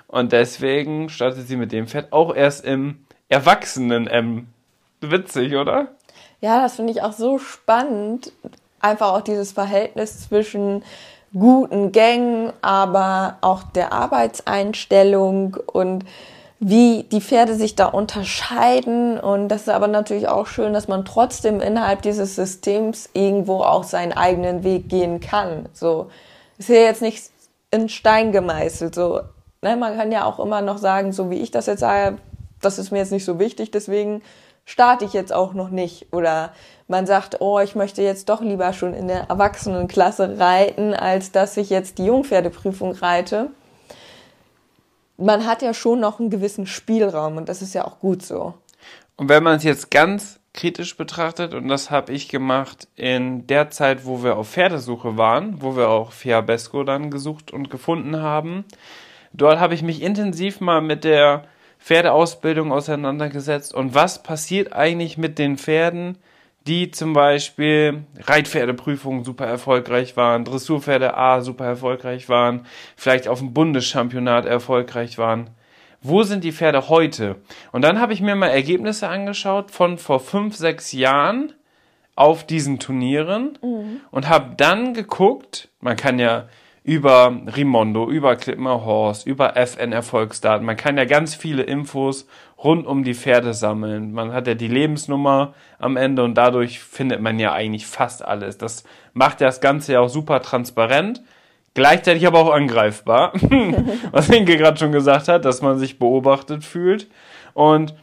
Und 0.07 0.31
deswegen 0.31 1.09
startet 1.09 1.47
sie 1.47 1.57
mit 1.57 1.71
dem 1.71 1.87
Pferd 1.87 2.13
auch 2.13 2.33
erst 2.33 2.63
im 2.63 3.05
Erwachsenen-M. 3.29 4.47
Witzig, 5.01 5.55
oder? 5.55 5.89
Ja, 6.41 6.61
das 6.61 6.75
finde 6.75 6.93
ich 6.93 7.01
auch 7.01 7.13
so 7.13 7.37
spannend. 7.37 8.31
Einfach 8.79 9.13
auch 9.13 9.21
dieses 9.21 9.51
Verhältnis 9.51 10.21
zwischen 10.27 10.83
guten 11.33 11.91
Gängen, 11.91 12.53
aber 12.61 13.37
auch 13.41 13.63
der 13.63 13.91
Arbeitseinstellung 13.91 15.57
und 15.73 16.05
wie 16.59 17.03
die 17.03 17.21
Pferde 17.21 17.55
sich 17.55 17.75
da 17.75 17.85
unterscheiden. 17.85 19.19
Und 19.19 19.49
das 19.49 19.63
ist 19.63 19.69
aber 19.69 19.87
natürlich 19.87 20.27
auch 20.27 20.47
schön, 20.47 20.73
dass 20.73 20.87
man 20.87 21.05
trotzdem 21.05 21.61
innerhalb 21.61 22.01
dieses 22.01 22.35
Systems 22.35 23.09
irgendwo 23.13 23.61
auch 23.61 23.83
seinen 23.83 24.13
eigenen 24.13 24.63
Weg 24.63 24.89
gehen 24.89 25.19
kann. 25.19 25.67
So 25.73 26.09
ist 26.57 26.69
ja 26.69 26.75
jetzt 26.75 27.01
nicht 27.01 27.29
in 27.71 27.89
Stein 27.89 28.31
gemeißelt. 28.31 28.95
So, 28.95 29.21
ne, 29.61 29.75
man 29.75 29.97
kann 29.97 30.11
ja 30.11 30.25
auch 30.25 30.39
immer 30.39 30.61
noch 30.61 30.77
sagen, 30.77 31.11
so 31.11 31.29
wie 31.29 31.41
ich 31.41 31.51
das 31.51 31.65
jetzt 31.65 31.81
sage, 31.81 32.17
das 32.61 32.79
ist 32.79 32.91
mir 32.91 32.99
jetzt 32.99 33.11
nicht 33.11 33.25
so 33.25 33.37
wichtig, 33.37 33.71
deswegen 33.71 34.21
starte 34.63 35.05
ich 35.05 35.13
jetzt 35.13 35.33
auch 35.33 35.53
noch 35.53 35.69
nicht. 35.69 36.11
Oder 36.13 36.51
man 36.87 37.05
sagt, 37.05 37.41
oh, 37.41 37.59
ich 37.59 37.75
möchte 37.75 38.01
jetzt 38.01 38.29
doch 38.29 38.41
lieber 38.41 38.73
schon 38.73 38.93
in 38.93 39.07
der 39.07 39.29
Erwachsenenklasse 39.29 40.39
reiten, 40.39 40.93
als 40.93 41.31
dass 41.31 41.57
ich 41.57 41.69
jetzt 41.69 41.97
die 41.97 42.05
Jungpferdeprüfung 42.05 42.93
reite. 42.93 43.51
Man 45.17 45.45
hat 45.45 45.61
ja 45.61 45.73
schon 45.73 45.99
noch 45.99 46.19
einen 46.19 46.29
gewissen 46.29 46.67
Spielraum 46.67 47.37
und 47.37 47.49
das 47.49 47.61
ist 47.61 47.73
ja 47.73 47.85
auch 47.85 47.99
gut 47.99 48.21
so. 48.21 48.53
Und 49.15 49.29
wenn 49.29 49.43
man 49.43 49.57
es 49.57 49.63
jetzt 49.63 49.91
ganz 49.91 50.39
kritisch 50.53 50.97
betrachtet, 50.97 51.53
und 51.53 51.67
das 51.67 51.91
habe 51.91 52.13
ich 52.13 52.29
gemacht 52.29 52.87
in 52.95 53.45
der 53.47 53.69
Zeit, 53.69 54.05
wo 54.05 54.23
wir 54.23 54.37
auf 54.37 54.49
Pferdesuche 54.49 55.17
waren, 55.17 55.61
wo 55.61 55.75
wir 55.75 55.89
auch 55.89 56.11
Fiabesco 56.11 56.83
dann 56.83 57.11
gesucht 57.11 57.51
und 57.51 57.69
gefunden 57.69 58.17
haben, 58.21 58.65
dort 59.33 59.59
habe 59.59 59.73
ich 59.73 59.83
mich 59.83 60.01
intensiv 60.01 60.61
mal 60.61 60.81
mit 60.81 61.03
der 61.03 61.43
Pferdeausbildung 61.79 62.71
auseinandergesetzt 62.71 63.73
und 63.73 63.93
was 63.93 64.23
passiert 64.23 64.73
eigentlich 64.73 65.17
mit 65.17 65.37
den 65.37 65.57
Pferden, 65.57 66.17
die 66.67 66.89
zum 66.91 67.13
Beispiel 67.13 68.05
Reitpferdeprüfungen 68.19 69.23
super 69.23 69.45
erfolgreich 69.45 70.17
waren, 70.17 70.45
Dressurpferde 70.45 71.15
A 71.15 71.41
super 71.41 71.65
erfolgreich 71.65 72.27
waren, 72.27 72.65
vielleicht 72.95 73.27
auf 73.27 73.39
dem 73.39 73.53
Bundeschampionat 73.53 74.45
erfolgreich 74.45 75.17
waren. 75.17 75.51
Wo 76.01 76.23
sind 76.23 76.43
die 76.43 76.51
Pferde 76.51 76.89
heute? 76.89 77.37
Und 77.71 77.83
dann 77.83 77.99
habe 77.99 78.13
ich 78.13 78.21
mir 78.21 78.35
mal 78.35 78.47
Ergebnisse 78.47 79.07
angeschaut 79.07 79.71
von 79.71 79.97
vor 79.97 80.19
fünf, 80.19 80.55
sechs 80.55 80.91
Jahren 80.91 81.53
auf 82.15 82.45
diesen 82.45 82.79
Turnieren 82.79 83.57
und 84.11 84.29
habe 84.29 84.55
dann 84.55 84.93
geguckt, 84.93 85.69
man 85.81 85.97
kann 85.97 86.17
ja 86.19 86.47
über 86.83 87.35
Rimondo, 87.55 88.09
über 88.09 88.35
Clipmer 88.35 88.85
Horse, 88.85 89.27
über 89.27 89.57
FN 89.57 89.91
Erfolgsdaten, 89.91 90.65
man 90.65 90.77
kann 90.77 90.97
ja 90.97 91.05
ganz 91.05 91.33
viele 91.33 91.63
Infos 91.63 92.27
rund 92.63 92.87
um 92.87 93.03
die 93.03 93.13
Pferde 93.13 93.53
sammeln. 93.53 94.13
Man 94.13 94.33
hat 94.33 94.47
ja 94.47 94.53
die 94.53 94.67
Lebensnummer 94.67 95.53
am 95.77 95.97
Ende 95.97 96.23
und 96.23 96.35
dadurch 96.35 96.79
findet 96.79 97.21
man 97.21 97.39
ja 97.39 97.53
eigentlich 97.53 97.85
fast 97.85 98.23
alles. 98.23 98.57
Das 98.57 98.83
macht 99.13 99.41
das 99.41 99.61
Ganze 99.61 99.93
ja 99.93 99.99
auch 99.99 100.09
super 100.09 100.41
transparent, 100.41 101.21
gleichzeitig 101.73 102.25
aber 102.25 102.39
auch 102.39 102.51
angreifbar, 102.51 103.33
was 104.11 104.29
Inge 104.29 104.57
gerade 104.57 104.77
schon 104.77 104.91
gesagt 104.91 105.27
hat, 105.27 105.45
dass 105.45 105.61
man 105.61 105.77
sich 105.77 105.99
beobachtet 105.99 106.63
fühlt. 106.63 107.07
Und 107.53 107.93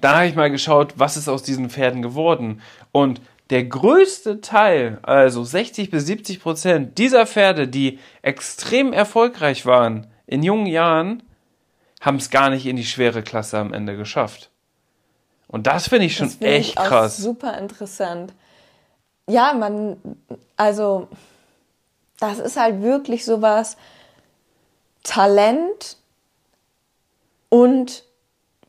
da 0.00 0.16
habe 0.16 0.26
ich 0.26 0.34
mal 0.34 0.50
geschaut, 0.50 0.94
was 0.96 1.16
ist 1.16 1.28
aus 1.28 1.42
diesen 1.42 1.70
Pferden 1.70 2.02
geworden. 2.02 2.60
Und 2.92 3.20
der 3.50 3.64
größte 3.64 4.40
Teil, 4.40 4.98
also 5.02 5.44
60 5.44 5.90
bis 5.90 6.06
70 6.06 6.40
Prozent 6.40 6.98
dieser 6.98 7.26
Pferde, 7.26 7.68
die 7.68 7.98
extrem 8.22 8.92
erfolgreich 8.92 9.66
waren 9.66 10.06
in 10.26 10.42
jungen 10.42 10.66
Jahren, 10.66 11.22
haben 12.04 12.16
es 12.16 12.30
gar 12.30 12.50
nicht 12.50 12.66
in 12.66 12.76
die 12.76 12.84
schwere 12.84 13.22
Klasse 13.22 13.58
am 13.58 13.72
Ende 13.72 13.96
geschafft. 13.96 14.50
Und 15.48 15.66
das 15.66 15.88
finde 15.88 16.06
ich 16.06 16.16
schon 16.16 16.26
Das 16.26 16.36
finde 16.36 16.52
echt 16.54 16.70
ich 16.70 16.74
krass. 16.76 17.16
Super 17.16 17.58
interessant. 17.58 18.32
Ja, 19.28 19.54
man, 19.54 19.96
also, 20.56 21.08
das 22.20 22.38
ist 22.38 22.56
halt 22.58 22.82
wirklich 22.82 23.24
sowas 23.24 23.76
Talent 25.02 25.96
und 27.48 28.04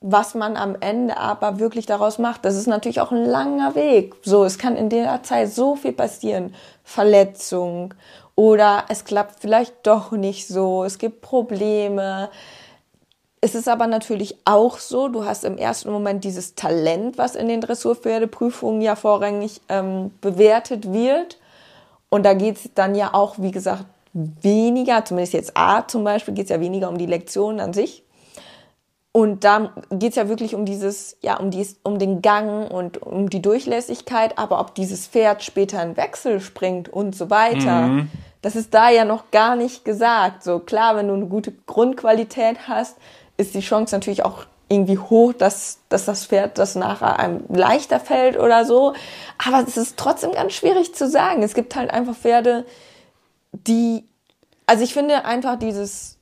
was 0.01 0.35
man 0.35 0.55
am 0.55 0.75
Ende 0.79 1.17
aber 1.17 1.57
wirklich 1.57 1.87
daraus 1.87 2.19
macht. 2.19 2.45
Das 2.45 2.55
ist 2.55 2.67
natürlich 2.67 3.01
auch 3.01 3.11
ein 3.11 3.25
langer 3.25 3.73
Weg. 3.73 4.13
So, 4.21 4.43
es 4.43 4.59
kann 4.59 4.75
in 4.75 4.89
der 4.89 5.23
Zeit 5.23 5.51
so 5.51 5.75
viel 5.75 5.93
passieren. 5.93 6.53
Verletzung 6.83 7.95
oder 8.35 8.85
es 8.89 9.05
klappt 9.05 9.39
vielleicht 9.39 9.73
doch 9.87 10.11
nicht 10.11 10.47
so. 10.47 10.83
Es 10.83 10.99
gibt 10.99 11.21
Probleme. 11.21 12.29
Es 13.45 13.53
ist 13.53 13.67
aber 13.67 13.85
natürlich 13.85 14.37
auch 14.45 14.79
so, 14.79 15.07
du 15.07 15.23
hast 15.23 15.45
im 15.45 15.59
ersten 15.59 15.91
Moment 15.91 16.23
dieses 16.23 16.55
Talent, 16.55 17.19
was 17.19 17.35
in 17.35 17.47
den 17.47 17.61
Dressurpferdeprüfungen 17.61 18.81
ja 18.81 18.95
vorrangig 18.95 19.61
ähm, 19.69 20.09
bewertet 20.19 20.91
wird. 20.91 21.37
Und 22.09 22.25
da 22.25 22.33
geht 22.33 22.55
es 22.55 22.71
dann 22.73 22.95
ja 22.95 23.13
auch, 23.13 23.35
wie 23.37 23.51
gesagt, 23.51 23.85
weniger, 24.13 25.05
zumindest 25.05 25.33
jetzt 25.33 25.51
A 25.55 25.87
zum 25.87 26.03
Beispiel, 26.03 26.33
geht 26.33 26.45
es 26.45 26.49
ja 26.49 26.59
weniger 26.59 26.89
um 26.89 26.97
die 26.97 27.05
Lektionen 27.05 27.59
an 27.59 27.71
sich, 27.71 28.03
und 29.11 29.43
da 29.43 29.73
geht 29.91 30.09
es 30.09 30.15
ja 30.15 30.27
wirklich 30.27 30.55
um 30.55 30.65
dieses, 30.65 31.15
ja, 31.21 31.37
um 31.37 31.51
dies, 31.51 31.79
um 31.83 31.99
den 31.99 32.23
Gang 32.23 32.69
und 32.69 33.01
um 33.01 33.29
die 33.29 33.43
Durchlässigkeit, 33.43 34.39
aber 34.39 34.59
ob 34.59 34.73
dieses 34.73 35.07
Pferd 35.07 35.43
später 35.43 35.79
einen 35.79 35.95
Wechsel 35.97 36.41
springt 36.41 36.89
und 36.89 37.15
so 37.15 37.29
weiter, 37.29 37.81
mhm. 37.83 38.09
das 38.41 38.57
ist 38.57 38.73
da 38.73 38.89
ja 38.89 39.05
noch 39.05 39.29
gar 39.29 39.55
nicht 39.55 39.85
gesagt. 39.85 40.43
So 40.43 40.59
klar, 40.59 40.97
wenn 40.97 41.07
du 41.07 41.13
eine 41.13 41.27
gute 41.27 41.53
Grundqualität 41.65 42.67
hast, 42.67 42.97
ist 43.37 43.53
die 43.53 43.61
Chance 43.61 43.95
natürlich 43.95 44.23
auch 44.23 44.45
irgendwie 44.67 44.97
hoch, 44.97 45.33
dass, 45.33 45.79
dass 45.89 46.05
das 46.05 46.25
Pferd 46.25 46.57
das 46.57 46.75
nachher 46.75 47.19
einem 47.19 47.43
leichter 47.49 47.99
fällt 47.99 48.37
oder 48.37 48.65
so. 48.65 48.93
Aber 49.45 49.63
es 49.67 49.77
ist 49.77 49.97
trotzdem 49.97 50.31
ganz 50.31 50.53
schwierig 50.53 50.95
zu 50.95 51.07
sagen. 51.07 51.43
Es 51.43 51.53
gibt 51.53 51.75
halt 51.75 51.91
einfach 51.91 52.15
Pferde, 52.15 52.65
die, 53.51 54.05
also 54.65 54.83
ich 54.83 54.93
finde 54.93 55.25
einfach 55.25 55.57
dieses, 55.57 56.15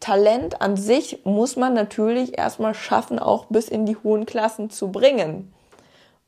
Talent 0.00 0.62
an 0.62 0.76
sich 0.78 1.20
muss 1.24 1.56
man 1.56 1.74
natürlich 1.74 2.36
erstmal 2.36 2.74
schaffen, 2.74 3.18
auch 3.18 3.44
bis 3.46 3.68
in 3.68 3.84
die 3.84 3.96
hohen 3.96 4.26
Klassen 4.26 4.70
zu 4.70 4.90
bringen. 4.90 5.52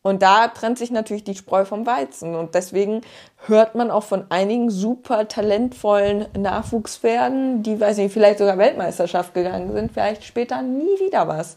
Und 0.02 0.22
da 0.22 0.48
trennt 0.48 0.78
sich 0.78 0.90
natürlich 0.90 1.24
die 1.24 1.36
Spreu 1.36 1.64
vom 1.64 1.86
Weizen. 1.86 2.34
Und 2.34 2.54
deswegen 2.54 3.02
hört 3.46 3.74
man 3.74 3.90
auch 3.90 4.02
von 4.02 4.24
einigen 4.30 4.68
super 4.68 5.28
talentvollen 5.28 6.26
Nachwuchspferden, 6.36 7.62
die, 7.62 7.80
weiß 7.80 7.98
nicht, 7.98 8.12
vielleicht 8.12 8.38
sogar 8.38 8.58
Weltmeisterschaft 8.58 9.32
gegangen 9.32 9.72
sind, 9.72 9.92
vielleicht 9.92 10.24
später 10.24 10.60
nie 10.62 10.98
wieder 10.98 11.28
was. 11.28 11.56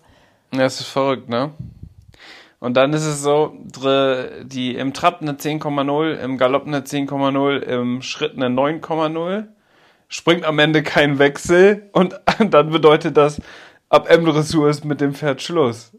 Ja, 0.53 0.59
das 0.59 0.79
ist 0.79 0.87
verrückt, 0.87 1.27
ne? 1.27 1.51
Und 2.59 2.77
dann 2.77 2.93
ist 2.93 3.05
es 3.05 3.21
so, 3.21 3.53
die 4.43 4.75
im 4.75 4.93
Trab 4.93 5.21
eine 5.21 5.33
10,0, 5.33 6.15
im 6.15 6.37
Galopp 6.37 6.65
eine 6.65 6.81
10,0, 6.81 7.57
im 7.59 8.01
Schritt 8.01 8.35
eine 8.35 8.47
9,0 8.47 9.47
springt 10.07 10.45
am 10.45 10.59
Ende 10.59 10.83
kein 10.83 11.19
Wechsel 11.19 11.89
und 11.91 12.19
dann 12.49 12.69
bedeutet 12.69 13.17
das, 13.17 13.41
ab 13.89 14.09
M-Dressur 14.09 14.69
ist 14.69 14.85
mit 14.85 15.01
dem 15.01 15.13
Pferd 15.13 15.41
Schluss. 15.41 15.91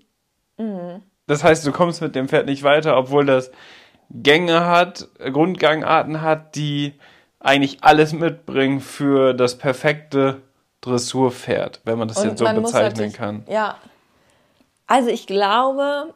Mhm. 0.59 1.03
Das 1.27 1.43
heißt, 1.43 1.67
du 1.67 1.73
kommst 1.73 2.01
mit 2.01 2.15
dem 2.15 2.29
Pferd 2.29 2.47
nicht 2.47 2.63
weiter, 2.63 2.97
obwohl 2.97 3.27
das 3.27 3.51
Gänge 4.11 4.67
hat, 4.67 5.09
Grundgangarten 5.19 6.23
hat, 6.23 6.55
die 6.55 6.95
eigentlich 7.41 7.83
alles 7.83 8.13
mitbringen 8.13 8.81
für 8.81 9.35
das 9.35 9.59
perfekte 9.59 10.43
Dressurpferd, 10.81 11.81
wenn 11.85 11.99
man 11.99 12.09
das 12.09 12.19
und 12.19 12.29
jetzt 12.29 12.39
so 12.39 12.45
bezeichnen 12.45 13.13
kann. 13.13 13.45
Ja. 13.49 13.77
Also 14.87 15.11
ich 15.11 15.27
glaube, 15.27 16.15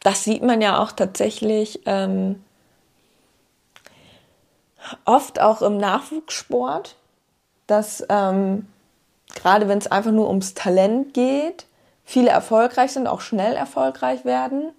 das 0.00 0.22
sieht 0.22 0.42
man 0.42 0.60
ja 0.60 0.78
auch 0.80 0.92
tatsächlich 0.92 1.80
ähm, 1.86 2.44
oft 5.04 5.40
auch 5.40 5.62
im 5.62 5.78
Nachwuchssport, 5.78 6.94
dass 7.66 8.04
ähm, 8.08 8.68
gerade 9.34 9.66
wenn 9.66 9.78
es 9.78 9.88
einfach 9.88 10.12
nur 10.12 10.28
ums 10.28 10.54
Talent 10.54 11.12
geht, 11.12 11.65
viele 12.06 12.30
erfolgreich 12.30 12.92
sind, 12.92 13.06
auch 13.06 13.20
schnell 13.20 13.52
erfolgreich 13.54 14.24
werden. 14.24 14.70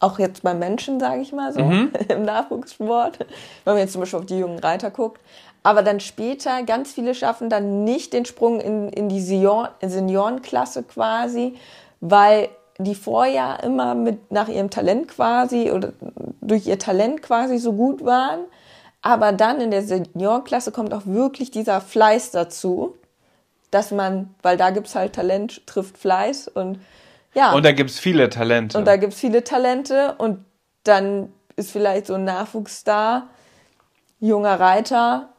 Auch 0.00 0.18
jetzt 0.18 0.42
bei 0.42 0.52
Menschen, 0.52 1.00
sage 1.00 1.22
ich 1.22 1.32
mal 1.32 1.54
so, 1.54 1.60
mhm. 1.60 1.92
im 2.08 2.24
Nachwuchssport, 2.24 3.20
wenn 3.64 3.74
man 3.74 3.78
jetzt 3.78 3.92
zum 3.92 4.02
Beispiel 4.02 4.18
auf 4.18 4.26
die 4.26 4.38
jungen 4.38 4.58
Reiter 4.58 4.90
guckt. 4.90 5.22
Aber 5.62 5.82
dann 5.82 6.00
später, 6.00 6.64
ganz 6.64 6.92
viele 6.92 7.14
schaffen 7.14 7.48
dann 7.48 7.84
nicht 7.84 8.12
den 8.12 8.26
Sprung 8.26 8.60
in, 8.60 8.88
in 8.90 9.08
die 9.08 9.20
Seniorenklasse 9.20 10.82
quasi, 10.82 11.54
weil 12.00 12.48
die 12.78 12.96
vorher 12.96 13.62
immer 13.62 13.94
mit 13.94 14.32
nach 14.32 14.48
ihrem 14.48 14.70
Talent 14.70 15.06
quasi 15.06 15.70
oder 15.70 15.92
durch 16.40 16.66
ihr 16.66 16.80
Talent 16.80 17.22
quasi 17.22 17.58
so 17.58 17.72
gut 17.72 18.04
waren 18.04 18.40
aber 19.02 19.32
dann 19.32 19.60
in 19.60 19.72
der 19.72 19.82
Seniorklasse 19.82 20.70
kommt 20.70 20.94
auch 20.94 21.02
wirklich 21.04 21.50
dieser 21.50 21.80
Fleiß 21.80 22.30
dazu, 22.30 22.94
dass 23.72 23.90
man, 23.90 24.32
weil 24.42 24.56
da 24.56 24.70
gibt's 24.70 24.94
halt 24.94 25.14
Talent, 25.14 25.66
trifft 25.66 25.98
Fleiß 25.98 26.46
und 26.46 26.78
ja. 27.34 27.52
Und 27.52 27.64
da 27.64 27.72
gibt's 27.72 27.98
viele 27.98 28.28
Talente. 28.28 28.76
Und 28.78 28.84
da 28.84 28.96
gibt's 28.96 29.18
viele 29.18 29.42
Talente 29.42 30.14
und 30.18 30.44
dann 30.84 31.32
ist 31.56 31.72
vielleicht 31.72 32.06
so 32.06 32.14
ein 32.14 32.24
Nachwuchsstar, 32.24 33.28
junger 34.20 34.60
Reiter, 34.60 35.30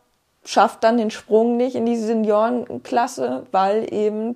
schafft 0.44 0.84
dann 0.84 0.98
den 0.98 1.12
Sprung 1.12 1.56
nicht 1.56 1.76
in 1.76 1.86
die 1.86 1.96
Seniorenklasse, 1.96 3.46
weil 3.52 3.94
eben 3.94 4.34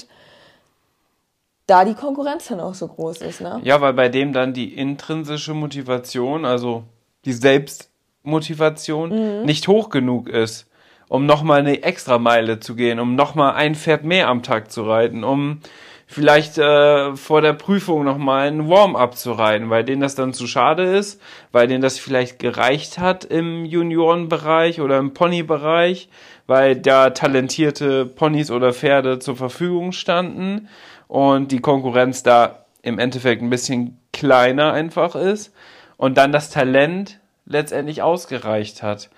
da 1.65 1.83
die 1.83 1.95
Konkurrenz 1.95 2.47
dann 2.47 2.59
auch 2.59 2.75
so 2.75 2.87
groß 2.87 3.21
ist. 3.21 3.41
Ne? 3.41 3.59
Ja, 3.63 3.81
weil 3.81 3.93
bei 3.93 4.09
dem 4.09 4.31
dann 4.31 4.53
die 4.53 4.73
intrinsische 4.73 5.55
Motivation, 5.55 6.45
also 6.45 6.83
die 7.25 7.33
Selbst 7.33 7.89
Motivation 8.21 9.39
mhm. 9.39 9.45
nicht 9.45 9.67
hoch 9.67 9.89
genug 9.89 10.29
ist, 10.29 10.66
um 11.09 11.25
nochmal 11.25 11.59
eine 11.59 11.83
extra 11.83 12.17
Meile 12.17 12.59
zu 12.59 12.75
gehen, 12.75 12.99
um 12.99 13.15
nochmal 13.15 13.55
ein 13.55 13.75
Pferd 13.75 14.03
mehr 14.03 14.27
am 14.27 14.43
Tag 14.43 14.71
zu 14.71 14.83
reiten, 14.83 15.23
um 15.23 15.61
vielleicht 16.07 16.57
äh, 16.57 17.15
vor 17.15 17.41
der 17.41 17.53
Prüfung 17.53 18.05
nochmal 18.05 18.47
ein 18.47 18.69
Warm-up 18.69 19.17
zu 19.17 19.33
reiten, 19.33 19.69
weil 19.69 19.83
denen 19.83 20.01
das 20.01 20.15
dann 20.15 20.33
zu 20.33 20.47
schade 20.47 20.83
ist, 20.83 21.21
weil 21.51 21.67
denen 21.67 21.81
das 21.81 21.99
vielleicht 21.99 22.39
gereicht 22.39 22.97
hat 22.97 23.25
im 23.25 23.65
Juniorenbereich 23.65 24.79
oder 24.79 24.97
im 24.97 25.13
Ponybereich, 25.13 26.07
weil 26.47 26.77
da 26.77 27.09
talentierte 27.09 28.05
Ponys 28.05 28.51
oder 28.51 28.73
Pferde 28.73 29.19
zur 29.19 29.35
Verfügung 29.35 29.91
standen 29.91 30.69
und 31.09 31.51
die 31.51 31.59
Konkurrenz 31.59 32.23
da 32.23 32.65
im 32.81 32.99
Endeffekt 32.99 33.41
ein 33.41 33.49
bisschen 33.49 33.99
kleiner 34.13 34.71
einfach 34.71 35.13
ist 35.15 35.53
und 35.97 36.17
dann 36.17 36.31
das 36.31 36.49
Talent 36.49 37.19
letztendlich 37.45 38.01
ausgereicht 38.01 38.81
hat. 38.81 39.09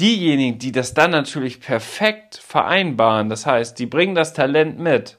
Diejenigen, 0.00 0.58
die 0.58 0.72
das 0.72 0.94
dann 0.94 1.10
natürlich 1.10 1.60
perfekt 1.60 2.36
vereinbaren, 2.36 3.28
das 3.28 3.46
heißt, 3.46 3.78
die 3.78 3.86
bringen 3.86 4.14
das 4.14 4.32
Talent 4.32 4.78
mit 4.78 5.18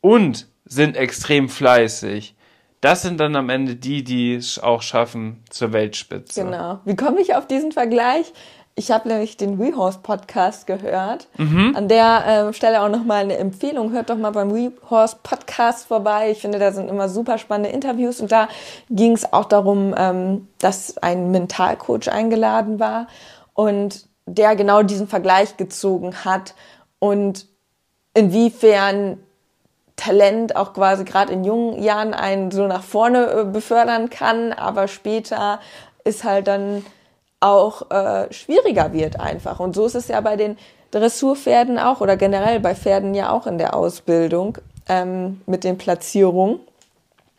und 0.00 0.46
sind 0.64 0.96
extrem 0.96 1.48
fleißig, 1.48 2.34
das 2.80 3.02
sind 3.02 3.20
dann 3.20 3.36
am 3.36 3.48
Ende 3.48 3.76
die, 3.76 4.02
die 4.02 4.34
es 4.34 4.58
auch 4.58 4.82
schaffen 4.82 5.42
zur 5.50 5.72
Weltspitze. 5.72 6.44
Genau. 6.44 6.80
Wie 6.84 6.96
komme 6.96 7.20
ich 7.20 7.34
auf 7.34 7.46
diesen 7.46 7.70
Vergleich? 7.70 8.32
Ich 8.74 8.90
habe 8.90 9.06
nämlich 9.06 9.36
den 9.36 9.58
WeHorse 9.58 10.00
Podcast 10.02 10.66
gehört. 10.66 11.28
Mhm. 11.36 11.74
An 11.76 11.88
der 11.88 12.48
äh, 12.48 12.52
Stelle 12.54 12.82
auch 12.82 12.88
nochmal 12.88 13.22
eine 13.22 13.36
Empfehlung. 13.36 13.92
Hört 13.92 14.08
doch 14.08 14.16
mal 14.16 14.30
beim 14.30 14.52
WeHorse 14.52 15.18
Podcast 15.22 15.86
vorbei. 15.86 16.30
Ich 16.30 16.40
finde, 16.40 16.58
da 16.58 16.72
sind 16.72 16.88
immer 16.88 17.08
super 17.08 17.36
spannende 17.36 17.68
Interviews. 17.68 18.20
Und 18.20 18.32
da 18.32 18.48
ging 18.88 19.12
es 19.12 19.32
auch 19.32 19.44
darum, 19.44 19.94
ähm, 19.96 20.48
dass 20.58 20.96
ein 20.98 21.30
Mentalcoach 21.30 22.08
eingeladen 22.10 22.80
war 22.80 23.08
und 23.54 24.06
der 24.26 24.56
genau 24.56 24.82
diesen 24.82 25.08
Vergleich 25.08 25.56
gezogen 25.56 26.24
hat 26.24 26.54
und 26.98 27.46
inwiefern 28.14 29.18
Talent 29.96 30.56
auch 30.56 30.72
quasi 30.72 31.04
gerade 31.04 31.32
in 31.32 31.44
jungen 31.44 31.82
Jahren 31.82 32.14
einen 32.14 32.50
so 32.50 32.66
nach 32.66 32.82
vorne 32.82 33.26
äh, 33.30 33.44
befördern 33.44 34.10
kann, 34.10 34.52
aber 34.52 34.88
später 34.88 35.60
ist 36.04 36.24
halt 36.24 36.48
dann 36.48 36.84
auch 37.40 37.90
äh, 37.90 38.32
schwieriger 38.32 38.92
wird 38.92 39.20
einfach. 39.20 39.60
Und 39.60 39.74
so 39.74 39.84
ist 39.84 39.94
es 39.94 40.08
ja 40.08 40.20
bei 40.20 40.36
den 40.36 40.56
Dressurpferden 40.92 41.78
auch 41.78 42.00
oder 42.00 42.16
generell 42.16 42.60
bei 42.60 42.74
Pferden 42.74 43.14
ja 43.14 43.30
auch 43.30 43.46
in 43.46 43.58
der 43.58 43.74
Ausbildung 43.74 44.58
ähm, 44.88 45.40
mit 45.46 45.64
den 45.64 45.78
Platzierungen. 45.78 46.60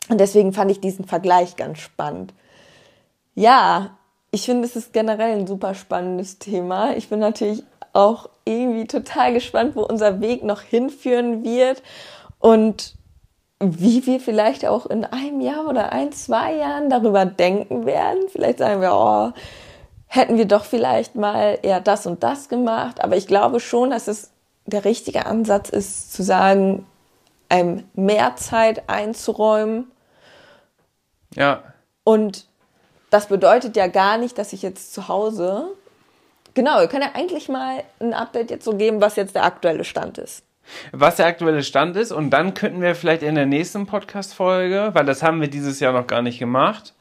Und 0.08 0.18
deswegen 0.18 0.52
fand 0.52 0.70
ich 0.70 0.80
diesen 0.80 1.06
Vergleich 1.06 1.56
ganz 1.56 1.78
spannend. 1.78 2.34
Ja, 3.34 3.96
ich 4.34 4.46
finde, 4.46 4.66
es 4.66 4.74
ist 4.74 4.92
generell 4.92 5.38
ein 5.38 5.46
super 5.46 5.74
spannendes 5.74 6.40
Thema. 6.40 6.96
Ich 6.96 7.08
bin 7.08 7.20
natürlich 7.20 7.62
auch 7.92 8.28
irgendwie 8.44 8.84
total 8.88 9.32
gespannt, 9.32 9.76
wo 9.76 9.82
unser 9.82 10.20
Weg 10.20 10.42
noch 10.42 10.60
hinführen 10.60 11.44
wird 11.44 11.84
und 12.40 12.96
wie 13.60 14.04
wir 14.06 14.18
vielleicht 14.18 14.66
auch 14.66 14.86
in 14.86 15.04
einem 15.04 15.40
Jahr 15.40 15.68
oder 15.68 15.92
ein, 15.92 16.10
zwei 16.10 16.56
Jahren 16.56 16.90
darüber 16.90 17.24
denken 17.24 17.86
werden. 17.86 18.24
Vielleicht 18.28 18.58
sagen 18.58 18.80
wir, 18.80 18.94
oh, 18.94 19.30
hätten 20.06 20.36
wir 20.36 20.46
doch 20.46 20.64
vielleicht 20.64 21.14
mal 21.14 21.60
eher 21.62 21.80
das 21.80 22.04
und 22.04 22.24
das 22.24 22.48
gemacht. 22.48 23.04
Aber 23.04 23.16
ich 23.16 23.28
glaube 23.28 23.60
schon, 23.60 23.90
dass 23.90 24.08
es 24.08 24.32
der 24.66 24.84
richtige 24.84 25.26
Ansatz 25.26 25.68
ist, 25.68 26.12
zu 26.12 26.24
sagen, 26.24 26.84
einem 27.48 27.84
mehr 27.94 28.34
Zeit 28.34 28.88
einzuräumen. 28.88 29.92
Ja. 31.36 31.62
Und 32.02 32.48
das 33.14 33.28
bedeutet 33.28 33.76
ja 33.76 33.86
gar 33.86 34.18
nicht, 34.18 34.38
dass 34.38 34.52
ich 34.52 34.62
jetzt 34.62 34.92
zu 34.92 35.06
Hause. 35.06 35.68
Genau, 36.54 36.80
wir 36.80 36.88
können 36.88 37.02
ja 37.02 37.14
eigentlich 37.14 37.48
mal 37.48 37.84
ein 38.00 38.12
Update 38.12 38.50
jetzt 38.50 38.64
so 38.64 38.76
geben, 38.76 39.00
was 39.00 39.14
jetzt 39.14 39.36
der 39.36 39.44
aktuelle 39.44 39.84
Stand 39.84 40.18
ist. 40.18 40.42
was 40.90 41.14
der 41.16 41.26
aktuelle 41.26 41.62
Stand 41.62 41.94
ist. 41.94 42.10
Und 42.10 42.30
dann 42.30 42.54
könnten 42.54 42.80
wir 42.80 42.96
vielleicht 42.96 43.22
in 43.22 43.36
der 43.36 43.46
nächsten 43.46 43.86
Podcast-Folge, 43.86 44.90
weil 44.94 45.04
das 45.04 45.22
haben 45.22 45.40
wir 45.40 45.46
dieses 45.46 45.78
Jahr 45.78 45.92
noch 45.92 46.08
gar 46.08 46.22
nicht 46.22 46.40
gemacht, 46.40 46.94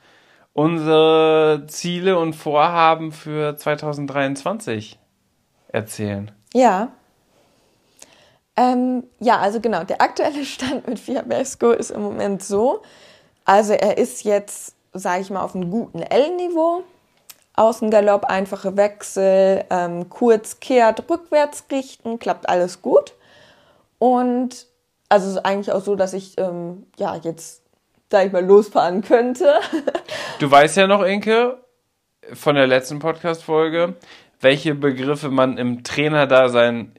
unsere 0.53 1.64
Ziele 1.68 2.20
und 2.20 2.34
Vorhaben 2.36 3.11
für 3.11 3.57
2023 3.57 4.99
erzählen. 5.70 6.32
Ja. 6.53 6.89
Ähm, 8.55 9.03
ja, 9.20 9.39
also 9.39 9.59
genau, 9.59 9.84
der 9.84 9.99
aktuelle 9.99 10.45
Stand 10.45 10.88
mit 10.88 10.99
Fiabesco 10.99 11.72
ist 11.72 11.89
im 11.89 12.03
Moment 12.03 12.43
so. 12.43 12.84
Also 13.45 13.74
er 13.74 13.97
ist 13.97 14.24
jetzt, 14.24 14.72
sage 14.94 15.22
ich 15.22 15.30
mal, 15.30 15.41
auf 15.41 15.56
einem 15.56 15.70
guten 15.72 16.02
L-Niveau. 16.02 16.84
Außengalopp, 17.56 18.26
einfache 18.26 18.78
Wechsel, 18.78 19.64
ähm, 19.70 20.10
kurz 20.10 20.60
kehrt, 20.60 21.08
rückwärts 21.08 21.66
richten, 21.72 22.18
klappt 22.18 22.50
alles 22.50 22.82
gut. 22.82 23.14
Und 24.00 24.66
also 25.08 25.28
es 25.28 25.34
ist 25.36 25.46
eigentlich 25.46 25.72
auch 25.72 25.84
so, 25.84 25.96
dass 25.96 26.14
ich 26.14 26.34
ähm, 26.39 26.88
ja 26.98 27.16
jetzt, 27.16 27.62
sag 28.12 28.26
ich 28.26 28.32
mal, 28.32 28.44
losfahren 28.44 29.02
könnte. 29.04 29.54
Du 30.39 30.50
weißt 30.50 30.76
ja 30.78 30.88
noch, 30.88 31.04
Inke, 31.04 31.60
von 32.34 32.56
der 32.56 32.66
letzten 32.66 32.98
Podcast-Folge, 33.00 33.94
welche 34.41 34.74
Begriffe 34.74 35.30
man 35.30 35.58
im 35.60 35.84
Trainerdasein 35.84 36.96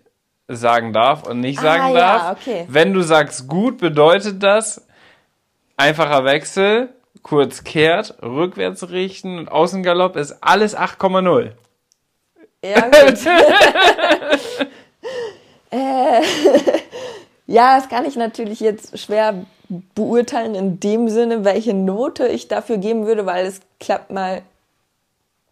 sagen 0.47 0.93
darf 0.93 1.25
und 1.27 1.41
nicht 1.41 1.61
sagen 1.61 1.83
Ah, 1.83 1.93
darf. 1.93 2.23
ja, 2.23 2.33
okay. 2.33 2.65
Wenn 2.69 2.95
du 2.95 3.03
sagst 3.03 3.49
gut, 3.49 3.79
bedeutet 3.79 4.43
das 4.43 4.87
einfacher 5.77 6.25
Wechsel, 6.25 6.95
kurz 7.25 7.65
kehrt, 7.65 8.15
rückwärts 8.23 8.91
richten 8.91 9.39
und 9.39 9.51
Außengalopp 9.51 10.15
ist 10.15 10.37
alles 10.43 10.77
8,0. 10.77 11.51
Ja, 12.63 12.81
gut. 12.83 13.19
äh, 15.71 16.21
ja, 17.47 17.77
das 17.77 17.89
kann 17.89 18.05
ich 18.05 18.15
natürlich 18.15 18.61
jetzt 18.61 18.97
schwer 18.99 19.45
beurteilen 19.95 20.55
in 20.55 20.79
dem 20.79 21.09
Sinne, 21.09 21.45
welche 21.45 21.75
Note 21.75 22.29
ich 22.29 22.47
dafür 22.47 22.77
geben 22.77 23.07
würde, 23.07 23.27
weil 23.27 23.47
es 23.47 23.61
klappt 23.81 24.11
mal 24.11 24.43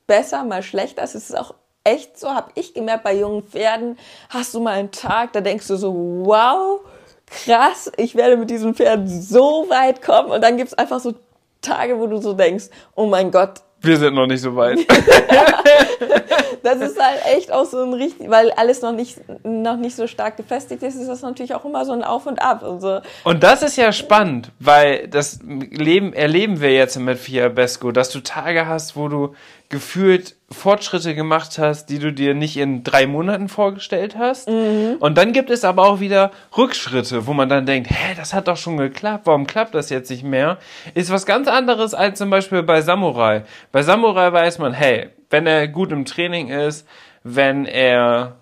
besser, 0.06 0.44
mal 0.44 0.62
schlechter. 0.62 1.02
Es 1.02 1.14
ist 1.14 1.36
auch 1.36 1.54
echt 1.84 2.18
so, 2.18 2.30
habe 2.30 2.50
ich 2.54 2.74
gemerkt, 2.74 3.04
bei 3.04 3.14
jungen 3.14 3.42
Pferden 3.44 3.98
hast 4.28 4.52
du 4.54 4.60
mal 4.60 4.74
einen 4.74 4.90
Tag, 4.90 5.32
da 5.32 5.40
denkst 5.40 5.66
du 5.68 5.76
so, 5.76 5.94
wow, 6.24 6.80
krass, 7.26 7.90
ich 7.96 8.14
werde 8.14 8.36
mit 8.36 8.50
diesem 8.50 8.74
Pferd 8.74 9.08
so 9.08 9.66
weit 9.70 10.02
kommen. 10.02 10.30
Und 10.30 10.42
dann 10.42 10.58
gibt's 10.58 10.74
einfach 10.74 11.00
so 11.00 11.14
Tage, 11.62 11.98
wo 11.98 12.06
du 12.06 12.18
so 12.18 12.34
denkst, 12.34 12.66
oh 12.94 13.06
mein 13.06 13.30
Gott, 13.30 13.60
Wir 13.80 13.96
sind 13.96 14.14
noch 14.14 14.26
nicht 14.26 14.40
so 14.40 14.54
weit. 14.54 14.78
das 16.62 16.80
ist 16.80 17.00
halt 17.00 17.20
echt 17.36 17.52
auch 17.52 17.64
so 17.64 17.82
ein 17.82 17.92
richtig, 17.92 18.30
weil 18.30 18.50
alles 18.52 18.82
noch 18.82 18.92
nicht, 18.92 19.18
noch 19.44 19.76
nicht 19.76 19.96
so 19.96 20.06
stark 20.06 20.36
gefestigt 20.36 20.82
ist, 20.82 20.94
ist 20.94 21.08
das 21.08 21.22
natürlich 21.22 21.54
auch 21.54 21.64
immer 21.64 21.84
so 21.84 21.92
ein 21.92 22.04
Auf 22.04 22.26
und 22.26 22.40
Ab. 22.40 22.62
Und 22.62 22.80
so. 22.80 23.00
Und 23.24 23.42
das 23.42 23.62
ist 23.62 23.76
ja 23.76 23.92
spannend, 23.92 24.52
weil 24.58 25.08
das 25.08 25.40
Leben 25.42 26.12
erleben 26.12 26.60
wir 26.60 26.72
jetzt 26.72 26.98
mit 26.98 27.18
Fiabesco, 27.18 27.90
dass 27.92 28.10
du 28.10 28.20
Tage 28.20 28.66
hast, 28.66 28.96
wo 28.96 29.08
du 29.08 29.34
gefühlt 29.68 30.36
Fortschritte 30.52 31.14
gemacht 31.14 31.58
hast, 31.58 31.86
die 31.86 31.98
du 31.98 32.12
dir 32.12 32.34
nicht 32.34 32.56
in 32.56 32.84
drei 32.84 33.06
Monaten 33.06 33.48
vorgestellt 33.48 34.16
hast. 34.18 34.48
Und 34.48 35.18
dann 35.18 35.32
gibt 35.32 35.50
es 35.50 35.64
aber 35.64 35.86
auch 35.86 36.00
wieder 36.00 36.30
Rückschritte, 36.56 37.26
wo 37.26 37.32
man 37.32 37.48
dann 37.48 37.66
denkt, 37.66 37.90
hä, 37.90 38.14
das 38.16 38.34
hat 38.34 38.48
doch 38.48 38.56
schon 38.56 38.76
geklappt, 38.76 39.26
warum 39.26 39.46
klappt 39.46 39.74
das 39.74 39.90
jetzt 39.90 40.10
nicht 40.10 40.24
mehr? 40.24 40.58
Ist 40.94 41.10
was 41.10 41.26
ganz 41.26 41.48
anderes 41.48 41.94
als 41.94 42.18
zum 42.18 42.30
Beispiel 42.30 42.62
bei 42.62 42.80
Samurai. 42.80 43.44
Bei 43.72 43.82
Samurai 43.82 44.32
weiß 44.32 44.58
man, 44.58 44.72
hey, 44.72 45.10
wenn 45.30 45.46
er 45.46 45.68
gut 45.68 45.92
im 45.92 46.04
Training 46.04 46.48
ist, 46.48 46.86
wenn 47.24 47.66
er 47.66 48.36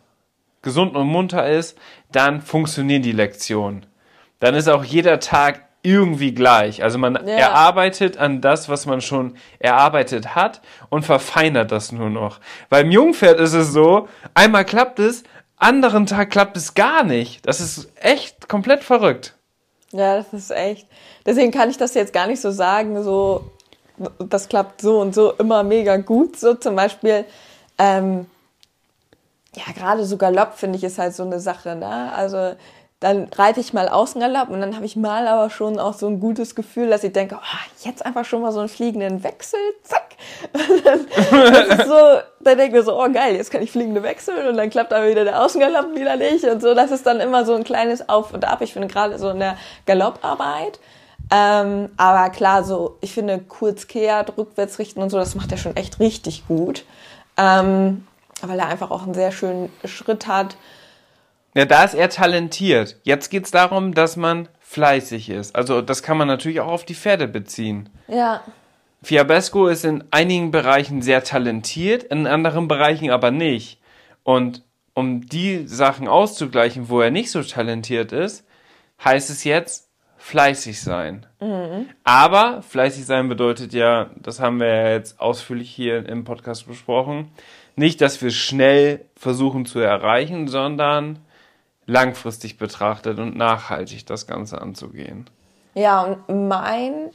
gesund 0.62 0.96
und 0.96 1.06
munter 1.06 1.48
ist, 1.48 1.78
dann 2.12 2.40
funktionieren 2.40 3.02
die 3.02 3.12
Lektionen. 3.12 3.86
Dann 4.40 4.54
ist 4.54 4.68
auch 4.68 4.84
jeder 4.84 5.20
Tag 5.20 5.69
irgendwie 5.82 6.32
gleich. 6.34 6.82
Also 6.82 6.98
man 6.98 7.14
Ja. 7.26 7.36
erarbeitet 7.36 8.18
an 8.18 8.40
das, 8.40 8.68
was 8.68 8.86
man 8.86 9.00
schon 9.00 9.36
erarbeitet 9.58 10.34
hat 10.34 10.60
und 10.90 11.04
verfeinert 11.04 11.72
das 11.72 11.92
nur 11.92 12.10
noch. 12.10 12.38
Beim 12.68 12.90
Jungpferd 12.90 13.40
ist 13.40 13.54
es 13.54 13.72
so, 13.72 14.08
einmal 14.34 14.64
klappt 14.64 14.98
es, 14.98 15.22
anderen 15.56 16.06
Tag 16.06 16.30
klappt 16.30 16.56
es 16.56 16.74
gar 16.74 17.02
nicht. 17.02 17.46
Das 17.46 17.60
ist 17.60 17.88
echt 17.96 18.48
komplett 18.48 18.84
verrückt. 18.84 19.34
Ja, 19.92 20.16
das 20.16 20.32
ist 20.32 20.50
echt. 20.50 20.86
Deswegen 21.26 21.50
kann 21.50 21.70
ich 21.70 21.76
das 21.76 21.94
jetzt 21.94 22.12
gar 22.12 22.26
nicht 22.26 22.40
so 22.40 22.50
sagen, 22.50 23.02
so, 23.02 23.50
das 24.18 24.48
klappt 24.48 24.80
so 24.80 25.00
und 25.00 25.14
so 25.14 25.32
immer 25.32 25.62
mega 25.62 25.96
gut. 25.96 26.38
So 26.38 26.54
zum 26.54 26.76
Beispiel, 26.76 27.24
ähm, 27.78 28.26
ja, 29.54 29.64
gerade 29.74 30.04
so 30.04 30.16
Galopp 30.16 30.54
finde 30.54 30.78
ich 30.78 30.84
ist 30.84 30.98
halt 30.98 31.14
so 31.14 31.24
eine 31.24 31.40
Sache, 31.40 31.74
ne? 31.74 32.12
Also, 32.14 32.54
dann 33.00 33.28
reite 33.34 33.60
ich 33.60 33.72
mal 33.72 33.88
Außengalopp 33.88 34.50
und 34.50 34.60
dann 34.60 34.76
habe 34.76 34.84
ich 34.84 34.94
mal 34.94 35.26
aber 35.26 35.48
schon 35.48 35.78
auch 35.78 35.94
so 35.94 36.06
ein 36.06 36.20
gutes 36.20 36.54
Gefühl, 36.54 36.90
dass 36.90 37.02
ich 37.02 37.14
denke, 37.14 37.38
oh, 37.40 37.86
jetzt 37.86 38.04
einfach 38.04 38.26
schon 38.26 38.42
mal 38.42 38.52
so 38.52 38.60
einen 38.60 38.68
fliegenden 38.68 39.24
Wechsel, 39.24 39.58
zack. 39.82 40.16
Und 40.52 40.84
dann, 40.84 41.88
so, 41.88 42.20
dann 42.40 42.58
denke 42.58 42.64
ich 42.66 42.72
mir 42.72 42.82
so, 42.82 43.02
oh 43.02 43.10
geil, 43.10 43.36
jetzt 43.36 43.50
kann 43.50 43.62
ich 43.62 43.72
fliegende 43.72 44.02
wechseln 44.02 44.46
und 44.48 44.56
dann 44.58 44.68
klappt 44.68 44.92
aber 44.92 45.08
wieder 45.08 45.24
der 45.24 45.42
Außengalopp 45.42 45.96
wieder 45.96 46.16
nicht 46.16 46.44
und 46.44 46.60
so. 46.60 46.74
Das 46.74 46.90
ist 46.90 47.06
dann 47.06 47.20
immer 47.20 47.46
so 47.46 47.54
ein 47.54 47.64
kleines 47.64 48.06
Auf 48.10 48.34
und 48.34 48.44
Ab. 48.44 48.60
Ich 48.60 48.74
finde 48.74 48.88
gerade 48.88 49.18
so 49.18 49.30
in 49.30 49.38
der 49.38 49.56
Galopparbeit. 49.86 50.78
Ähm, 51.30 51.88
aber 51.96 52.28
klar, 52.30 52.64
so, 52.64 52.98
ich 53.00 53.14
finde 53.14 53.38
kurz 53.38 53.86
kehrt, 53.86 54.36
rückwärts 54.36 54.78
richten 54.78 55.00
und 55.00 55.08
so, 55.08 55.16
das 55.16 55.34
macht 55.34 55.50
er 55.52 55.58
schon 55.58 55.76
echt 55.76 56.00
richtig 56.00 56.46
gut. 56.46 56.84
Ähm, 57.38 58.06
weil 58.42 58.58
er 58.58 58.68
einfach 58.68 58.90
auch 58.90 59.04
einen 59.04 59.14
sehr 59.14 59.32
schönen 59.32 59.70
Schritt 59.86 60.26
hat. 60.26 60.56
Ja, 61.54 61.64
da 61.64 61.84
ist 61.84 61.94
er 61.94 62.08
talentiert. 62.08 62.96
Jetzt 63.02 63.30
geht's 63.30 63.50
darum, 63.50 63.94
dass 63.94 64.16
man 64.16 64.48
fleißig 64.60 65.30
ist. 65.30 65.56
Also 65.56 65.82
das 65.82 66.02
kann 66.02 66.16
man 66.16 66.28
natürlich 66.28 66.60
auch 66.60 66.68
auf 66.68 66.84
die 66.84 66.94
Pferde 66.94 67.26
beziehen. 67.26 67.88
Ja. 68.06 68.42
Fiabesco 69.02 69.66
ist 69.66 69.84
in 69.84 70.04
einigen 70.10 70.50
Bereichen 70.50 71.02
sehr 71.02 71.24
talentiert, 71.24 72.04
in 72.04 72.26
anderen 72.26 72.68
Bereichen 72.68 73.10
aber 73.10 73.30
nicht. 73.30 73.80
Und 74.22 74.62
um 74.94 75.26
die 75.26 75.66
Sachen 75.66 76.06
auszugleichen, 76.06 76.88
wo 76.88 77.00
er 77.00 77.10
nicht 77.10 77.30
so 77.30 77.42
talentiert 77.42 78.12
ist, 78.12 78.46
heißt 79.02 79.30
es 79.30 79.44
jetzt 79.44 79.88
fleißig 80.18 80.80
sein. 80.80 81.26
Aber 82.04 82.62
fleißig 82.62 83.06
sein 83.06 83.28
bedeutet 83.28 83.72
ja, 83.72 84.10
das 84.16 84.38
haben 84.38 84.60
wir 84.60 84.68
ja 84.68 84.90
jetzt 84.90 85.18
ausführlich 85.18 85.70
hier 85.70 86.06
im 86.06 86.24
Podcast 86.24 86.68
besprochen, 86.68 87.32
nicht, 87.76 88.02
dass 88.02 88.20
wir 88.20 88.30
schnell 88.30 89.06
versuchen 89.16 89.64
zu 89.64 89.78
erreichen, 89.78 90.46
sondern 90.46 91.20
langfristig 91.90 92.56
betrachtet 92.56 93.18
und 93.18 93.36
nachhaltig 93.36 94.06
das 94.06 94.26
Ganze 94.26 94.60
anzugehen. 94.60 95.28
Ja, 95.74 96.02
und 96.02 96.48
mein, 96.48 97.10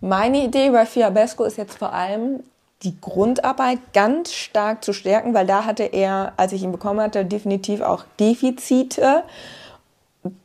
meine 0.00 0.44
Idee 0.44 0.70
bei 0.70 0.86
Fiabesco 0.86 1.44
ist 1.44 1.58
jetzt 1.58 1.78
vor 1.78 1.92
allem, 1.92 2.42
die 2.82 3.00
Grundarbeit 3.00 3.78
ganz 3.92 4.32
stark 4.32 4.82
zu 4.82 4.92
stärken, 4.92 5.34
weil 5.34 5.46
da 5.46 5.64
hatte 5.64 5.84
er, 5.84 6.32
als 6.36 6.52
ich 6.52 6.62
ihn 6.62 6.72
bekommen 6.72 7.00
hatte, 7.00 7.24
definitiv 7.24 7.80
auch 7.80 8.04
Defizite, 8.18 9.22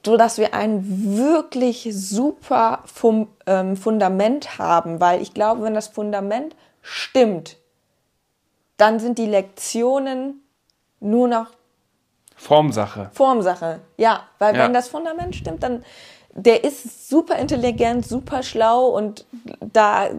so 0.06 0.18
dass 0.18 0.38
wir 0.38 0.54
ein 0.54 1.16
wirklich 1.18 1.90
super 1.92 2.84
Fum, 2.86 3.28
ähm, 3.46 3.76
Fundament 3.76 4.58
haben, 4.58 5.00
weil 5.00 5.22
ich 5.22 5.34
glaube, 5.34 5.64
wenn 5.64 5.74
das 5.74 5.88
Fundament 5.88 6.56
stimmt, 6.82 7.58
dann 8.78 9.00
sind 9.00 9.18
die 9.18 9.26
Lektionen 9.26 10.42
nur 11.00 11.28
noch 11.28 11.57
Formsache. 12.38 13.10
Formsache. 13.14 13.80
Ja, 13.98 14.22
weil 14.40 14.56
Ja. 14.56 14.64
wenn 14.64 14.74
das 14.74 14.88
Fundament 14.88 15.36
stimmt, 15.36 15.64
dann 15.64 15.84
der 16.38 16.64
ist 16.64 17.10
super 17.10 17.36
intelligent, 17.38 18.06
super 18.06 18.44
schlau 18.44 18.86
und 18.90 19.26
da 19.60 20.10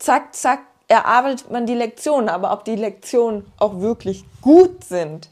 zack, 0.00 0.34
zack, 0.34 0.60
erarbeitet 0.88 1.50
man 1.50 1.64
die 1.64 1.74
Lektionen. 1.74 2.28
Aber 2.28 2.52
ob 2.52 2.64
die 2.64 2.74
Lektionen 2.74 3.46
auch 3.56 3.80
wirklich 3.80 4.24
gut 4.40 4.82
sind, 4.82 5.30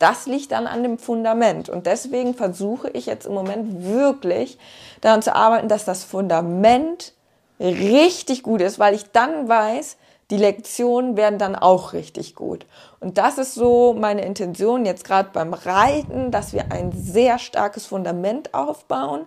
das 0.00 0.26
liegt 0.26 0.50
dann 0.50 0.66
an 0.66 0.82
dem 0.82 0.98
Fundament. 0.98 1.68
Und 1.68 1.86
deswegen 1.86 2.34
versuche 2.34 2.90
ich 2.90 3.06
jetzt 3.06 3.26
im 3.26 3.34
Moment 3.34 3.84
wirklich 3.84 4.58
daran 5.00 5.22
zu 5.22 5.34
arbeiten, 5.34 5.68
dass 5.68 5.84
das 5.84 6.02
Fundament 6.02 7.12
richtig 7.60 8.42
gut 8.42 8.60
ist, 8.60 8.80
weil 8.80 8.94
ich 8.94 9.12
dann 9.12 9.48
weiß, 9.48 9.96
die 10.30 10.36
Lektionen 10.36 11.16
werden 11.16 11.38
dann 11.38 11.54
auch 11.54 11.92
richtig 11.92 12.34
gut. 12.34 12.66
Und 13.04 13.18
das 13.18 13.38
ist 13.38 13.54
so 13.54 13.94
meine 13.94 14.24
Intention 14.24 14.84
jetzt 14.86 15.04
gerade 15.04 15.30
beim 15.32 15.54
Reiten, 15.54 16.30
dass 16.30 16.52
wir 16.52 16.72
ein 16.72 16.92
sehr 16.92 17.38
starkes 17.38 17.86
Fundament 17.86 18.54
aufbauen. 18.54 19.26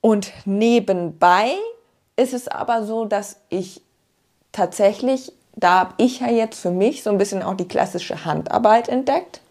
Und 0.00 0.32
nebenbei 0.44 1.52
ist 2.16 2.32
es 2.32 2.48
aber 2.48 2.84
so, 2.84 3.04
dass 3.04 3.40
ich 3.48 3.82
tatsächlich, 4.52 5.32
da 5.54 5.80
habe 5.80 5.94
ich 5.98 6.20
ja 6.20 6.30
jetzt 6.30 6.60
für 6.60 6.70
mich 6.70 7.02
so 7.02 7.10
ein 7.10 7.18
bisschen 7.18 7.42
auch 7.42 7.54
die 7.54 7.68
klassische 7.68 8.24
Handarbeit 8.24 8.88
entdeckt 8.88 9.42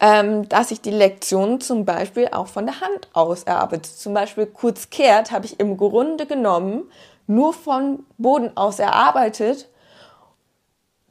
ähm, 0.00 0.48
dass 0.48 0.70
ich 0.70 0.80
die 0.80 0.90
Lektionen 0.90 1.60
zum 1.60 1.84
Beispiel 1.84 2.28
auch 2.30 2.46
von 2.46 2.66
der 2.66 2.80
Hand 2.80 3.08
aus 3.14 3.44
erarbeite. 3.44 3.90
Zum 3.90 4.12
Beispiel 4.12 4.46
kurz 4.46 4.90
kehrt 4.90 5.30
habe 5.30 5.46
ich 5.46 5.58
im 5.58 5.76
Grunde 5.76 6.26
genommen 6.26 6.90
nur 7.26 7.54
von 7.54 8.04
Boden 8.18 8.56
aus 8.56 8.78
erarbeitet. 8.78 9.68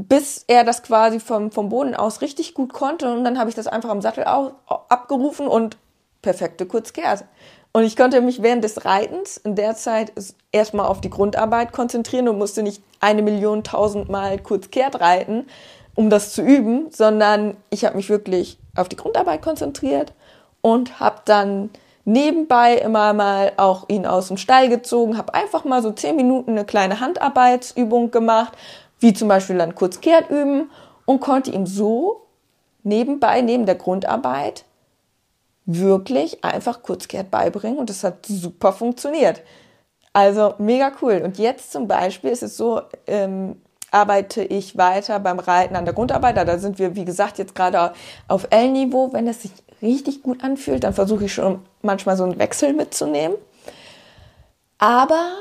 Bis 0.07 0.45
er 0.47 0.63
das 0.63 0.81
quasi 0.81 1.19
vom, 1.19 1.51
vom 1.51 1.69
Boden 1.69 1.93
aus 1.93 2.21
richtig 2.21 2.53
gut 2.53 2.71
konnte. 2.71 3.11
Und 3.11 3.25
dann 3.25 3.37
habe 3.37 3.49
ich 3.49 3.55
das 3.55 3.67
einfach 3.67 3.89
am 3.89 4.01
Sattel 4.01 4.23
au- 4.25 4.53
abgerufen 4.67 5.47
und 5.47 5.77
perfekte 6.21 6.65
Kurzkehrt. 6.65 7.25
Und 7.73 7.83
ich 7.83 7.95
konnte 7.95 8.21
mich 8.21 8.41
während 8.41 8.63
des 8.63 8.85
Reitens 8.85 9.37
in 9.37 9.55
der 9.55 9.75
Zeit 9.75 10.11
erstmal 10.51 10.87
auf 10.87 11.01
die 11.01 11.09
Grundarbeit 11.09 11.71
konzentrieren 11.71 12.29
und 12.29 12.37
musste 12.37 12.63
nicht 12.63 12.81
eine 12.99 13.21
Million 13.21 13.63
tausendmal 13.63 14.39
Kurzkehrt 14.39 14.99
reiten, 15.01 15.45
um 15.95 16.09
das 16.09 16.33
zu 16.33 16.41
üben, 16.41 16.87
sondern 16.91 17.57
ich 17.69 17.85
habe 17.85 17.97
mich 17.97 18.09
wirklich 18.09 18.57
auf 18.75 18.89
die 18.89 18.95
Grundarbeit 18.95 19.41
konzentriert 19.41 20.13
und 20.61 20.99
habe 20.99 21.21
dann 21.25 21.69
nebenbei 22.05 22.75
immer 22.75 23.13
mal 23.13 23.51
auch 23.57 23.87
ihn 23.89 24.05
aus 24.05 24.29
dem 24.29 24.37
Stall 24.37 24.69
gezogen, 24.69 25.17
habe 25.17 25.33
einfach 25.33 25.65
mal 25.65 25.83
so 25.83 25.91
zehn 25.91 26.15
Minuten 26.15 26.51
eine 26.51 26.65
kleine 26.65 27.01
Handarbeitsübung 27.01 28.09
gemacht, 28.11 28.53
wie 28.99 29.13
zum 29.13 29.27
Beispiel 29.27 29.57
dann 29.57 29.75
Kurzkehrt 29.75 30.29
üben 30.29 30.69
und 31.05 31.19
konnte 31.19 31.51
ihm 31.51 31.65
so 31.65 32.27
nebenbei, 32.83 33.41
neben 33.41 33.65
der 33.65 33.75
Grundarbeit, 33.75 34.65
wirklich 35.65 36.43
einfach 36.43 36.81
Kurzkehrt 36.81 37.29
beibringen 37.29 37.77
und 37.77 37.89
das 37.89 38.03
hat 38.03 38.25
super 38.25 38.73
funktioniert. 38.73 39.41
Also 40.13 40.55
mega 40.57 40.91
cool. 41.01 41.21
Und 41.23 41.37
jetzt 41.37 41.71
zum 41.71 41.87
Beispiel 41.87 42.31
ist 42.31 42.41
es 42.41 42.57
so, 42.57 42.81
ähm, 43.05 43.61
arbeite 43.91 44.43
ich 44.43 44.77
weiter 44.77 45.19
beim 45.19 45.39
Reiten 45.39 45.75
an 45.75 45.85
der 45.85 45.93
Grundarbeit. 45.93 46.37
Da 46.37 46.57
sind 46.57 46.79
wir, 46.79 46.95
wie 46.95 47.05
gesagt, 47.05 47.37
jetzt 47.37 47.55
gerade 47.55 47.93
auf 48.27 48.47
L-Niveau. 48.49 49.13
Wenn 49.13 49.27
es 49.27 49.43
sich 49.43 49.51
richtig 49.81 50.23
gut 50.23 50.43
anfühlt, 50.43 50.83
dann 50.83 50.93
versuche 50.93 51.25
ich 51.25 51.33
schon 51.33 51.59
manchmal 51.81 52.17
so 52.17 52.23
einen 52.23 52.39
Wechsel 52.39 52.73
mitzunehmen. 52.73 53.37
Aber 54.79 55.31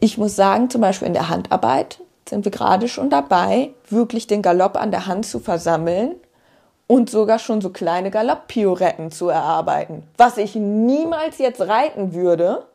ich 0.00 0.18
muss 0.18 0.36
sagen, 0.36 0.70
zum 0.70 0.80
Beispiel 0.80 1.08
in 1.08 1.14
der 1.14 1.28
Handarbeit 1.28 2.00
sind 2.28 2.44
wir 2.44 2.52
gerade 2.52 2.88
schon 2.88 3.10
dabei, 3.10 3.70
wirklich 3.88 4.26
den 4.26 4.42
Galopp 4.42 4.76
an 4.76 4.90
der 4.90 5.06
Hand 5.06 5.26
zu 5.26 5.40
versammeln 5.40 6.16
und 6.86 7.10
sogar 7.10 7.38
schon 7.38 7.60
so 7.60 7.70
kleine 7.70 8.10
Galopppioretten 8.10 9.10
zu 9.10 9.28
erarbeiten. 9.28 10.04
Was 10.16 10.36
ich 10.36 10.54
niemals 10.54 11.38
jetzt 11.38 11.60
reiten 11.60 12.14
würde, 12.14 12.66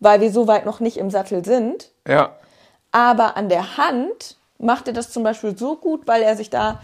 weil 0.00 0.20
wir 0.20 0.30
so 0.30 0.46
weit 0.46 0.66
noch 0.66 0.80
nicht 0.80 0.96
im 0.96 1.10
Sattel 1.10 1.44
sind. 1.44 1.90
Ja. 2.06 2.36
Aber 2.92 3.36
an 3.36 3.48
der 3.48 3.76
Hand 3.76 4.36
macht 4.58 4.88
er 4.88 4.94
das 4.94 5.10
zum 5.10 5.22
Beispiel 5.22 5.56
so 5.56 5.76
gut, 5.76 6.06
weil 6.06 6.22
er 6.22 6.36
sich 6.36 6.50
da, 6.50 6.80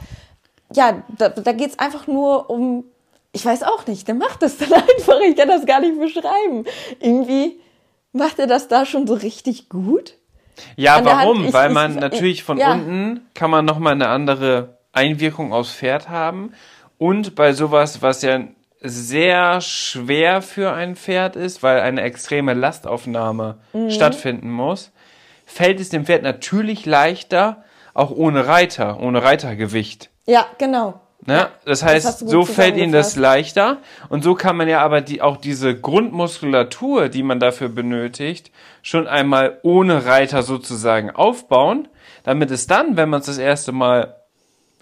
ja, 0.72 1.02
da, 1.18 1.28
da 1.28 1.52
geht 1.52 1.70
es 1.70 1.78
einfach 1.78 2.06
nur 2.06 2.50
um, 2.50 2.84
ich 3.32 3.44
weiß 3.44 3.62
auch 3.62 3.86
nicht, 3.86 4.08
der 4.08 4.14
macht 4.14 4.42
das 4.42 4.58
dann 4.58 4.72
einfach, 4.72 5.20
ich 5.20 5.36
kann 5.36 5.48
das 5.48 5.66
gar 5.66 5.80
nicht 5.80 5.98
beschreiben. 5.98 6.64
Irgendwie 6.98 7.60
macht 8.12 8.38
er 8.38 8.46
das 8.46 8.68
da 8.68 8.84
schon 8.86 9.06
so 9.06 9.14
richtig 9.14 9.68
gut. 9.68 10.14
Ja, 10.76 10.96
An 10.96 11.04
warum? 11.04 11.44
ich- 11.46 11.52
Weil 11.52 11.68
ich- 11.68 11.74
man 11.74 11.94
ich- 11.94 12.00
natürlich 12.00 12.42
von 12.44 12.58
ja. 12.58 12.72
unten 12.72 13.20
kann 13.34 13.50
man 13.50 13.64
nochmal 13.64 13.92
eine 13.94 14.08
andere 14.08 14.78
Einwirkung 14.92 15.52
aufs 15.52 15.72
Pferd 15.72 16.08
haben. 16.08 16.52
Und 16.98 17.34
bei 17.34 17.52
sowas, 17.52 18.02
was 18.02 18.22
ja 18.22 18.40
sehr 18.82 19.60
schwer 19.60 20.42
für 20.42 20.72
ein 20.72 20.96
Pferd 20.96 21.36
ist, 21.36 21.62
weil 21.62 21.80
eine 21.80 22.02
extreme 22.02 22.54
Lastaufnahme 22.54 23.58
Mhm. 23.72 23.90
stattfinden 23.90 24.50
muss, 24.50 24.90
fällt 25.46 25.80
es 25.80 25.88
dem 25.90 26.04
Pferd 26.06 26.22
natürlich 26.22 26.86
leichter, 26.86 27.64
auch 27.94 28.10
ohne 28.10 28.46
Reiter, 28.46 29.00
ohne 29.00 29.22
Reitergewicht. 29.22 30.10
Ja, 30.26 30.46
genau. 30.58 31.00
Ne? 31.26 31.34
Ja, 31.34 31.50
das 31.64 31.80
das 31.80 31.82
heißt, 31.82 32.20
gut 32.20 32.30
so 32.30 32.44
fällt 32.44 32.76
ihnen 32.76 32.92
das 32.92 33.16
leichter. 33.16 33.78
Und 34.08 34.24
so 34.24 34.34
kann 34.34 34.56
man 34.56 34.68
ja 34.68 34.80
aber 34.80 35.00
die, 35.00 35.20
auch 35.20 35.36
diese 35.36 35.78
Grundmuskulatur, 35.78 37.08
die 37.08 37.22
man 37.22 37.40
dafür 37.40 37.68
benötigt, 37.68 38.50
schon 38.82 39.06
einmal 39.06 39.58
ohne 39.62 40.06
Reiter 40.06 40.42
sozusagen 40.42 41.10
aufbauen, 41.10 41.88
damit 42.22 42.50
es 42.50 42.66
dann, 42.66 42.96
wenn 42.96 43.10
man 43.10 43.20
es 43.20 43.26
das 43.26 43.38
erste 43.38 43.72
Mal 43.72 44.16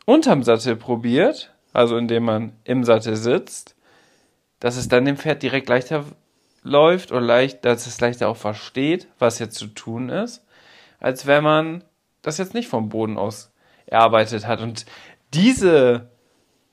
unterm 0.04 0.42
Sattel 0.42 0.76
probiert, 0.76 1.52
also 1.72 1.96
indem 1.96 2.24
man 2.24 2.52
im 2.64 2.84
Sattel 2.84 3.16
sitzt, 3.16 3.74
dass 4.60 4.76
es 4.76 4.88
dann 4.88 5.04
dem 5.04 5.16
Pferd 5.16 5.42
direkt 5.42 5.68
leichter 5.68 6.04
läuft 6.62 7.12
oder 7.12 7.20
leicht, 7.20 7.64
dass 7.64 7.86
es 7.86 8.00
leichter 8.00 8.28
auch 8.28 8.36
versteht, 8.36 9.08
was 9.18 9.38
jetzt 9.38 9.56
zu 9.56 9.66
tun 9.66 10.08
ist, 10.08 10.44
als 11.00 11.26
wenn 11.26 11.42
man 11.42 11.84
das 12.22 12.38
jetzt 12.38 12.54
nicht 12.54 12.68
vom 12.68 12.88
Boden 12.88 13.16
aus 13.16 13.52
erarbeitet 13.86 14.46
hat. 14.46 14.60
Und 14.60 14.86
diese 15.34 16.10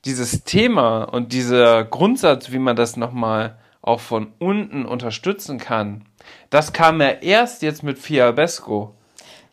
dieses 0.06 0.43
Thema 0.43 1.03
und 1.03 1.34
dieser 1.34 1.84
Grundsatz, 1.84 2.51
wie 2.51 2.60
man 2.60 2.76
das 2.76 2.95
nochmal 2.95 3.58
auch 3.82 3.99
von 3.99 4.32
unten 4.39 4.86
unterstützen 4.86 5.58
kann, 5.58 6.06
das 6.49 6.74
kam 6.74 7.01
ja 7.01 7.10
erst 7.10 7.62
jetzt 7.62 7.84
mit 7.84 7.99
Fiabesco. 7.99 8.93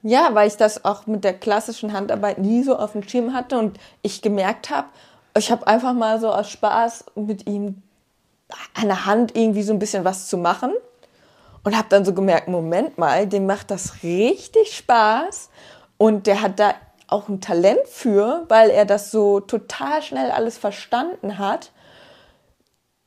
Ja, 0.03 0.31
weil 0.33 0.49
ich 0.49 0.57
das 0.57 0.85
auch 0.85 1.07
mit 1.07 1.23
der 1.25 1.35
klassischen 1.35 1.93
Handarbeit 1.93 2.39
nie 2.39 2.63
so 2.63 2.77
auf 2.77 2.93
dem 2.93 3.07
Schirm 3.09 3.35
hatte 3.35 3.59
und 3.59 3.79
ich 4.03 4.21
gemerkt 4.21 4.71
habe, 4.71 4.89
ich 5.37 5.51
habe 5.51 5.67
einfach 5.67 5.95
mal 5.95 6.21
so 6.21 6.31
aus 6.31 6.51
Spaß 6.51 7.05
mit 7.15 7.47
ihm 7.47 7.83
an 8.75 8.89
der 8.89 9.07
Hand 9.07 9.37
irgendwie 9.37 9.63
so 9.63 9.73
ein 9.73 9.79
bisschen 9.79 10.05
was 10.05 10.29
zu 10.29 10.37
machen 10.37 10.73
und 11.65 11.77
habe 11.77 11.87
dann 11.89 12.05
so 12.05 12.13
gemerkt, 12.13 12.49
Moment 12.49 12.99
mal, 12.99 13.27
dem 13.27 13.47
macht 13.47 13.71
das 13.71 14.03
richtig 14.03 14.77
Spaß 14.77 15.51
und 15.97 16.27
der 16.27 16.43
hat 16.43 16.59
da 16.59 16.75
auch 17.13 17.29
ein 17.29 17.41
Talent 17.41 17.87
für, 17.87 18.45
weil 18.49 18.71
er 18.71 18.85
das 18.85 19.11
so 19.11 19.41
total 19.41 20.03
schnell 20.03 20.31
alles 20.31 20.59
verstanden 20.59 21.39
hat 21.39 21.71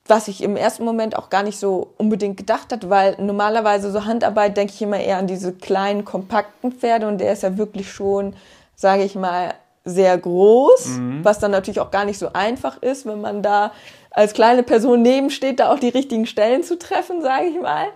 was 0.08 0.28
ich 0.28 0.44
im 0.44 0.56
ersten 0.56 0.86
Moment 0.86 1.18
auch 1.18 1.30
gar 1.30 1.44
nicht 1.44 1.60
so 1.60 1.94
unbedingt 1.98 2.38
gedacht 2.38 2.72
hat, 2.72 2.90
weil 2.90 3.16
normalerweise 3.20 3.92
so 3.92 4.06
Handarbeit 4.06 4.56
denke 4.56 4.74
ich 4.74 4.82
immer 4.82 5.00
eher 5.00 5.18
an 5.18 5.28
diese 5.28 5.52
kleinen, 5.52 6.06
kompakten 6.06 6.72
Pferde 6.72 7.08
und 7.08 7.18
der 7.18 7.34
ist 7.34 7.44
ja 7.44 7.58
wirklich 7.58 7.92
schon, 7.92 8.36
sage 8.76 9.04
ich 9.04 9.16
mal, 9.16 9.56
sehr 9.84 10.18
groß, 10.18 11.00
was 11.22 11.40
dann 11.40 11.52
natürlich 11.52 11.80
auch 11.80 11.92
gar 11.92 12.06
nicht 12.06 12.18
so 12.18 12.34
einfach 12.34 12.82
ist, 12.82 13.06
wenn 13.06 13.22
man 13.22 13.44
da 13.44 13.72
als 14.10 14.34
kleine 14.34 14.64
Person 14.64 15.04
nebensteht, 15.04 15.60
da 15.60 15.72
auch 15.72 15.80
die 15.80 15.90
richtigen 15.90 16.26
Stellen 16.26 16.64
zu 16.64 16.80
treffen, 16.80 17.22
sage 17.22 17.46
ich 17.46 17.62
mal. 17.62 17.88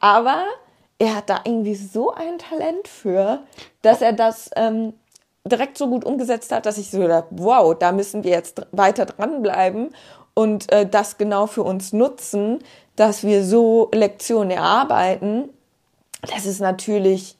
Aber 0.00 0.44
er 0.98 1.16
hat 1.16 1.28
da 1.28 1.40
irgendwie 1.44 1.74
so 1.74 2.12
ein 2.12 2.38
Talent 2.38 2.88
für, 2.88 3.40
dass 3.82 4.00
er 4.00 4.14
das 4.14 4.50
ähm, 4.56 4.94
direkt 5.46 5.76
so 5.76 5.88
gut 5.88 6.04
umgesetzt 6.04 6.52
hat, 6.52 6.66
dass 6.66 6.78
ich 6.78 6.90
so 6.90 7.06
dachte, 7.06 7.28
wow, 7.30 7.76
da 7.78 7.92
müssen 7.92 8.24
wir 8.24 8.30
jetzt 8.30 8.62
weiter 8.72 9.06
dranbleiben 9.06 9.94
und 10.32 10.72
äh, 10.72 10.86
das 10.86 11.18
genau 11.18 11.46
für 11.46 11.62
uns 11.62 11.92
nutzen, 11.92 12.60
dass 12.96 13.22
wir 13.22 13.44
so 13.44 13.90
Lektionen 13.92 14.50
erarbeiten. 14.50 15.50
Das 16.22 16.46
ist 16.46 16.60
natürlich, 16.60 17.36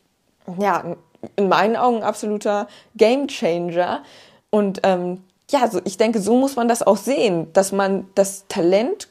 ja, 0.58 0.96
in 1.36 1.48
meinen 1.48 1.76
Augen 1.76 2.02
absoluter 2.02 2.68
Gamechanger. 2.96 4.02
Und 4.50 4.80
ähm, 4.82 5.24
ja, 5.50 5.68
so, 5.68 5.80
ich 5.84 5.96
denke, 5.96 6.20
so 6.20 6.36
muss 6.36 6.56
man 6.56 6.68
das 6.68 6.82
auch 6.82 6.96
sehen, 6.96 7.52
dass 7.52 7.72
man 7.72 8.06
das 8.14 8.44
Talent 8.48 9.08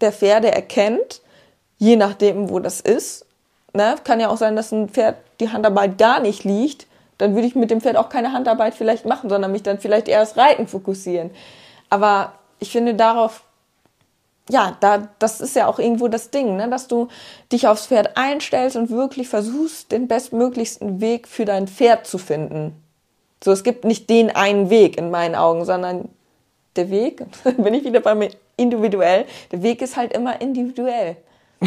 der 0.00 0.12
Pferde 0.12 0.52
erkennt, 0.52 1.22
je 1.78 1.96
nachdem, 1.96 2.50
wo 2.50 2.58
das 2.58 2.80
ist. 2.80 3.26
Ne? 3.72 3.96
Kann 4.04 4.20
ja 4.20 4.28
auch 4.28 4.36
sein, 4.36 4.56
dass 4.56 4.72
ein 4.72 4.88
Pferd 4.88 5.16
die 5.40 5.50
Handarbeit 5.50 5.98
gar 5.98 6.20
nicht 6.20 6.44
liegt. 6.44 6.86
Dann 7.18 7.34
würde 7.34 7.46
ich 7.46 7.54
mit 7.54 7.70
dem 7.70 7.80
Pferd 7.80 7.96
auch 7.96 8.08
keine 8.08 8.32
Handarbeit 8.32 8.74
vielleicht 8.74 9.06
machen, 9.06 9.30
sondern 9.30 9.52
mich 9.52 9.62
dann 9.62 9.78
vielleicht 9.78 10.08
eher 10.08 10.22
aufs 10.22 10.36
Reiten 10.36 10.66
fokussieren. 10.66 11.30
Aber 11.90 12.32
ich 12.58 12.70
finde 12.72 12.94
darauf, 12.94 13.44
ja, 14.50 14.76
da, 14.80 15.08
das 15.18 15.40
ist 15.40 15.56
ja 15.56 15.66
auch 15.66 15.78
irgendwo 15.78 16.08
das 16.08 16.30
Ding, 16.30 16.56
ne? 16.56 16.68
dass 16.68 16.88
du 16.88 17.08
dich 17.50 17.66
aufs 17.66 17.86
Pferd 17.86 18.16
einstellst 18.16 18.76
und 18.76 18.90
wirklich 18.90 19.28
versuchst, 19.28 19.92
den 19.92 20.08
bestmöglichsten 20.08 21.00
Weg 21.00 21.28
für 21.28 21.44
dein 21.44 21.66
Pferd 21.66 22.06
zu 22.06 22.18
finden. 22.18 22.74
So, 23.42 23.52
es 23.52 23.64
gibt 23.64 23.84
nicht 23.84 24.10
den 24.10 24.34
einen 24.34 24.70
Weg 24.70 24.98
in 24.98 25.10
meinen 25.10 25.34
Augen, 25.34 25.64
sondern 25.64 26.08
der 26.76 26.90
Weg, 26.90 27.24
bin 27.56 27.74
ich 27.74 27.84
wieder 27.84 28.00
beim 28.00 28.28
individuell, 28.56 29.24
der 29.50 29.62
Weg 29.62 29.80
ist 29.82 29.96
halt 29.96 30.12
immer 30.12 30.40
individuell. 30.40 31.16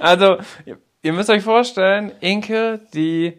Also, 0.00 0.38
ihr- 1.04 1.12
müsst 1.12 1.30
euch 1.30 1.42
vorstellen, 1.42 2.10
Inke, 2.20 2.80
die 2.94 3.34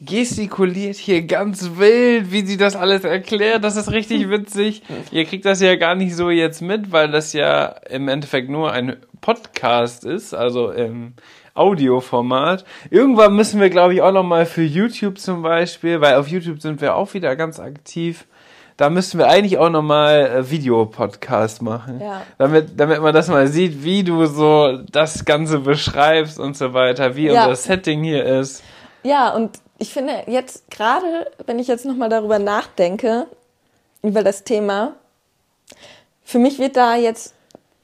gestikuliert 0.00 0.96
hier 0.96 1.22
ganz 1.22 1.72
wild, 1.76 2.30
wie 2.32 2.46
sie 2.46 2.56
das 2.56 2.76
alles 2.76 3.04
erklärt. 3.04 3.64
Das 3.64 3.76
ist 3.76 3.90
richtig 3.90 4.30
witzig. 4.30 4.82
Ihr 5.10 5.24
kriegt 5.24 5.44
das 5.44 5.60
ja 5.60 5.74
gar 5.76 5.94
nicht 5.94 6.14
so 6.14 6.30
jetzt 6.30 6.62
mit, 6.62 6.92
weil 6.92 7.10
das 7.10 7.32
ja 7.32 7.66
im 7.90 8.08
Endeffekt 8.08 8.48
nur 8.48 8.72
ein 8.72 8.96
Podcast 9.20 10.04
ist, 10.04 10.34
also 10.34 10.70
im 10.70 11.14
Audioformat. 11.54 12.64
Irgendwann 12.90 13.34
müssen 13.34 13.60
wir, 13.60 13.68
glaube 13.70 13.94
ich, 13.94 14.00
auch 14.02 14.12
noch 14.12 14.22
mal 14.22 14.46
für 14.46 14.62
YouTube 14.62 15.18
zum 15.18 15.42
Beispiel, 15.42 16.00
weil 16.00 16.14
auf 16.14 16.28
YouTube 16.28 16.62
sind 16.62 16.80
wir 16.80 16.94
auch 16.94 17.12
wieder 17.14 17.34
ganz 17.36 17.58
aktiv. 17.58 18.26
Da 18.78 18.90
müssen 18.90 19.18
wir 19.18 19.26
eigentlich 19.26 19.58
auch 19.58 19.70
noch 19.70 19.82
mal 19.82 20.14
äh, 20.26 20.50
Videopodcast 20.50 21.62
machen, 21.62 22.00
Ja. 22.00 22.22
damit, 22.38 22.78
damit 22.78 23.02
man 23.02 23.12
das 23.12 23.26
mal 23.28 23.48
sieht, 23.48 23.82
wie 23.82 24.04
du 24.04 24.24
so 24.26 24.78
das 24.90 25.24
Ganze 25.24 25.58
beschreibst 25.58 26.38
und 26.38 26.56
so 26.56 26.72
weiter, 26.74 27.16
wie 27.16 27.26
Ja. 27.26 27.42
unser 27.44 27.56
Setting 27.56 28.04
hier 28.04 28.24
ist. 28.24 28.62
Ja, 29.02 29.34
und 29.34 29.58
ich 29.78 29.92
finde 29.92 30.12
jetzt 30.28 30.70
gerade, 30.70 31.30
wenn 31.46 31.58
ich 31.58 31.66
jetzt 31.66 31.86
nochmal 31.86 32.08
darüber 32.08 32.38
nachdenke, 32.38 33.26
über 34.02 34.22
das 34.22 34.44
Thema, 34.44 34.92
für 36.22 36.38
mich 36.38 36.60
wird 36.60 36.76
da 36.76 36.94
jetzt, 36.94 37.34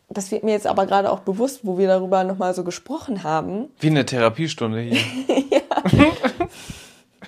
das 0.09 0.31
wird 0.31 0.45
mir 0.45 0.53
jetzt 0.53 0.67
aber 0.69 0.87
gerade 0.87 1.11
auch 1.11 1.21
bewusst, 1.21 1.61
wo 1.65 1.77
wir 1.77 1.89
darüber 1.89 2.23
nochmal 2.23 2.55
so 2.55 2.63
gesprochen 2.63 3.25
haben, 3.25 3.69
Wie 3.81 3.89
eine 3.89 4.07
Therapiestunde 4.07 4.81
hier. 4.81 5.01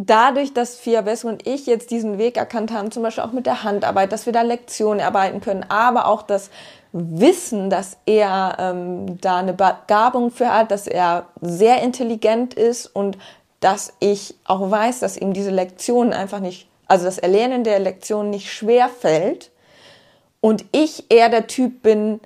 Dadurch, 0.00 0.54
dass 0.54 0.76
Fiabesco 0.76 1.26
und 1.26 1.44
ich 1.44 1.66
jetzt 1.66 1.90
diesen 1.90 2.18
Weg 2.18 2.36
erkannt 2.36 2.72
haben, 2.72 2.92
zum 2.92 3.02
Beispiel 3.02 3.24
auch 3.24 3.32
mit 3.32 3.46
der 3.46 3.64
Handarbeit, 3.64 4.12
dass 4.12 4.26
wir 4.26 4.32
da 4.32 4.42
Lektionen 4.42 5.00
erarbeiten 5.00 5.40
können, 5.40 5.66
aber 5.68 6.06
auch 6.06 6.22
das 6.22 6.50
Wissen, 6.92 7.68
dass 7.68 7.96
er 8.06 8.56
ähm, 8.60 9.20
da 9.20 9.38
eine 9.38 9.54
Begabung 9.54 10.30
für 10.30 10.54
hat, 10.54 10.70
dass 10.70 10.86
er 10.86 11.26
sehr 11.40 11.82
intelligent 11.82 12.54
ist 12.54 12.86
und 12.86 13.18
dass 13.58 13.92
ich 13.98 14.36
auch 14.44 14.70
weiß, 14.70 15.00
dass 15.00 15.16
ihm 15.16 15.32
diese 15.32 15.50
Lektionen 15.50 16.12
einfach 16.12 16.38
nicht, 16.38 16.68
also 16.86 17.04
das 17.04 17.18
Erlernen 17.18 17.64
der 17.64 17.80
Lektionen 17.80 18.30
nicht 18.30 18.52
schwer 18.52 18.88
fällt 18.88 19.50
und 20.40 20.64
ich 20.70 21.10
eher 21.10 21.28
der 21.28 21.48
Typ 21.48 21.82
bin, 21.82 22.20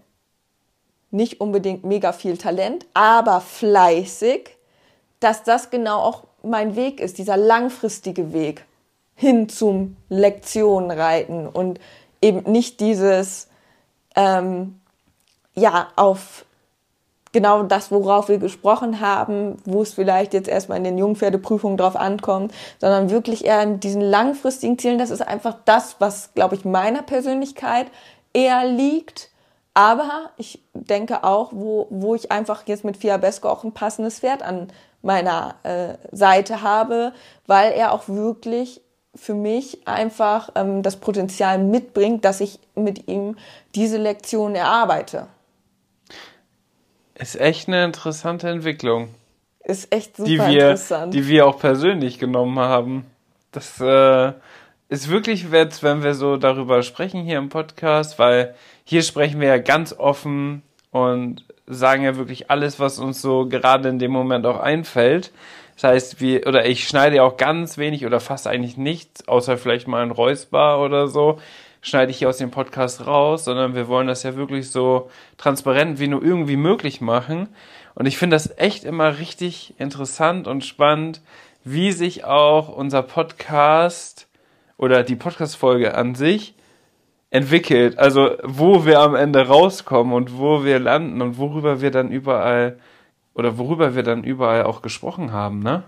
nicht 1.11 1.41
unbedingt 1.41 1.85
mega 1.85 2.13
viel 2.13 2.37
Talent, 2.37 2.85
aber 2.93 3.41
fleißig, 3.41 4.59
dass 5.21 5.43
das 5.43 5.71
genau 5.71 6.01
auch 6.01 6.25
mein 6.43 6.77
Weg 6.77 7.01
ist, 7.01 7.19
dieser 7.19 7.37
langfristige 7.37 8.33
Weg 8.33 8.65
hin 9.15 9.49
zum 9.49 9.97
Lektionenreiten 10.09 11.47
und 11.47 11.79
eben 12.21 12.51
nicht 12.51 12.81
dieses, 12.81 13.49
ähm, 14.17 14.81
ja, 15.55 15.89
auf 15.97 16.45
genau 17.33 17.63
das, 17.63 17.91
worauf 17.91 18.29
wir 18.29 18.39
gesprochen 18.39 19.01
haben, 19.01 19.57
wo 19.65 19.83
es 19.83 19.95
vielleicht 19.95 20.35
jetzt 20.35 20.49
erstmal 20.49 20.79
in 20.79 20.85
den 20.85 20.99
Jungpferdeprüfungen 20.99 21.79
drauf 21.79 21.97
ankommt, 21.97 22.53
sondern 22.79 23.11
wirklich 23.11 23.45
eher 23.45 23.63
in 23.63 23.81
diesen 23.81 24.03
langfristigen 24.03 24.79
Zielen. 24.79 24.99
Das 24.99 25.11
ist 25.11 25.23
einfach 25.23 25.57
das, 25.65 25.97
was, 25.99 26.35
glaube 26.35 26.55
ich, 26.55 26.65
meiner 26.65 27.03
Persönlichkeit 27.03 27.87
eher 28.33 28.67
liegt. 28.67 29.31
Aber 29.75 30.31
ich 30.37 30.63
denke 30.75 31.25
auch, 31.25 31.53
wo, 31.53 31.87
wo 31.89 32.15
ich 32.15 32.31
einfach 32.31 32.65
jetzt 32.67 32.85
mit 32.85 32.99
Fiabesco 32.99 33.49
auch 33.49 33.65
ein 33.65 33.73
passendes 33.73 34.21
Pferd 34.21 34.43
an 34.43 34.69
meiner 35.03 35.57
äh, 35.65 35.95
Seite 36.15 36.63
habe, 36.63 37.13
weil 37.47 37.73
er 37.73 37.93
auch 37.93 38.09
wirklich 38.09 38.81
für 39.15 39.35
mich 39.35 39.87
einfach 39.87 40.51
ähm, 40.55 40.83
das 40.83 40.97
Potenzial 40.97 41.59
mitbringt, 41.59 42.25
dass 42.25 42.41
ich 42.41 42.59
mit 42.75 43.09
ihm 43.09 43.37
diese 43.75 43.99
Lektion 43.99 44.55
erarbeite. 44.55 45.27
Ist 47.15 47.39
echt 47.39 47.69
eine 47.69 47.85
interessante 47.85 48.49
Entwicklung. 48.49 49.09
Ist 49.65 49.93
echt 49.95 50.17
super 50.17 50.29
die 50.29 50.39
wir, 50.39 50.71
interessant. 50.71 51.15
Die 51.15 51.29
wir 51.29 51.47
auch 51.47 51.59
persönlich 51.59 52.19
genommen 52.19 52.59
haben. 52.59 53.07
Das 53.53 53.81
äh, 53.81 54.33
ist 54.89 55.09
wirklich 55.09 55.51
wert, 55.51 55.83
wenn 55.83 56.03
wir 56.03 56.15
so 56.15 56.37
darüber 56.37 56.83
sprechen 56.83 57.23
hier 57.23 57.39
im 57.39 57.49
Podcast, 57.49 58.19
weil 58.19 58.55
hier 58.85 59.03
sprechen 59.03 59.41
wir 59.41 59.49
ja 59.49 59.59
ganz 59.59 59.93
offen 59.93 60.63
und 60.93 61.45
sagen 61.67 62.05
ja 62.05 62.17
wirklich 62.17 62.51
alles, 62.51 62.79
was 62.79 62.99
uns 62.99 63.21
so 63.21 63.49
gerade 63.49 63.89
in 63.89 63.99
dem 63.99 64.13
Moment 64.13 64.47
auch 64.47 64.61
einfällt. 64.61 65.33
Das 65.75 65.85
heißt, 65.85 66.21
wir, 66.21 66.47
oder 66.47 66.67
ich 66.67 66.87
schneide 66.87 67.17
ja 67.17 67.23
auch 67.25 67.39
ganz 67.39 67.79
wenig 67.79 68.07
oder 68.07 68.21
fast 68.21 68.47
eigentlich 68.47 68.77
nichts, 68.77 69.27
außer 69.27 69.57
vielleicht 69.57 69.89
mal 69.89 70.03
ein 70.03 70.11
Räusper 70.11 70.81
oder 70.81 71.09
so, 71.09 71.41
schneide 71.81 72.13
ich 72.13 72.19
hier 72.19 72.29
aus 72.29 72.37
dem 72.37 72.51
Podcast 72.51 73.07
raus, 73.07 73.45
sondern 73.45 73.75
wir 73.75 73.89
wollen 73.89 74.07
das 74.07 74.23
ja 74.23 74.37
wirklich 74.37 74.71
so 74.71 75.11
transparent 75.39 75.99
wie 75.99 76.09
nur 76.09 76.23
irgendwie 76.23 76.57
möglich 76.57 77.01
machen. 77.01 77.49
Und 77.95 78.07
ich 78.07 78.19
finde 78.19 78.37
das 78.37 78.57
echt 78.59 78.85
immer 78.85 79.19
richtig 79.19 79.75
interessant 79.79 80.47
und 80.47 80.65
spannend, 80.65 81.23
wie 81.65 81.93
sich 81.93 82.25
auch 82.25 82.69
unser 82.69 83.03
Podcast 83.03 84.29
oder 84.77 85.03
die 85.03 85.17
Podcast-Folge 85.17 85.95
an 85.95 86.15
sich 86.15 86.55
entwickelt. 87.33 87.99
Also, 87.99 88.37
wo 88.45 88.85
wir 88.85 89.01
am 89.01 89.17
Ende 89.17 89.49
rauskommen 89.49 90.13
und 90.13 90.39
wo 90.39 90.65
wir 90.65 90.79
landen 90.79 91.21
und 91.23 91.39
worüber 91.39 91.81
wir 91.81 91.91
dann 91.91 92.13
überall 92.13 92.79
oder 93.35 93.59
worüber 93.59 93.97
wir 93.97 94.03
dann 94.03 94.23
überall 94.23 94.65
auch 94.65 94.83
gesprochen 94.83 95.33
haben, 95.33 95.61
ne? 95.61 95.85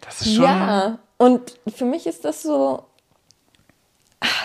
Das 0.00 0.20
ist 0.20 0.36
schon. 0.36 0.44
Ja, 0.44 0.98
und 1.18 1.58
für 1.74 1.84
mich 1.84 2.06
ist 2.06 2.24
das 2.24 2.42
so. 2.42 2.84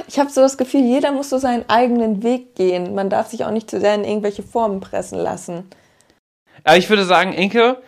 Ich 0.07 0.20
habe 0.20 0.30
so 0.30 0.41
das 0.41 0.57
Gefühl, 0.57 0.82
jeder 0.82 1.12
muss 1.12 1.30
so 1.30 1.38
seinen 1.38 1.70
eigenen 1.70 2.24
Weg 2.24 2.55
gehen. 2.55 2.95
Man 2.95 3.10
darf 3.10 3.28
sich 3.28 3.45
auch 3.45 3.51
nicht 3.51 3.70
zu 3.70 3.80
sehr 3.80 3.95
in 3.95 4.03
irgendwelche 4.03 4.43
Formen 4.43 4.82
pressen 4.82 5.20
lassen. 5.20 5.70
Ja, 6.66 6.76
ich 6.76 6.89
würde 6.89 7.05
sagen, 7.05 7.32
Inke, 7.34 7.82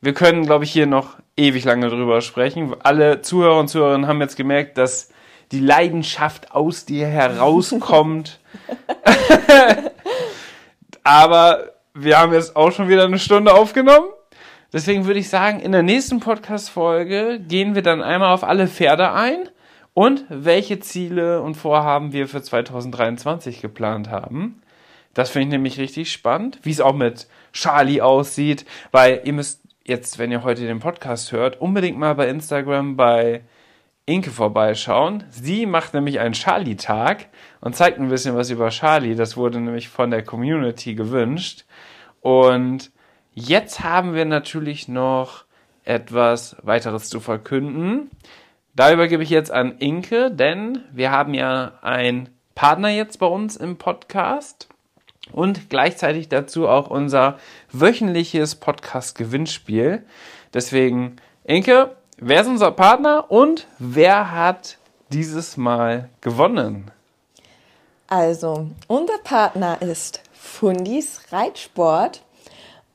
wir 0.00 0.14
können, 0.14 0.44
glaube 0.44 0.64
ich, 0.64 0.72
hier 0.72 0.86
noch 0.86 1.18
ewig 1.36 1.64
lange 1.64 1.88
drüber 1.88 2.22
sprechen. 2.22 2.74
Alle 2.80 3.20
Zuhörer 3.20 3.60
und 3.60 3.68
Zuhörerinnen 3.68 4.08
haben 4.08 4.20
jetzt 4.20 4.36
gemerkt, 4.36 4.78
dass 4.78 5.10
die 5.52 5.60
Leidenschaft 5.60 6.52
aus 6.52 6.84
dir 6.84 7.06
herauskommt. 7.06 8.40
Aber 11.02 11.72
wir 11.94 12.18
haben 12.18 12.32
jetzt 12.32 12.56
auch 12.56 12.70
schon 12.72 12.88
wieder 12.88 13.04
eine 13.04 13.18
Stunde 13.18 13.52
aufgenommen. 13.52 14.08
Deswegen 14.72 15.06
würde 15.06 15.18
ich 15.18 15.28
sagen, 15.28 15.58
in 15.58 15.72
der 15.72 15.82
nächsten 15.82 16.20
Podcast-Folge 16.20 17.40
gehen 17.40 17.74
wir 17.74 17.82
dann 17.82 18.02
einmal 18.02 18.32
auf 18.32 18.44
alle 18.44 18.68
Pferde 18.68 19.12
ein 19.12 19.48
und 19.94 20.24
welche 20.28 20.78
Ziele 20.78 21.42
und 21.42 21.56
Vorhaben 21.56 22.12
wir 22.12 22.28
für 22.28 22.40
2023 22.40 23.60
geplant 23.60 24.10
haben. 24.10 24.62
Das 25.12 25.30
finde 25.30 25.46
ich 25.46 25.50
nämlich 25.50 25.78
richtig 25.78 26.12
spannend, 26.12 26.60
wie 26.62 26.70
es 26.70 26.80
auch 26.80 26.94
mit 26.94 27.26
Charlie 27.52 28.00
aussieht, 28.00 28.64
weil 28.92 29.22
ihr 29.24 29.32
müsst 29.32 29.60
jetzt, 29.84 30.20
wenn 30.20 30.30
ihr 30.30 30.44
heute 30.44 30.62
den 30.62 30.78
Podcast 30.78 31.32
hört, 31.32 31.60
unbedingt 31.60 31.98
mal 31.98 32.14
bei 32.14 32.28
Instagram 32.28 32.96
bei 32.96 33.42
Inke 34.10 34.32
vorbeischauen. 34.32 35.22
Sie 35.30 35.66
macht 35.66 35.94
nämlich 35.94 36.18
einen 36.18 36.34
Charlie-Tag 36.34 37.28
und 37.60 37.76
zeigt 37.76 38.00
ein 38.00 38.08
bisschen 38.08 38.34
was 38.34 38.50
über 38.50 38.70
Charlie. 38.70 39.14
Das 39.14 39.36
wurde 39.36 39.60
nämlich 39.60 39.88
von 39.88 40.10
der 40.10 40.24
Community 40.24 40.96
gewünscht. 40.96 41.64
Und 42.20 42.90
jetzt 43.34 43.84
haben 43.84 44.14
wir 44.14 44.24
natürlich 44.24 44.88
noch 44.88 45.44
etwas 45.84 46.56
weiteres 46.62 47.08
zu 47.08 47.20
verkünden. 47.20 48.10
Da 48.74 48.92
übergebe 48.92 49.22
ich 49.22 49.30
jetzt 49.30 49.52
an 49.52 49.78
Inke, 49.78 50.32
denn 50.32 50.82
wir 50.92 51.12
haben 51.12 51.32
ja 51.32 51.74
einen 51.80 52.30
Partner 52.56 52.88
jetzt 52.88 53.20
bei 53.20 53.26
uns 53.26 53.56
im 53.56 53.76
Podcast 53.76 54.68
und 55.30 55.70
gleichzeitig 55.70 56.28
dazu 56.28 56.66
auch 56.66 56.90
unser 56.90 57.38
wöchentliches 57.70 58.56
Podcast-Gewinnspiel. 58.56 60.04
Deswegen, 60.52 61.14
Inke, 61.44 61.94
wer 62.20 62.42
ist 62.42 62.46
unser 62.46 62.70
Partner 62.70 63.30
und 63.30 63.66
wer 63.78 64.30
hat 64.32 64.78
dieses 65.10 65.56
Mal 65.56 66.08
gewonnen? 66.20 66.90
Also, 68.08 68.66
unser 68.86 69.18
Partner 69.18 69.80
ist 69.80 70.20
Fundis 70.32 71.20
Reitsport. 71.32 72.22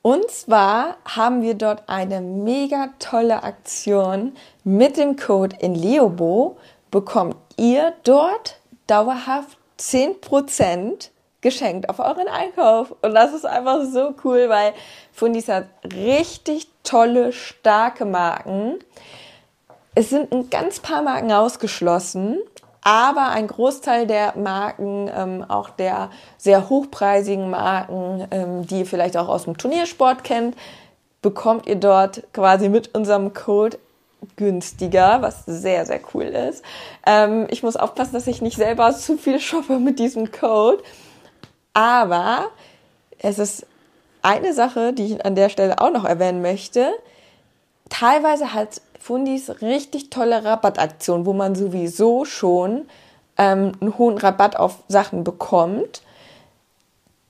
Und 0.02 0.30
zwar 0.30 0.96
haben 1.04 1.42
wir 1.42 1.54
dort 1.54 1.82
eine 1.88 2.20
mega 2.20 2.90
tolle 2.98 3.42
Aktion. 3.42 4.36
Mit 4.62 4.96
dem 4.96 5.16
Code 5.16 5.56
in 5.58 5.74
Leobo 5.74 6.58
bekommt 6.90 7.36
ihr 7.56 7.92
dort 8.04 8.60
dauerhaft 8.86 9.58
10% 9.80 11.10
geschenkt 11.40 11.88
auf 11.88 11.98
euren 11.98 12.28
Einkauf. 12.28 12.94
Und 13.02 13.14
das 13.14 13.32
ist 13.32 13.46
einfach 13.46 13.84
so 13.84 14.14
cool, 14.24 14.48
weil 14.48 14.74
Fundis 15.16 15.48
hat 15.48 15.64
richtig 15.82 16.68
tolle, 16.84 17.32
starke 17.32 18.04
Marken. 18.04 18.74
Es 19.94 20.10
sind 20.10 20.30
ein 20.30 20.50
ganz 20.50 20.78
paar 20.80 21.00
Marken 21.00 21.32
ausgeschlossen. 21.32 22.38
Aber 22.82 23.30
ein 23.30 23.48
Großteil 23.48 24.06
der 24.06 24.36
Marken, 24.36 25.10
ähm, 25.12 25.44
auch 25.48 25.70
der 25.70 26.10
sehr 26.36 26.68
hochpreisigen 26.68 27.50
Marken, 27.50 28.28
ähm, 28.30 28.66
die 28.66 28.80
ihr 28.80 28.86
vielleicht 28.86 29.16
auch 29.16 29.28
aus 29.28 29.44
dem 29.44 29.56
Turniersport 29.56 30.22
kennt, 30.22 30.54
bekommt 31.22 31.66
ihr 31.66 31.76
dort 31.76 32.22
quasi 32.32 32.68
mit 32.68 32.94
unserem 32.94 33.32
Code 33.32 33.78
günstiger, 34.36 35.22
was 35.22 35.44
sehr, 35.46 35.86
sehr 35.86 36.00
cool 36.14 36.24
ist. 36.24 36.62
Ähm, 37.06 37.46
ich 37.50 37.62
muss 37.62 37.76
aufpassen, 37.76 38.12
dass 38.12 38.26
ich 38.26 38.42
nicht 38.42 38.56
selber 38.56 38.92
zu 38.94 39.16
viel 39.16 39.40
shoppe 39.40 39.78
mit 39.78 39.98
diesem 39.98 40.30
Code. 40.30 40.82
Aber 41.72 42.50
es 43.18 43.40
ist 43.40 43.66
eine 44.26 44.52
Sache, 44.52 44.92
die 44.92 45.06
ich 45.06 45.24
an 45.24 45.36
der 45.36 45.48
Stelle 45.48 45.80
auch 45.80 45.92
noch 45.92 46.04
erwähnen 46.04 46.42
möchte. 46.42 46.92
Teilweise 47.88 48.52
hat 48.52 48.80
Fundis 48.98 49.62
richtig 49.62 50.10
tolle 50.10 50.44
Rabattaktion, 50.44 51.26
wo 51.26 51.32
man 51.32 51.54
sowieso 51.54 52.24
schon 52.24 52.86
ähm, 53.38 53.72
einen 53.80 53.96
hohen 53.96 54.18
Rabatt 54.18 54.56
auf 54.56 54.82
Sachen 54.88 55.22
bekommt. 55.22 56.02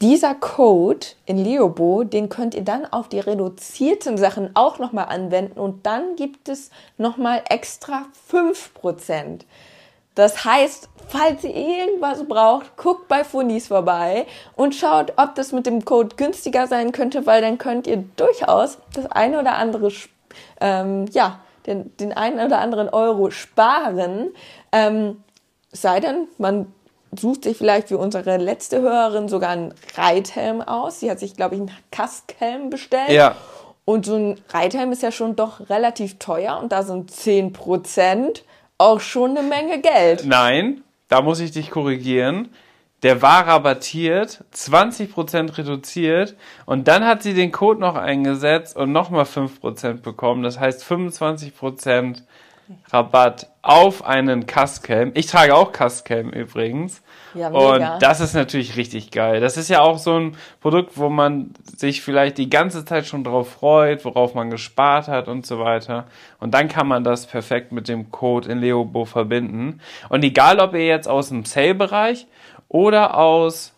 Dieser 0.01 0.34
Code 0.34 1.07
in 1.26 1.36
Leobo, 1.36 2.05
den 2.05 2.30
könnt 2.30 2.55
ihr 2.55 2.64
dann 2.64 2.86
auf 2.86 3.09
die 3.09 3.20
reduzierten 3.20 4.16
Sachen 4.16 4.51
auch 4.55 4.78
nochmal 4.78 5.07
anwenden 5.07 5.59
und 5.61 5.84
dann 5.84 6.16
gibt 6.16 6.49
es 6.49 6.70
nochmal 6.97 7.42
extra 7.49 8.07
5%. 8.30 9.40
Das 10.17 10.45
heißt, 10.45 10.89
falls 11.09 11.45
ihr 11.45 11.55
irgendwas 11.55 12.27
braucht, 12.27 12.77
guckt 12.77 13.07
bei 13.07 13.23
Fundis 13.23 13.69
vorbei 13.69 14.27
und 14.57 14.75
schaut, 14.75 15.12
ob 15.17 15.35
das 15.37 15.53
mit 15.53 15.67
dem 15.67 15.85
Code 15.85 16.17
günstiger 16.17 16.67
sein 16.67 16.91
könnte, 16.91 17.27
weil 17.27 17.43
dann 17.43 17.59
könnt 17.59 17.87
ihr 17.87 18.03
durchaus 18.17 18.79
das 18.95 19.07
eine 19.07 19.39
oder 19.39 19.57
andere 19.57 19.93
ähm, 20.61 21.05
ja, 21.12 21.41
den, 21.67 21.95
den 21.99 22.12
einen 22.12 22.45
oder 22.45 22.61
anderen 22.61 22.89
Euro 22.89 23.31
sparen. 23.31 24.33
Ähm, 24.73 25.23
sei 25.71 26.01
denn, 26.01 26.29
man 26.39 26.73
sucht 27.14 27.45
sich 27.45 27.59
vielleicht 27.59 27.89
für 27.89 27.99
unsere 27.99 28.39
letzte 28.39 28.81
Hörerin 28.81 29.29
sogar 29.29 29.51
einen 29.51 29.75
Reithelm 29.97 30.62
aus. 30.62 31.01
Sie 31.01 31.11
hat 31.11 31.19
sich, 31.19 31.35
glaube 31.37 31.57
ich, 31.57 31.61
einen 31.61 31.77
Kaskhelm 31.91 32.71
bestellt. 32.71 33.11
Ja. 33.11 33.37
Und 33.85 34.07
so 34.07 34.17
ein 34.17 34.41
Reithelm 34.49 34.93
ist 34.93 35.03
ja 35.03 35.12
schon 35.12 35.37
doch 35.37 35.69
relativ 35.69 36.19
teuer 36.19 36.59
und 36.61 36.73
da 36.73 36.83
sind 36.83 37.12
10% 37.12 38.41
auch 38.79 39.01
schon 39.01 39.37
eine 39.37 39.47
Menge 39.47 39.81
Geld. 39.81 40.24
Nein, 40.27 40.83
da 41.09 41.22
muss 41.22 41.41
ich 41.41 41.53
dich 41.53 41.70
korrigieren. 41.70 42.51
Der 43.03 43.20
war 43.20 43.47
rabattiert, 43.47 44.45
20% 44.55 45.59
reduziert 45.59 46.35
und 46.64 46.89
dann 46.89 47.05
hat 47.05 47.22
sie 47.22 47.35
den 47.35 47.53
Code 47.53 47.79
noch 47.79 47.95
eingesetzt 47.95 48.74
und 48.74 48.91
nochmal 48.91 49.24
5% 49.24 50.01
bekommen. 50.01 50.43
Das 50.43 50.59
heißt 50.59 50.83
25% 50.83 52.22
Rabatt 52.89 53.51
auf 53.62 54.05
einen 54.05 54.47
Kaskhelm. 54.47 55.12
Ich 55.14 55.27
trage 55.27 55.55
auch 55.55 55.72
Kaskhelm 55.72 56.31
übrigens. 56.31 57.03
Ja, 57.37 57.51
mega. 57.51 57.95
Und 57.95 58.03
das 58.03 58.20
ist 58.20 58.34
natürlich 58.34 58.76
richtig 58.76 59.11
geil. 59.11 59.41
Das 59.41 59.57
ist 59.57 59.68
ja 59.68 59.80
auch 59.80 59.99
so 59.99 60.18
ein 60.18 60.37
Produkt, 60.61 60.97
wo 60.97 61.09
man 61.09 61.51
sich 61.76 62.03
vielleicht 62.03 62.39
die 62.39 62.51
ganze 62.51 62.84
Zeit 62.84 63.07
schon 63.07 63.24
drauf 63.24 63.51
freut, 63.51 64.05
worauf 64.05 64.34
man 64.34 64.51
gespart 64.51 65.09
hat 65.09 65.28
und 65.28 65.47
so 65.47 65.59
weiter. 65.59 66.07
Und 66.41 66.55
dann 66.55 66.68
kann 66.68 66.89
man 66.89 67.05
das 67.05 67.26
perfekt 67.26 67.72
mit 67.72 67.89
dem 67.89 68.11
Code 68.11 68.51
in 68.51 68.59
Leobo 68.59 69.05
verbinden. 69.05 69.80
Und 70.09 70.24
egal, 70.24 70.61
ob 70.61 70.74
ihr 70.74 70.87
jetzt 70.87 71.09
aus 71.09 71.28
dem 71.28 71.45
Sale-Bereich 71.45 72.26
oder 72.68 73.16
aus 73.16 73.72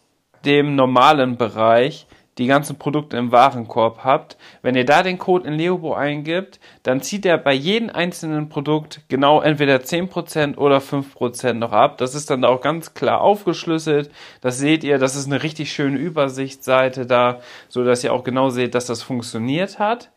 dem 0.45 0.75
normalen 0.75 1.37
Bereich 1.37 2.08
die 2.39 2.47
ganzen 2.47 2.79
Produkte 2.79 3.17
im 3.17 3.33
Warenkorb 3.33 4.05
habt, 4.05 4.37
wenn 4.63 4.77
ihr 4.77 4.85
da 4.85 5.03
den 5.03 5.19
Code 5.19 5.49
in 5.49 5.55
Leobo 5.55 5.95
eingibt, 5.95 6.61
dann 6.85 7.03
zieht 7.03 7.27
er 7.27 7.37
bei 7.37 7.53
jedem 7.53 7.91
einzelnen 7.91 8.49
Produkt 8.49 9.03
genau 9.09 9.41
entweder 9.41 9.77
10% 9.77 10.57
oder 10.57 10.79
5% 10.79 11.55
noch 11.55 11.73
ab. 11.73 11.99
Das 11.99 12.15
ist 12.15 12.31
dann 12.31 12.45
auch 12.45 12.61
ganz 12.61 12.95
klar 12.95 13.21
aufgeschlüsselt. 13.21 14.11
Das 14.41 14.59
seht 14.59 14.85
ihr, 14.85 14.99
das 14.99 15.17
ist 15.17 15.27
eine 15.27 15.43
richtig 15.43 15.73
schöne 15.73 15.99
Übersichtsseite 15.99 17.07
da, 17.07 17.41
so 17.69 17.85
dass 17.85 18.05
ihr 18.05 18.13
auch 18.13 18.23
genau 18.23 18.51
seht, 18.51 18.75
dass 18.75 18.87
das 18.87 19.03
funktioniert 19.03 19.79
hat. 19.79 20.11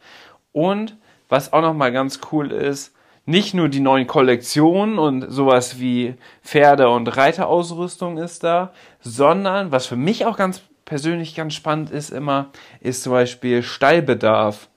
Und 0.51 0.97
was 1.27 1.53
auch 1.53 1.61
nochmal 1.61 1.91
ganz 1.91 2.19
cool 2.31 2.51
ist, 2.51 2.93
nicht 3.25 3.53
nur 3.53 3.69
die 3.69 3.79
neuen 3.79 4.07
Kollektionen 4.07 4.99
und 4.99 5.29
sowas 5.29 5.79
wie 5.79 6.15
Pferde- 6.43 6.89
und 6.89 7.07
Reiterausrüstung 7.07 8.17
ist 8.17 8.43
da, 8.43 8.73
sondern 8.99 9.71
was 9.71 9.85
für 9.85 9.95
mich 9.95 10.25
auch 10.25 10.37
ganz 10.37 10.61
persönlich 10.91 11.35
ganz 11.35 11.53
spannend 11.53 11.89
ist 11.89 12.09
immer, 12.09 12.49
ist 12.81 13.03
zum 13.03 13.13
Beispiel 13.13 13.63
Stallbedarf. 13.63 14.67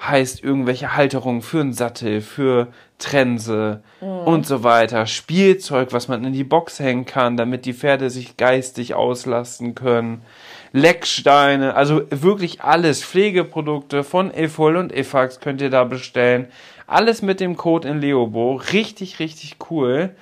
Heißt 0.00 0.44
irgendwelche 0.44 0.94
Halterungen 0.94 1.42
für 1.42 1.60
einen 1.60 1.72
Sattel, 1.72 2.20
für 2.20 2.68
Trense 2.98 3.82
mhm. 4.00 4.06
und 4.06 4.46
so 4.46 4.62
weiter. 4.62 5.06
Spielzeug, 5.06 5.88
was 5.90 6.06
man 6.06 6.24
in 6.24 6.32
die 6.32 6.44
Box 6.44 6.78
hängen 6.78 7.04
kann, 7.04 7.36
damit 7.36 7.64
die 7.64 7.72
Pferde 7.72 8.10
sich 8.10 8.36
geistig 8.36 8.94
auslasten 8.94 9.74
können. 9.74 10.22
Lecksteine, 10.70 11.74
also 11.74 12.02
wirklich 12.10 12.62
alles. 12.62 13.02
Pflegeprodukte 13.02 14.04
von 14.04 14.32
Efol 14.32 14.76
und 14.76 14.92
Efax 14.92 15.40
könnt 15.40 15.60
ihr 15.60 15.70
da 15.70 15.82
bestellen. 15.82 16.46
Alles 16.86 17.22
mit 17.22 17.40
dem 17.40 17.56
Code 17.56 17.88
in 17.88 18.00
Leobo. 18.00 18.54
Richtig, 18.72 19.18
richtig 19.18 19.56
cool. 19.68 20.14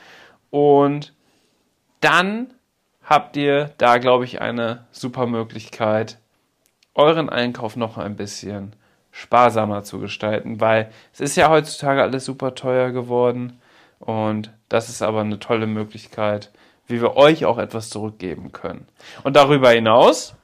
Und 0.49 1.13
dann 2.01 2.54
habt 3.05 3.37
ihr 3.37 3.71
da, 3.79 3.99
glaube 3.99 4.25
ich, 4.25 4.41
eine 4.41 4.87
super 4.91 5.27
Möglichkeit, 5.27 6.19
euren 6.95 7.29
Einkauf 7.29 7.77
noch 7.77 7.99
ein 7.99 8.17
bisschen 8.17 8.75
sparsamer 9.11 9.85
zu 9.85 10.01
gestalten, 10.01 10.61
weil 10.61 10.91
es 11.13 11.21
ist 11.21 11.37
ja 11.37 11.49
heutzutage 11.49 12.03
alles 12.03 12.25
super 12.25 12.55
teuer 12.55 12.91
geworden 12.91 13.61
und 14.01 14.53
das 14.69 14.89
ist 14.89 15.03
aber 15.03 15.21
eine 15.21 15.39
tolle 15.39 15.67
Möglichkeit, 15.67 16.51
wie 16.87 17.01
wir 17.01 17.17
euch 17.17 17.45
auch 17.45 17.59
etwas 17.59 17.91
zurückgeben 17.91 18.53
können. 18.53 18.89
Und 19.23 19.37
darüber 19.37 19.71
hinaus 19.71 20.35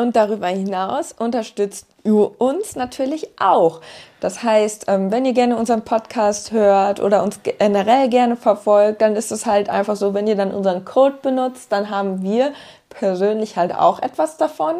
und 0.00 0.16
darüber 0.16 0.48
hinaus 0.48 1.12
unterstützt 1.12 1.86
ihr 2.04 2.40
uns 2.40 2.76
natürlich 2.76 3.28
auch. 3.38 3.80
Das 4.20 4.42
heißt, 4.42 4.86
ähm, 4.88 5.10
wenn 5.10 5.24
ihr 5.24 5.32
gerne 5.32 5.56
unseren 5.56 5.82
Podcast 5.82 6.52
hört 6.52 7.00
oder 7.00 7.22
uns 7.22 7.40
generell 7.42 8.08
gerne 8.08 8.36
verfolgt, 8.36 9.02
dann 9.02 9.16
ist 9.16 9.30
es 9.30 9.46
halt 9.46 9.68
einfach 9.68 9.96
so, 9.96 10.14
wenn 10.14 10.26
ihr 10.26 10.36
dann 10.36 10.52
unseren 10.52 10.84
Code 10.84 11.18
benutzt, 11.22 11.72
dann 11.72 11.90
haben 11.90 12.22
wir 12.22 12.52
persönlich 12.88 13.56
halt 13.56 13.74
auch 13.74 14.00
etwas 14.00 14.36
davon. 14.36 14.76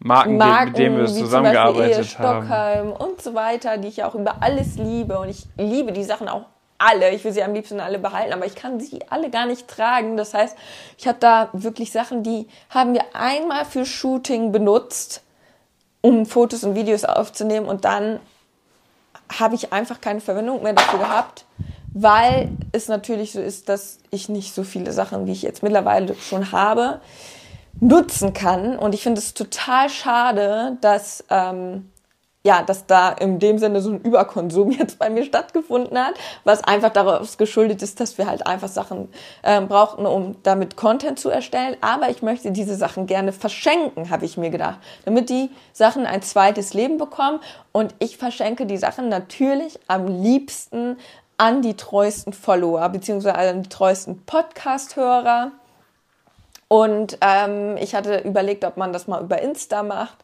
Marken, 0.03 0.37
Marken, 0.37 0.71
mit 0.71 0.77
denen 0.77 0.97
wir 0.97 1.07
zusammengearbeitet 1.07 2.19
haben. 2.19 2.45
Stockholm 2.45 2.91
und 2.91 3.21
so 3.21 3.33
weiter, 3.33 3.77
die 3.77 3.87
ich 3.87 4.03
auch 4.03 4.15
über 4.15 4.41
alles 4.41 4.75
liebe. 4.75 5.17
Und 5.17 5.29
ich 5.29 5.47
liebe 5.57 5.93
die 5.93 6.03
Sachen 6.03 6.27
auch 6.27 6.45
alle. 6.77 7.11
Ich 7.11 7.23
will 7.23 7.31
sie 7.31 7.41
am 7.41 7.53
liebsten 7.53 7.79
alle 7.79 7.99
behalten, 7.99 8.33
aber 8.33 8.45
ich 8.45 8.55
kann 8.55 8.81
sie 8.81 8.99
alle 9.09 9.29
gar 9.29 9.45
nicht 9.45 9.67
tragen. 9.67 10.17
Das 10.17 10.33
heißt, 10.33 10.57
ich 10.97 11.07
habe 11.07 11.19
da 11.19 11.49
wirklich 11.53 11.93
Sachen, 11.93 12.21
die 12.21 12.47
haben 12.69 12.93
wir 12.93 13.03
einmal 13.13 13.63
für 13.63 13.85
Shooting 13.85 14.51
benutzt, 14.51 15.23
um 16.01 16.25
Fotos 16.25 16.65
und 16.65 16.75
Videos 16.75 17.05
aufzunehmen 17.05 17.67
und 17.67 17.85
dann 17.85 18.19
habe 19.39 19.55
ich 19.55 19.71
einfach 19.71 20.01
keine 20.01 20.19
Verwendung 20.19 20.61
mehr 20.61 20.73
dafür 20.73 20.99
gehabt, 20.99 21.45
weil 21.93 22.49
es 22.73 22.89
natürlich 22.89 23.31
so 23.31 23.39
ist, 23.39 23.69
dass 23.69 23.99
ich 24.11 24.27
nicht 24.27 24.53
so 24.53 24.63
viele 24.63 24.91
Sachen, 24.91 25.27
wie 25.27 25.31
ich 25.31 25.43
jetzt 25.43 25.63
mittlerweile 25.63 26.13
schon 26.15 26.51
habe, 26.51 26.99
nutzen 27.79 28.33
kann. 28.33 28.77
Und 28.77 28.95
ich 28.95 29.03
finde 29.03 29.19
es 29.19 29.33
total 29.33 29.89
schade, 29.89 30.77
dass 30.81 31.23
ähm, 31.29 31.89
ja, 32.45 32.61
dass 32.61 32.85
da 32.85 33.09
in 33.09 33.39
dem 33.39 33.57
Sinne 33.57 33.81
so 33.81 33.91
ein 33.91 34.01
Überkonsum 34.01 34.71
jetzt 34.77 34.99
bei 34.99 35.09
mir 35.09 35.23
stattgefunden 35.23 35.97
hat, 35.97 36.15
was 36.43 36.63
einfach 36.63 36.89
daraus 36.89 37.37
geschuldet 37.37 37.81
ist, 37.81 37.99
dass 37.99 38.17
wir 38.17 38.27
halt 38.27 38.45
einfach 38.45 38.67
Sachen 38.67 39.07
äh, 39.43 39.61
brauchten, 39.61 40.05
um 40.05 40.35
damit 40.43 40.75
Content 40.75 41.19
zu 41.19 41.29
erstellen. 41.29 41.77
Aber 41.81 42.09
ich 42.09 42.21
möchte 42.21 42.51
diese 42.51 42.75
Sachen 42.75 43.07
gerne 43.07 43.31
verschenken, 43.31 44.09
habe 44.09 44.25
ich 44.25 44.37
mir 44.37 44.49
gedacht, 44.49 44.79
damit 45.05 45.29
die 45.29 45.49
Sachen 45.71 46.05
ein 46.05 46.21
zweites 46.21 46.73
Leben 46.73 46.97
bekommen. 46.97 47.39
Und 47.71 47.95
ich 47.99 48.17
verschenke 48.17 48.65
die 48.65 48.77
Sachen 48.77 49.07
natürlich 49.07 49.79
am 49.87 50.07
liebsten 50.07 50.97
an 51.37 51.61
die 51.61 51.75
treuesten 51.75 52.33
Follower, 52.33 52.87
beziehungsweise 52.89 53.35
an 53.35 53.63
die 53.63 53.69
treuesten 53.69 54.23
Podcast-Hörer. 54.25 55.51
Und 56.67 57.17
ähm, 57.21 57.77
ich 57.77 57.95
hatte 57.95 58.19
überlegt, 58.19 58.65
ob 58.65 58.77
man 58.77 58.93
das 58.93 59.07
mal 59.07 59.21
über 59.21 59.41
Insta 59.41 59.83
macht. 59.83 60.17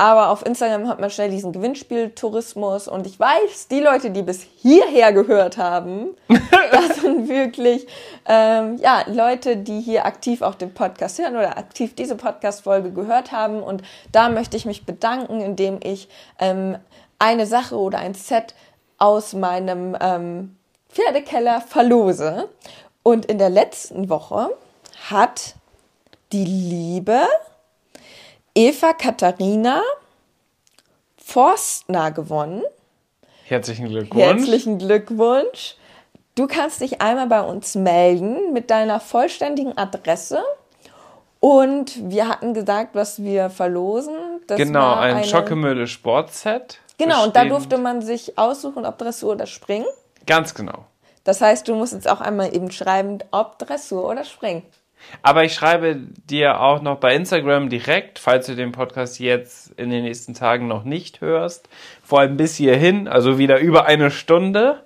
Aber 0.00 0.30
auf 0.30 0.46
Instagram 0.46 0.86
hat 0.86 1.00
man 1.00 1.10
schnell 1.10 1.28
diesen 1.28 1.52
Gewinnspieltourismus 1.52 2.86
und 2.86 3.04
ich 3.04 3.18
weiß, 3.18 3.66
die 3.68 3.80
Leute, 3.80 4.10
die 4.10 4.22
bis 4.22 4.42
hierher 4.42 5.12
gehört 5.12 5.58
haben, 5.58 6.10
das 6.70 7.00
sind 7.00 7.28
wirklich 7.28 7.88
ähm, 8.24 8.76
ja 8.76 9.02
Leute, 9.08 9.56
die 9.56 9.80
hier 9.80 10.06
aktiv 10.06 10.42
auch 10.42 10.54
den 10.54 10.72
Podcast 10.72 11.18
hören 11.18 11.34
oder 11.34 11.58
aktiv 11.58 11.96
diese 11.96 12.14
Podcast-Folge 12.14 12.92
gehört 12.92 13.32
haben. 13.32 13.60
Und 13.60 13.82
da 14.12 14.28
möchte 14.28 14.56
ich 14.56 14.66
mich 14.66 14.86
bedanken, 14.86 15.40
indem 15.40 15.80
ich 15.82 16.08
ähm, 16.38 16.78
eine 17.18 17.46
Sache 17.46 17.76
oder 17.76 17.98
ein 17.98 18.14
Set 18.14 18.54
aus 18.98 19.32
meinem 19.32 19.96
ähm, 20.00 20.56
Pferdekeller 20.90 21.60
verlose. 21.60 22.48
Und 23.02 23.26
in 23.26 23.38
der 23.38 23.50
letzten 23.50 24.08
Woche 24.08 24.50
hat 25.10 25.56
die 26.32 26.44
Liebe 26.44 27.20
Eva 28.54 28.92
Katharina 28.92 29.82
Forstner 31.16 32.10
gewonnen. 32.10 32.62
Herzlichen 33.44 33.88
Glückwunsch. 33.88 34.22
Herzlichen 34.22 34.78
Glückwunsch. 34.78 35.76
Du 36.34 36.46
kannst 36.46 36.80
dich 36.80 37.00
einmal 37.00 37.26
bei 37.26 37.40
uns 37.40 37.74
melden 37.74 38.52
mit 38.52 38.70
deiner 38.70 39.00
vollständigen 39.00 39.76
Adresse. 39.76 40.42
Und 41.40 42.10
wir 42.10 42.28
hatten 42.28 42.52
gesagt, 42.52 42.94
was 42.94 43.22
wir 43.22 43.48
verlosen. 43.48 44.14
Das 44.46 44.58
genau, 44.58 44.94
ein 44.94 45.16
eine... 45.16 45.24
Schockemühle 45.24 45.86
Sportset. 45.86 46.78
Genau, 46.98 47.24
und 47.24 47.36
da 47.36 47.44
durfte 47.44 47.78
man 47.78 48.02
sich 48.02 48.38
aussuchen, 48.38 48.84
ob 48.84 48.98
Dressur 48.98 49.32
oder 49.32 49.46
Springen. 49.46 49.86
Ganz 50.26 50.54
genau. 50.54 50.84
Das 51.24 51.40
heißt, 51.40 51.68
du 51.68 51.74
musst 51.74 51.92
jetzt 51.92 52.08
auch 52.08 52.20
einmal 52.20 52.54
eben 52.54 52.70
schreiben, 52.70 53.18
ob 53.30 53.58
Dressur 53.58 54.08
oder 54.08 54.24
Springen. 54.24 54.62
Aber 55.22 55.44
ich 55.44 55.54
schreibe 55.54 55.96
dir 56.28 56.60
auch 56.60 56.82
noch 56.82 56.98
bei 56.98 57.14
Instagram 57.14 57.68
direkt, 57.68 58.18
falls 58.18 58.46
du 58.46 58.54
den 58.54 58.72
Podcast 58.72 59.18
jetzt 59.20 59.72
in 59.78 59.90
den 59.90 60.04
nächsten 60.04 60.34
Tagen 60.34 60.68
noch 60.68 60.84
nicht 60.84 61.20
hörst. 61.20 61.68
Vor 62.02 62.20
allem 62.20 62.36
bis 62.36 62.56
hierhin, 62.56 63.08
also 63.08 63.38
wieder 63.38 63.58
über 63.58 63.86
eine 63.86 64.10
Stunde. 64.10 64.82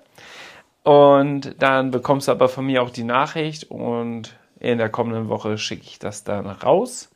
Und 0.83 1.55
dann 1.59 1.91
bekommst 1.91 2.27
du 2.27 2.31
aber 2.31 2.49
von 2.49 2.65
mir 2.65 2.83
auch 2.83 2.89
die 2.89 3.05
Nachricht 3.05 3.71
und 3.71 4.35
in 4.59 4.77
der 4.77 4.89
kommenden 4.89 5.29
Woche 5.29 5.57
schicke 5.57 5.83
ich 5.85 5.99
das 5.99 6.23
dann 6.23 6.45
raus. 6.47 7.09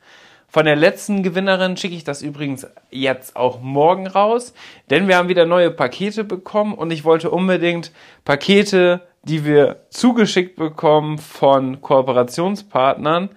Von 0.50 0.64
der 0.64 0.76
letzten 0.76 1.22
Gewinnerin 1.22 1.76
schicke 1.76 1.94
ich 1.94 2.04
das 2.04 2.22
übrigens 2.22 2.66
jetzt 2.90 3.36
auch 3.36 3.60
morgen 3.60 4.06
raus, 4.06 4.54
denn 4.88 5.06
wir 5.06 5.18
haben 5.18 5.28
wieder 5.28 5.44
neue 5.44 5.70
Pakete 5.70 6.24
bekommen 6.24 6.72
und 6.72 6.90
ich 6.90 7.04
wollte 7.04 7.30
unbedingt 7.30 7.92
Pakete, 8.24 9.02
die 9.28 9.44
wir 9.44 9.84
zugeschickt 9.90 10.56
bekommen 10.56 11.18
von 11.18 11.80
Kooperationspartnern, 11.80 13.30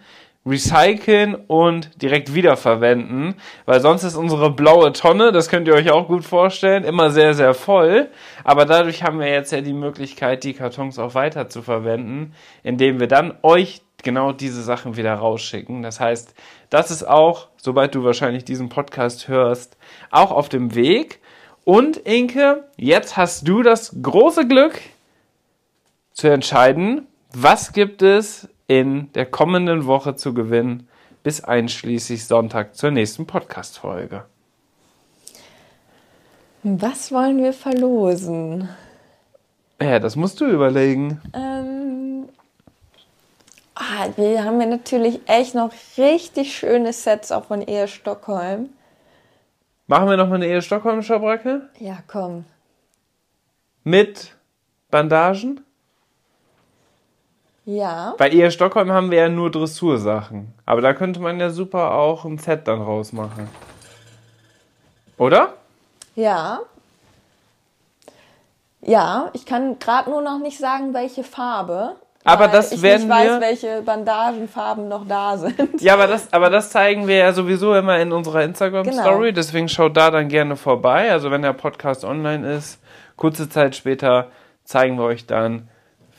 recyceln 0.45 1.35
und 1.35 2.01
direkt 2.01 2.33
wiederverwenden, 2.33 3.35
weil 3.65 3.79
sonst 3.79 4.03
ist 4.03 4.15
unsere 4.15 4.49
blaue 4.51 4.91
Tonne, 4.91 5.31
das 5.31 5.49
könnt 5.49 5.67
ihr 5.67 5.75
euch 5.75 5.91
auch 5.91 6.07
gut 6.07 6.25
vorstellen, 6.25 6.83
immer 6.83 7.11
sehr, 7.11 7.35
sehr 7.35 7.53
voll. 7.53 8.09
Aber 8.43 8.65
dadurch 8.65 9.03
haben 9.03 9.19
wir 9.19 9.27
jetzt 9.27 9.51
ja 9.51 9.61
die 9.61 9.73
Möglichkeit, 9.73 10.43
die 10.43 10.53
Kartons 10.53 10.97
auch 10.97 11.13
weiter 11.13 11.47
zu 11.47 11.61
verwenden, 11.61 12.33
indem 12.63 12.99
wir 12.99 13.07
dann 13.07 13.37
euch 13.43 13.81
genau 14.01 14.31
diese 14.31 14.63
Sachen 14.63 14.97
wieder 14.97 15.13
rausschicken. 15.13 15.83
Das 15.83 15.99
heißt, 15.99 16.33
das 16.71 16.89
ist 16.89 17.07
auch, 17.07 17.49
sobald 17.57 17.93
du 17.93 18.03
wahrscheinlich 18.03 18.43
diesen 18.43 18.69
Podcast 18.69 19.27
hörst, 19.27 19.77
auch 20.09 20.31
auf 20.31 20.49
dem 20.49 20.73
Weg. 20.73 21.19
Und 21.65 21.97
Inke, 21.97 22.63
jetzt 22.77 23.15
hast 23.15 23.47
du 23.47 23.61
das 23.61 23.95
große 24.01 24.47
Glück 24.47 24.81
zu 26.13 26.27
entscheiden, 26.27 27.07
was 27.33 27.73
gibt 27.73 28.01
es 28.01 28.49
in 28.67 29.11
der 29.13 29.25
kommenden 29.25 29.85
Woche 29.85 30.15
zu 30.15 30.33
gewinnen, 30.33 30.87
bis 31.23 31.43
einschließlich 31.43 32.25
Sonntag 32.25 32.75
zur 32.75 32.91
nächsten 32.91 33.25
Podcast-Folge. 33.27 34.25
Was 36.63 37.11
wollen 37.11 37.41
wir 37.41 37.53
verlosen? 37.53 38.69
Ja, 39.81 39.99
das 39.99 40.15
musst 40.15 40.39
du 40.39 40.45
überlegen. 40.45 41.19
Ähm, 41.33 42.29
ah, 43.73 44.09
wir 44.15 44.43
haben 44.43 44.61
ja 44.61 44.67
natürlich 44.67 45.21
echt 45.27 45.55
noch 45.55 45.71
richtig 45.97 46.55
schöne 46.55 46.93
Sets 46.93 47.31
auch 47.31 47.45
von 47.45 47.61
Ehe 47.61 47.87
Stockholm. 47.87 48.69
Machen 49.87 50.07
wir 50.07 50.17
noch 50.17 50.29
mal 50.29 50.35
eine 50.35 50.47
Ehe 50.47 50.61
Stockholm 50.61 51.01
Schabracke? 51.01 51.69
Ja, 51.79 51.97
komm. 52.07 52.45
Mit 53.83 54.35
Bandagen? 54.91 55.61
Ja. 57.77 58.13
Bei 58.17 58.29
Ehe 58.29 58.51
Stockholm 58.51 58.91
haben 58.91 59.11
wir 59.11 59.19
ja 59.19 59.29
nur 59.29 59.49
Dressursachen. 59.51 60.53
Aber 60.65 60.81
da 60.81 60.93
könnte 60.93 61.19
man 61.19 61.39
ja 61.39 61.49
super 61.49 61.93
auch 61.93 62.25
ein 62.25 62.37
Set 62.37 62.67
dann 62.67 62.81
rausmachen. 62.81 63.47
Oder? 65.17 65.53
Ja. 66.15 66.59
Ja, 68.81 69.29
ich 69.33 69.45
kann 69.45 69.77
gerade 69.79 70.09
nur 70.09 70.21
noch 70.21 70.39
nicht 70.39 70.57
sagen, 70.57 70.93
welche 70.93 71.23
Farbe. 71.23 71.95
Aber 72.23 72.47
das 72.47 72.71
ich 72.71 72.81
werden 72.81 73.07
nicht 73.07 73.09
weiß, 73.09 73.29
wir- 73.29 73.41
welche 73.41 73.81
Bandagenfarben 73.81 74.87
noch 74.87 75.07
da 75.07 75.37
sind. 75.37 75.81
Ja, 75.81 75.93
aber 75.93 76.07
das, 76.07 76.31
aber 76.33 76.49
das 76.51 76.69
zeigen 76.69 77.07
wir 77.07 77.15
ja 77.17 77.33
sowieso 77.33 77.73
immer 77.75 77.97
in 77.99 78.11
unserer 78.11 78.43
Instagram-Story. 78.43 79.29
Genau. 79.29 79.35
Deswegen 79.35 79.69
schaut 79.69 79.97
da 79.97 80.11
dann 80.11 80.27
gerne 80.27 80.55
vorbei. 80.55 81.11
Also 81.11 81.31
wenn 81.31 81.41
der 81.41 81.53
Podcast 81.53 82.03
online 82.03 82.53
ist, 82.55 82.79
kurze 83.17 83.49
Zeit 83.49 83.75
später 83.75 84.27
zeigen 84.63 84.97
wir 84.97 85.05
euch 85.05 85.25
dann, 85.25 85.67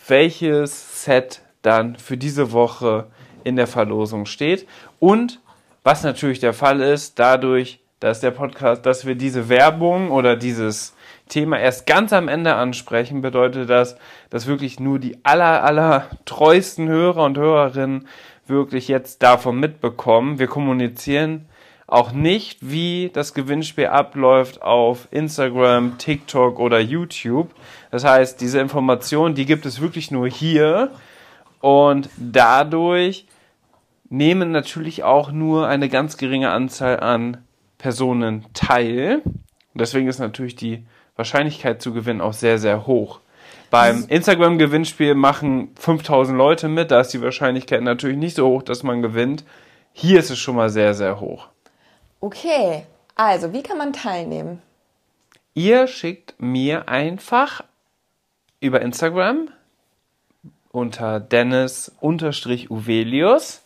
welches 0.09 1.05
Set 1.05 1.43
dann 1.63 1.97
für 1.97 2.17
diese 2.17 2.53
Woche 2.53 3.07
in 3.45 3.57
der 3.57 3.67
Verlosung 3.67 4.27
steht. 4.27 4.67
Und 4.99 5.41
was 5.85 6.03
natürlich 6.03 6.41
der 6.41 6.53
Fall 6.53 6.81
ist, 6.81 7.19
dadurch, 7.19 7.81
dass 8.01 8.21
der 8.21 8.33
Podcast, 8.33 8.85
dass 8.85 9.07
wir 9.07 9.15
diese 9.15 9.49
Werbung 9.49 10.11
oder 10.11 10.37
dieses 10.37 10.95
Thema 11.29 11.59
erst 11.59 11.87
ganz 11.87 12.13
am 12.13 12.29
Ende 12.29 12.55
ansprechen, 12.55 13.21
bedeutet 13.21 13.71
das, 13.71 13.97
dass 14.31 14.47
wirklich 14.47 14.81
nur 14.81 14.99
die 14.99 15.19
aller, 15.25 15.63
aller 15.63 16.09
treuesten 16.25 16.89
Hörer 16.89 17.25
und 17.25 17.39
Hörerinnen 17.39 18.09
wirklich 18.47 18.89
jetzt 18.89 19.23
davon 19.23 19.59
mitbekommen. 19.59 20.39
Wir 20.39 20.49
kommunizieren 20.49 21.47
auch 21.87 22.13
nicht, 22.13 22.59
wie 22.63 23.11
das 23.13 23.35
Gewinnspiel 23.35 23.87
abläuft 23.87 24.63
auf 24.63 25.09
Instagram, 25.11 25.99
TikTok 25.99 26.59
oder 26.59 26.81
YouTube. 26.81 27.51
Das 27.93 28.05
heißt, 28.05 28.41
diese 28.41 28.59
Informationen, 28.59 29.35
die 29.35 29.45
gibt 29.45 29.67
es 29.67 29.83
wirklich 29.83 30.11
nur 30.11 30.27
hier 30.27 30.91
und 31.61 32.09
dadurch 32.17 33.27
nehmen 34.09 34.51
natürlich 34.51 35.05
auch 35.05 35.31
nur 35.31 35.69
eine 35.69 35.91
ganz 35.91 36.17
geringe 36.17 36.51
Anzahl 36.53 37.01
an 37.01 37.45
Personen 37.77 38.47
teil. 38.55 39.21
Und 39.25 39.35
deswegen 39.75 40.09
ist 40.09 40.21
natürlich 40.21 40.57
die 40.57 40.87
Wahrscheinlichkeit 41.17 41.83
zu 41.83 41.93
gewinnen 41.93 42.23
auch 42.23 42.33
sehr, 42.33 42.59
sehr 42.59 42.87
hoch. 42.87 43.21
Beim 43.71 44.07
Instagram-Gewinnspiel 44.09 45.15
machen 45.15 45.73
5000 45.79 46.37
Leute 46.37 46.69
mit, 46.69 46.91
da 46.91 47.01
ist 47.01 47.13
die 47.13 47.21
Wahrscheinlichkeit 47.21 47.83
natürlich 47.83 48.17
nicht 48.17 48.37
so 48.37 48.49
hoch, 48.49 48.63
dass 48.63 48.83
man 48.83 49.03
gewinnt. 49.03 49.45
Hier 49.93 50.19
ist 50.19 50.31
es 50.31 50.39
schon 50.39 50.57
mal 50.57 50.71
sehr, 50.71 50.95
sehr 50.95 51.21
hoch. 51.21 51.49
Okay, 52.21 52.87
also 53.17 53.53
wie 53.53 53.63
kann 53.63 53.77
man 53.77 53.93
teilnehmen? 53.93 54.63
Ihr 55.53 55.87
schickt 55.87 56.35
mir 56.39 56.89
einfach 56.89 57.63
über 58.63 58.81
Instagram 58.81 59.49
unter 60.71 61.21
Dennis-Uvelius 61.21 63.63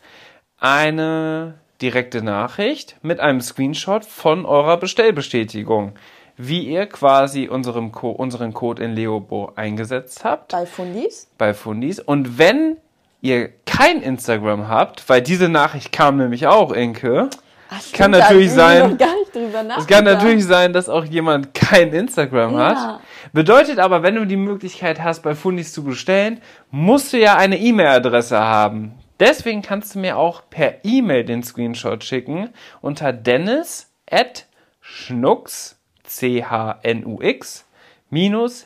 eine 0.58 1.54
direkte 1.82 2.22
Nachricht 2.22 2.96
mit 3.02 3.20
einem 3.20 3.40
Screenshot 3.40 4.04
von 4.04 4.44
eurer 4.46 4.78
Bestellbestätigung, 4.78 5.92
wie 6.36 6.62
ihr 6.66 6.86
quasi 6.86 7.48
unserem 7.48 7.92
Co 7.92 8.10
unseren 8.10 8.52
Code 8.54 8.82
in 8.82 8.94
Leobo 8.94 9.52
eingesetzt 9.54 10.24
habt 10.24 10.52
Bei 10.52 10.66
Fundis? 10.66 11.28
bei 11.38 11.54
Fundis. 11.54 12.00
Und 12.00 12.38
wenn 12.38 12.76
ihr 13.20 13.50
kein 13.66 14.02
Instagram 14.02 14.68
habt, 14.68 15.08
weil 15.08 15.22
diese 15.22 15.48
Nachricht 15.48 15.92
kam 15.92 16.16
nämlich 16.16 16.46
auch, 16.46 16.72
Inke, 16.72 17.30
Ach, 17.68 17.82
Kann 17.92 18.12
natürlich 18.12 18.52
sein- 18.52 18.96
gar 18.96 19.12
nicht 19.16 19.34
drüber 19.34 19.64
es 19.76 19.88
kann 19.88 20.04
natürlich 20.04 20.46
sein, 20.46 20.72
dass 20.72 20.88
auch 20.88 21.04
jemand 21.04 21.52
kein 21.52 21.92
Instagram 21.92 22.54
Ja. 22.54 22.68
hat. 22.68 23.00
Bedeutet 23.32 23.78
aber, 23.78 24.02
wenn 24.02 24.14
du 24.14 24.26
die 24.26 24.36
Möglichkeit 24.36 25.02
hast, 25.02 25.22
bei 25.22 25.34
Fundis 25.34 25.72
zu 25.72 25.84
bestellen, 25.84 26.40
musst 26.70 27.12
du 27.12 27.18
ja 27.18 27.36
eine 27.36 27.58
E-Mail-Adresse 27.58 28.38
haben. 28.38 28.94
Deswegen 29.18 29.62
kannst 29.62 29.94
du 29.94 29.98
mir 30.00 30.18
auch 30.18 30.42
per 30.50 30.84
E-Mail 30.84 31.24
den 31.24 31.42
Screenshot 31.42 32.04
schicken 32.04 32.50
unter 32.82 33.12
dennis 33.12 33.90
at 34.10 34.46
schnux, 34.80 35.80
C-H-N-U-X, 36.04 37.66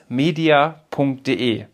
media.de. 0.09 1.67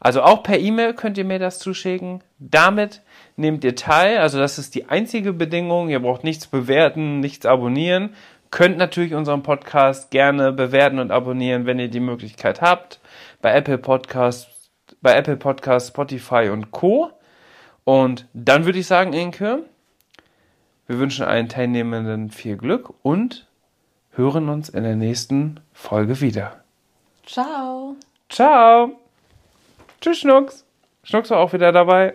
Also 0.00 0.22
auch 0.22 0.42
per 0.42 0.58
E-Mail 0.58 0.92
könnt 0.92 1.16
ihr 1.16 1.24
mir 1.24 1.38
das 1.38 1.58
zuschicken. 1.58 2.22
Damit 2.38 3.00
nehmt 3.36 3.64
ihr 3.64 3.74
teil. 3.74 4.18
Also 4.18 4.38
das 4.38 4.58
ist 4.58 4.74
die 4.74 4.90
einzige 4.90 5.32
Bedingung. 5.32 5.88
Ihr 5.88 6.00
braucht 6.00 6.24
nichts 6.24 6.46
bewerten, 6.46 7.20
nichts 7.20 7.46
abonnieren. 7.46 8.14
Könnt 8.54 8.78
natürlich 8.78 9.14
unseren 9.14 9.42
Podcast 9.42 10.12
gerne 10.12 10.52
bewerten 10.52 11.00
und 11.00 11.10
abonnieren, 11.10 11.66
wenn 11.66 11.80
ihr 11.80 11.88
die 11.88 11.98
Möglichkeit 11.98 12.62
habt. 12.62 13.00
Bei 13.42 13.52
Apple 13.52 13.78
Podcast, 13.78 14.48
bei 15.02 15.16
Apple 15.16 15.36
Podcast, 15.36 15.88
Spotify 15.88 16.50
und 16.52 16.70
Co. 16.70 17.10
Und 17.82 18.28
dann 18.32 18.64
würde 18.64 18.78
ich 18.78 18.86
sagen, 18.86 19.12
Inke, 19.12 19.64
wir 20.86 20.98
wünschen 21.00 21.24
allen 21.24 21.48
Teilnehmenden 21.48 22.30
viel 22.30 22.56
Glück 22.56 22.94
und 23.02 23.48
hören 24.12 24.48
uns 24.48 24.68
in 24.68 24.84
der 24.84 24.94
nächsten 24.94 25.58
Folge 25.72 26.20
wieder. 26.20 26.62
Ciao. 27.26 27.96
Ciao. 28.28 29.00
Tschüss, 30.00 30.18
Schnucks. 30.18 30.64
Schnucks 31.02 31.30
war 31.30 31.38
auch 31.40 31.52
wieder 31.54 31.72
dabei. 31.72 32.14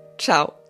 ciao. 0.17 0.60